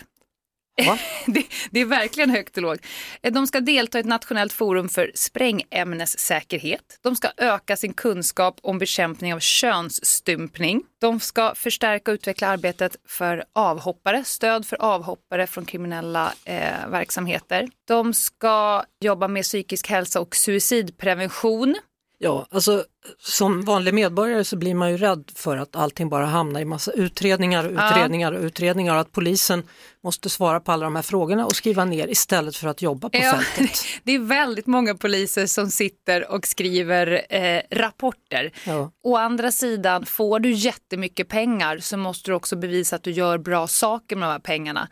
det, 1.26 1.46
det, 1.72 1.80
är 1.80 1.86
verkligen 1.86 2.30
högt 2.30 2.58
och 2.58 2.64
lågt. 2.64 2.80
Eh, 3.24 3.34
de 3.34 3.48
ska 3.48 3.60
delta 3.60 3.98
i 3.98 4.02
ett 4.02 4.08
nationellt 4.08 4.54
forum 4.54 4.90
för 4.90 5.12
sprängämnessäkerhet. 5.16 7.00
De 7.02 7.16
ska 7.16 7.30
öka 7.38 7.78
sin 7.78 7.94
kunskap 7.94 8.60
om 8.64 8.78
bekämpning 8.78 9.34
av 9.34 9.40
könsstympning. 9.40 10.84
De 11.02 11.20
ska 11.20 11.56
förstärka 11.56 12.12
och 12.12 12.16
utveckla 12.16 12.48
arbetet 12.48 12.96
för 13.08 13.44
avhoppare, 13.54 14.24
stöd 14.24 14.66
för 14.66 14.82
avhoppare 14.82 15.48
från 15.48 15.66
kriminella 15.66 16.34
eh, 16.46 16.88
verksamheter. 16.88 17.68
De 17.88 18.14
ska 18.14 18.84
jobba 19.00 19.28
med 19.28 19.44
psykisk 19.44 19.90
hälsa 19.90 20.22
och 20.22 20.36
suicidprevention. 20.36 21.76
Ja, 22.24 22.46
alltså 22.52 22.86
som 23.20 23.62
vanlig 23.62 23.94
medborgare 23.94 24.44
så 24.44 24.58
blir 24.58 24.76
man 24.76 24.92
ju 24.92 24.98
rädd 24.98 25.32
för 25.36 25.58
att 25.58 25.76
allting 25.76 26.10
bara 26.10 26.26
hamnar 26.26 26.62
i 26.62 26.66
massa 26.66 26.92
utredningar 26.92 27.66
och 27.66 27.72
utredningar 27.72 28.32
och 28.32 28.44
utredningar 28.44 28.94
och 28.94 29.02
att 29.02 29.12
polisen 29.12 29.64
måste 30.04 30.30
svara 30.30 30.60
på 30.60 30.72
alla 30.72 30.84
de 30.84 30.96
här 30.96 31.04
frågorna 31.04 31.46
och 31.46 31.56
skriva 31.56 31.86
ner 31.86 32.08
istället 32.08 32.56
för 32.56 32.68
att 32.68 32.82
jobba 32.82 33.10
på 33.10 33.18
ja, 33.18 33.32
fältet. 33.32 33.80
Det 34.04 34.12
är 34.12 34.20
väldigt 34.20 34.68
många 34.68 34.96
poliser 34.96 35.46
som 35.46 35.72
sitter 35.72 36.32
och 36.32 36.48
skriver 36.48 37.26
eh, 37.30 37.62
rapporter. 37.72 38.52
Ja. 38.66 38.92
Å 39.04 39.16
andra 39.18 39.52
sidan, 39.52 40.06
får 40.06 40.40
du 40.40 40.52
jättemycket 40.52 41.28
pengar 41.28 41.78
så 41.78 41.98
måste 41.98 42.32
du 42.32 42.36
också 42.36 42.56
bevisa 42.56 42.96
att 42.96 43.04
du 43.04 43.12
gör 43.12 43.38
bra 43.38 43.68
saker 43.68 44.16
med 44.16 44.28
de 44.28 44.32
här 44.32 44.40
pengarna. 44.40 44.90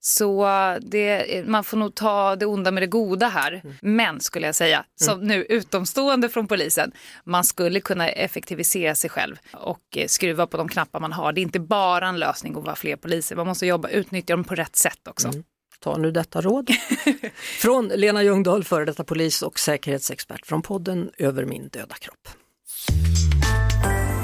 Så 0.00 0.48
det, 0.80 1.44
man 1.46 1.64
får 1.64 1.76
nog 1.76 1.94
ta 1.94 2.36
det 2.36 2.46
onda 2.46 2.70
med 2.70 2.82
det 2.82 2.86
goda 2.86 3.28
här. 3.28 3.60
Mm. 3.64 3.76
Men 3.82 4.20
skulle 4.20 4.46
jag 4.46 4.54
säga, 4.54 4.84
som 4.96 5.14
mm. 5.14 5.28
nu 5.28 5.44
utomstående 5.44 6.28
från 6.28 6.46
polisen, 6.46 6.92
man 7.24 7.44
skulle 7.44 7.80
kunna 7.80 8.08
effektivisera 8.08 8.94
sig 8.94 9.10
själv 9.10 9.36
och 9.52 9.80
eh, 9.96 10.06
skruva 10.06 10.46
på 10.46 10.56
de 10.56 10.68
knappar 10.68 11.00
man 11.00 11.12
har. 11.12 11.32
Det 11.32 11.40
är 11.40 11.42
inte 11.42 11.60
bara 11.60 12.08
en 12.08 12.18
lösning 12.18 12.56
att 12.56 12.64
vara 12.64 12.76
fler 12.76 12.96
poliser, 12.96 13.36
man 13.36 13.46
måste 13.46 13.66
jobba, 13.66 13.88
utnyttja 13.88 14.36
dem 14.36 14.44
på 14.44 14.54
rätt 14.54 14.76
sätt 14.76 15.08
också. 15.08 15.28
Mm. 15.28 15.44
Ta 15.80 15.96
nu 15.96 16.10
detta 16.10 16.40
råd. 16.40 16.70
från 17.60 17.88
Lena 17.88 18.22
Ljungdahl, 18.22 18.64
före 18.64 18.84
detta 18.84 19.04
polis 19.04 19.42
och 19.42 19.58
säkerhetsexpert 19.58 20.46
från 20.46 20.62
podden 20.62 21.10
Över 21.18 21.44
min 21.44 21.68
döda 21.68 21.94
kropp. 21.94 22.28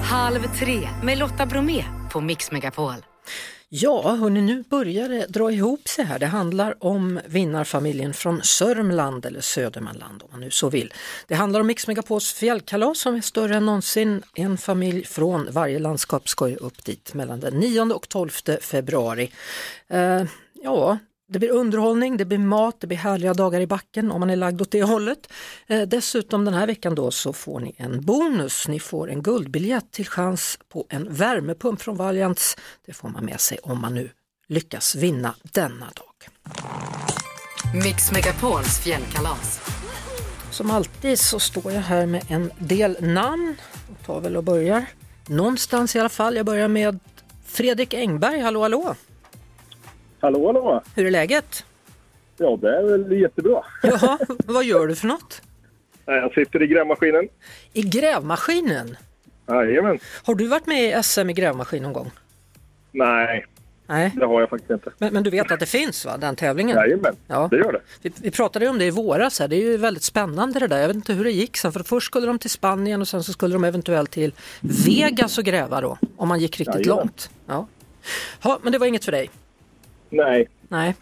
Halv 0.03 0.57
tre 0.59 0.89
med 1.03 1.19
Lotta 1.19 1.47
Bromé 1.47 1.85
på 2.13 2.21
Mix 2.21 2.51
Megapol. 2.51 2.95
Ja, 3.77 4.15
hörni, 4.15 4.41
nu 4.41 4.65
börjar 4.71 5.09
det 5.09 5.27
dra 5.27 5.51
ihop 5.51 5.89
sig 5.89 6.05
här. 6.05 6.19
Det 6.19 6.27
handlar 6.27 6.85
om 6.85 7.21
vinnarfamiljen 7.27 8.15
från 8.15 8.43
Sörmland 8.43 9.27
eller 9.27 9.41
Södermanland 9.41 10.23
om 10.23 10.29
man 10.31 10.41
nu 10.41 10.51
så 10.51 10.71
vill. 10.71 10.93
Det 11.27 11.35
handlar 11.35 11.61
om 11.61 11.67
Mix 11.67 11.87
Megapols 11.87 12.33
fjällkalas 12.33 12.99
som 12.99 13.15
är 13.15 13.21
större 13.21 13.57
än 13.57 13.67
någonsin. 13.67 14.23
En 14.35 14.59
familj 14.59 15.05
från 15.05 15.49
varje 15.51 15.79
landskap 15.79 16.29
ska 16.29 16.49
ju 16.49 16.57
upp 16.57 16.85
dit 16.85 17.15
mellan 17.15 17.41
den 17.41 17.55
9 17.55 17.81
och 17.83 18.09
12 18.09 18.31
februari. 18.61 19.31
Eh, 19.89 20.25
ja, 20.63 20.99
det 21.35 21.39
blir 21.39 21.51
underhållning, 21.51 22.17
det 22.17 22.25
blir 22.25 22.39
mat, 22.39 22.81
det 22.81 22.87
blir 22.87 22.99
härliga 22.99 23.35
dagar 23.35 23.61
i 23.61 23.67
backen 23.67 24.11
om 24.11 24.21
man 24.21 24.31
är 24.31 24.37
lagd 24.37 24.63
åt 24.63 24.71
det 24.71 24.83
hållet. 24.83 25.33
Eh, 25.67 25.83
dessutom 25.83 26.45
den 26.45 26.55
här 26.55 26.67
veckan 26.67 26.95
då 26.95 27.11
så 27.11 27.33
får 27.33 27.61
ni 27.61 27.75
en 27.77 28.05
bonus. 28.05 28.69
Ni 28.69 28.81
får 28.81 29.11
en 29.11 29.23
guldbiljett 29.23 29.93
till 29.93 30.07
chans 30.07 30.59
på 30.69 30.87
en 30.89 31.15
värmepump 31.15 31.83
från 31.83 31.97
Valiants. 31.97 32.57
Det 32.87 32.93
får 32.93 33.09
man 33.09 33.25
med 33.25 33.41
sig 33.41 33.59
om 33.63 33.81
man 33.81 33.95
nu 33.95 34.11
lyckas 34.49 34.95
vinna 34.95 35.35
denna 35.43 35.87
dag. 35.87 36.29
Mix 37.85 38.13
Megapols 38.13 38.79
fjällkalas. 38.79 39.61
Som 40.51 40.71
alltid 40.71 41.19
så 41.19 41.41
står 41.41 41.73
jag 41.73 41.81
här 41.81 42.07
med 42.07 42.25
en 42.29 42.51
del 42.59 42.97
namn. 43.01 43.57
Jag 43.89 44.07
tar 44.07 44.21
väl 44.21 44.37
och 44.37 44.45
börjar 44.45 44.87
någonstans 45.27 45.97
i 45.97 46.01
alla 46.01 46.09
fall. 46.09 46.37
Jag 46.37 46.47
börjar 46.47 46.69
med 46.69 46.99
Fredrik 47.45 47.95
Engberg, 47.95 48.41
hallå 48.41 48.63
hallå! 48.63 48.95
Hallå, 50.25 50.47
hallå! 50.47 50.83
Hur 50.97 51.07
är 51.07 51.11
läget? 51.11 51.65
Ja, 52.37 52.59
det 52.61 52.77
är 52.79 52.83
väl 52.83 53.21
jättebra. 53.21 53.65
Jaha, 53.83 54.19
vad 54.47 54.65
gör 54.65 54.87
du 54.87 54.97
för 54.97 55.07
något? 55.07 55.43
Jag 56.05 56.35
sitter 56.35 56.63
i 56.63 56.67
grävmaskinen. 56.67 57.29
I 57.73 57.83
grävmaskinen? 57.83 58.97
Jajamän. 59.49 59.99
Har 60.25 60.35
du 60.35 60.47
varit 60.47 60.67
med 60.67 60.99
i 60.99 61.03
SM 61.03 61.31
i 61.31 61.33
grävmaskin 61.33 61.83
någon 61.83 61.93
gång? 61.93 62.11
Nej, 62.93 63.47
Nej. 63.87 64.13
det 64.17 64.27
har 64.27 64.41
jag 64.41 64.51
faktiskt 64.51 64.71
inte. 64.71 64.91
Men, 64.99 65.13
men 65.13 65.23
du 65.23 65.31
vet 65.31 65.53
att 65.53 65.61
det 65.61 65.67
finns, 65.67 66.05
va? 66.05 66.17
den 66.17 66.37
tävlingen? 66.37 66.77
Jajamän, 66.77 67.17
ja. 67.27 67.49
det 67.51 67.57
gör 67.57 67.73
det. 67.73 67.81
Vi, 68.03 68.13
vi 68.23 68.31
pratade 68.31 68.69
om 68.69 68.79
det 68.79 68.85
i 68.85 68.91
våras, 68.91 69.41
här. 69.41 69.49
det 69.49 69.57
är 69.57 69.63
ju 69.63 69.77
väldigt 69.77 70.03
spännande 70.03 70.61
det 70.61 70.67
där. 70.67 70.81
Jag 70.81 70.87
vet 70.89 70.97
inte 70.97 71.13
hur 71.13 71.25
det 71.25 71.33
gick 71.33 71.57
sen, 71.57 71.73
för 71.73 71.81
först 71.83 72.07
skulle 72.07 72.27
de 72.27 72.39
till 72.39 72.51
Spanien 72.51 73.01
och 73.01 73.09
sen 73.09 73.23
så 73.23 73.33
skulle 73.33 73.55
de 73.55 73.65
eventuellt 73.65 74.11
till 74.11 74.33
Vegas 74.87 75.39
och 75.39 75.45
gräva 75.45 75.81
då, 75.81 75.99
om 76.17 76.29
man 76.29 76.41
gick 76.41 76.59
riktigt 76.61 76.87
Jajamän. 76.87 76.97
långt. 76.97 77.31
Ja. 77.47 77.67
ja, 78.43 78.59
men 78.63 78.73
det 78.73 78.79
var 78.79 78.87
inget 78.87 79.05
för 79.05 79.13
dig? 79.13 79.31
Nej. 80.11 80.49
Nej. 80.69 80.95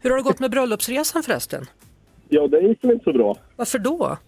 Hur 0.00 0.10
har 0.10 0.16
det 0.16 0.22
gått 0.22 0.38
med 0.38 0.50
bröllopsresan 0.50 1.22
förresten? 1.22 1.66
Ja, 2.28 2.46
det 2.46 2.60
gick 2.60 2.84
väl 2.84 2.92
inte 2.92 3.04
så 3.04 3.12
bra. 3.12 3.36
Varför 3.56 3.78
då? 3.78 4.18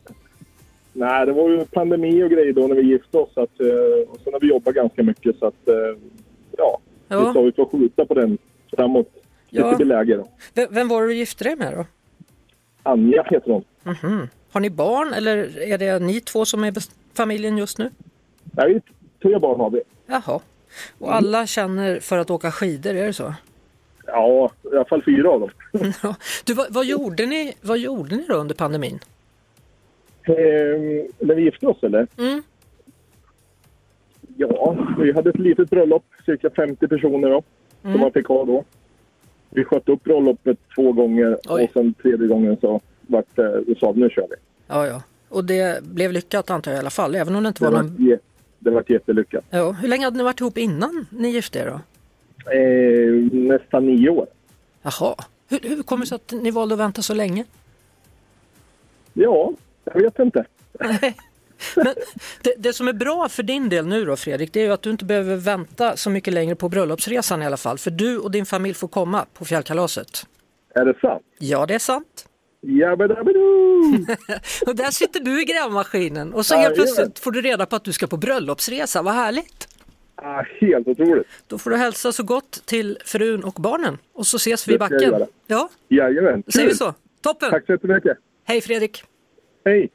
Nej, 0.92 1.26
det 1.26 1.32
var 1.32 1.50
ju 1.50 1.64
pandemi 1.64 2.22
och 2.22 2.30
grejer 2.30 2.52
då 2.52 2.66
när 2.66 2.74
vi 2.74 2.82
gifte 2.82 3.18
oss. 3.18 3.30
Att, 3.36 3.60
eh, 3.60 4.10
och 4.10 4.20
sen 4.24 4.32
har 4.32 4.40
vi 4.40 4.48
jobbat 4.48 4.74
ganska 4.74 5.02
mycket 5.02 5.38
så 5.38 5.46
att, 5.46 5.68
eh, 5.68 5.74
ja, 6.56 6.78
ja. 7.08 7.26
vi 7.26 7.32
sa 7.32 7.42
vi 7.42 7.52
får 7.52 7.66
skjuta 7.66 8.04
på 8.06 8.14
den 8.14 8.38
framåt. 8.76 9.08
Ja. 9.50 9.70
Det 9.70 9.76
blir 9.76 9.86
läge 9.86 10.16
då. 10.16 10.28
V 10.54 10.66
vem 10.70 10.88
var 10.88 11.02
du 11.02 11.14
gifte 11.14 11.44
dig 11.44 11.56
med 11.56 11.74
då? 11.74 11.86
Anja 12.82 13.22
heter 13.22 13.50
hon. 13.50 13.64
Mm 13.84 13.96
-hmm. 13.96 14.28
Har 14.50 14.60
ni 14.60 14.70
barn 14.70 15.12
eller 15.12 15.58
är 15.58 15.78
det 15.78 15.98
ni 15.98 16.20
två 16.20 16.44
som 16.44 16.64
är 16.64 16.74
familjen 17.14 17.58
just 17.58 17.78
nu? 17.78 17.90
Nej, 18.42 18.80
tre 19.22 19.38
barn 19.38 19.60
har 19.60 19.70
vi. 19.70 19.80
Jaha. 20.06 20.40
Och 20.98 21.14
alla 21.14 21.46
känner 21.46 22.00
för 22.00 22.18
att 22.18 22.30
åka 22.30 22.50
skidor, 22.50 22.94
är 22.94 23.06
det 23.06 23.12
så? 23.12 23.34
Ja, 24.08 24.50
i 24.72 24.76
alla 24.76 24.84
fall 24.84 25.02
fyra 25.02 25.30
av 25.30 25.40
dem. 25.40 25.50
du, 26.44 26.54
vad, 26.54 26.66
vad, 26.70 26.86
gjorde 26.86 27.26
ni, 27.26 27.54
vad 27.60 27.78
gjorde 27.78 28.16
ni 28.16 28.26
då 28.28 28.34
under 28.34 28.54
pandemin? 28.54 28.98
Eh, 30.22 30.34
när 31.18 31.34
vi 31.34 31.42
gifte 31.42 31.66
oss 31.66 31.82
eller? 31.82 32.06
Mm. 32.18 32.42
Ja, 34.36 34.76
vi 34.98 35.12
hade 35.12 35.30
ett 35.30 35.38
litet 35.38 35.70
bröllop, 35.70 36.04
cirka 36.24 36.50
50 36.50 36.88
personer 36.88 37.28
då, 37.28 37.42
mm. 37.82 37.94
som 37.94 38.00
man 38.00 38.12
fick 38.12 38.26
ha 38.26 38.44
då. 38.44 38.64
Vi 39.50 39.64
sköt 39.64 39.88
upp 39.88 40.04
bröllopet 40.04 40.58
två 40.74 40.92
gånger 40.92 41.38
Oj. 41.48 41.64
och 41.64 41.70
sen 41.72 41.94
tredje 41.94 42.28
gången 42.28 42.56
så 42.60 42.80
vart 43.00 43.36
det, 43.36 43.78
sa 43.80 43.92
nu 43.96 44.10
kör 44.10 44.26
vi. 44.30 44.36
Ja, 44.66 44.86
ja. 44.86 45.02
Och 45.28 45.44
det 45.44 45.84
blev 45.84 46.12
lyckat 46.12 46.50
antar 46.50 46.70
jag 46.70 46.78
i 46.78 46.80
alla 46.80 46.90
fall, 46.90 47.14
även 47.14 47.34
om 47.36 47.42
det 47.42 47.48
inte 47.48 47.64
var, 47.64 47.70
det 47.70 47.76
någon... 47.76 48.08
Var, 48.08 48.18
det 48.58 48.70
var 48.70 48.84
jättelyckat. 48.86 49.44
Ja. 49.50 49.72
Hur 49.72 49.88
länge 49.88 50.04
hade 50.04 50.16
ni 50.16 50.24
varit 50.24 50.40
ihop 50.40 50.58
innan 50.58 51.06
ni 51.10 51.28
gifte 51.28 51.58
er 51.58 51.66
då? 51.66 51.80
Eh, 52.46 53.32
nästan 53.32 53.86
nio 53.86 54.10
år. 54.10 54.26
Jaha. 54.82 55.14
Hur, 55.48 55.60
hur 55.62 55.82
kommer 55.82 56.04
det 56.04 56.08
sig 56.08 56.16
att 56.16 56.32
ni 56.32 56.50
valde 56.50 56.74
att 56.74 56.80
vänta 56.80 57.02
så 57.02 57.14
länge? 57.14 57.44
Ja, 59.12 59.52
jag 59.84 60.02
vet 60.02 60.18
inte. 60.18 60.44
Men 61.76 61.94
det, 62.42 62.54
det, 62.58 62.72
som 62.72 62.88
är 62.88 62.92
bra 62.92 63.28
för 63.28 63.42
din 63.42 63.68
del 63.68 63.86
nu 63.86 64.04
då 64.04 64.16
Fredrik, 64.16 64.52
det 64.52 64.60
är 64.60 64.64
ju 64.64 64.72
att 64.72 64.82
du 64.82 64.90
inte 64.90 65.04
behöver 65.04 65.36
vänta 65.36 65.96
så 65.96 66.10
mycket 66.10 66.34
längre 66.34 66.54
på 66.54 66.68
bröllopsresan 66.68 67.42
i 67.42 67.46
alla 67.46 67.56
fall. 67.56 67.78
För 67.78 67.90
du 67.90 68.18
och 68.18 68.30
din 68.30 68.46
familj 68.46 68.74
får 68.74 68.88
komma 68.88 69.26
på 69.34 69.44
fjällkalaset. 69.44 70.26
Är 70.74 70.84
det 70.84 71.00
sant? 71.00 71.22
Ja, 71.38 71.66
det 71.66 71.74
är 71.74 71.78
sant. 71.78 72.24
Och 74.66 74.76
där 74.76 74.90
sitter 74.90 75.20
du 75.20 75.42
i 75.42 75.44
grävmaskinen 75.44 76.34
och 76.34 76.46
så 76.46 76.56
helt 76.56 76.74
plötsligt 76.74 77.18
får 77.18 77.32
du 77.32 77.40
reda 77.40 77.66
på 77.66 77.76
att 77.76 77.84
du 77.84 77.92
ska 77.92 78.06
på 78.06 78.16
bröllopsresa. 78.16 79.02
Vad 79.02 79.14
härligt! 79.14 79.68
Ah, 80.22 80.42
helt 80.60 80.88
otroligt. 80.88 81.26
Då 81.46 81.58
får 81.58 81.70
du 81.70 81.76
hälsa 81.76 82.12
så 82.12 82.22
gott 82.22 82.62
till 82.64 82.98
frun 83.04 83.44
och 83.44 83.54
barnen 83.54 83.98
och 84.12 84.26
så 84.26 84.36
ses 84.36 84.68
vi 84.68 84.74
i 84.74 84.78
backen. 84.78 85.26
Ja, 85.46 85.68
Jajamän. 85.88 86.42
Då 86.46 86.52
säger 86.52 86.68
vi 86.68 86.74
så. 86.74 86.94
Toppen! 87.22 87.50
Tack 87.50 87.66
så 87.66 87.72
jättemycket. 87.72 88.18
Hej 88.44 88.60
Fredrik! 88.60 89.04
Hej! 89.64 89.88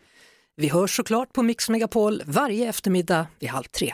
Vi 0.55 0.67
hörs 0.67 0.95
såklart 0.95 1.33
på 1.33 1.43
Mix 1.43 1.69
Megapol 1.69 2.21
varje 2.25 2.69
eftermiddag 2.69 3.27
vid 3.39 3.49
halv 3.49 3.63
tre. 3.63 3.93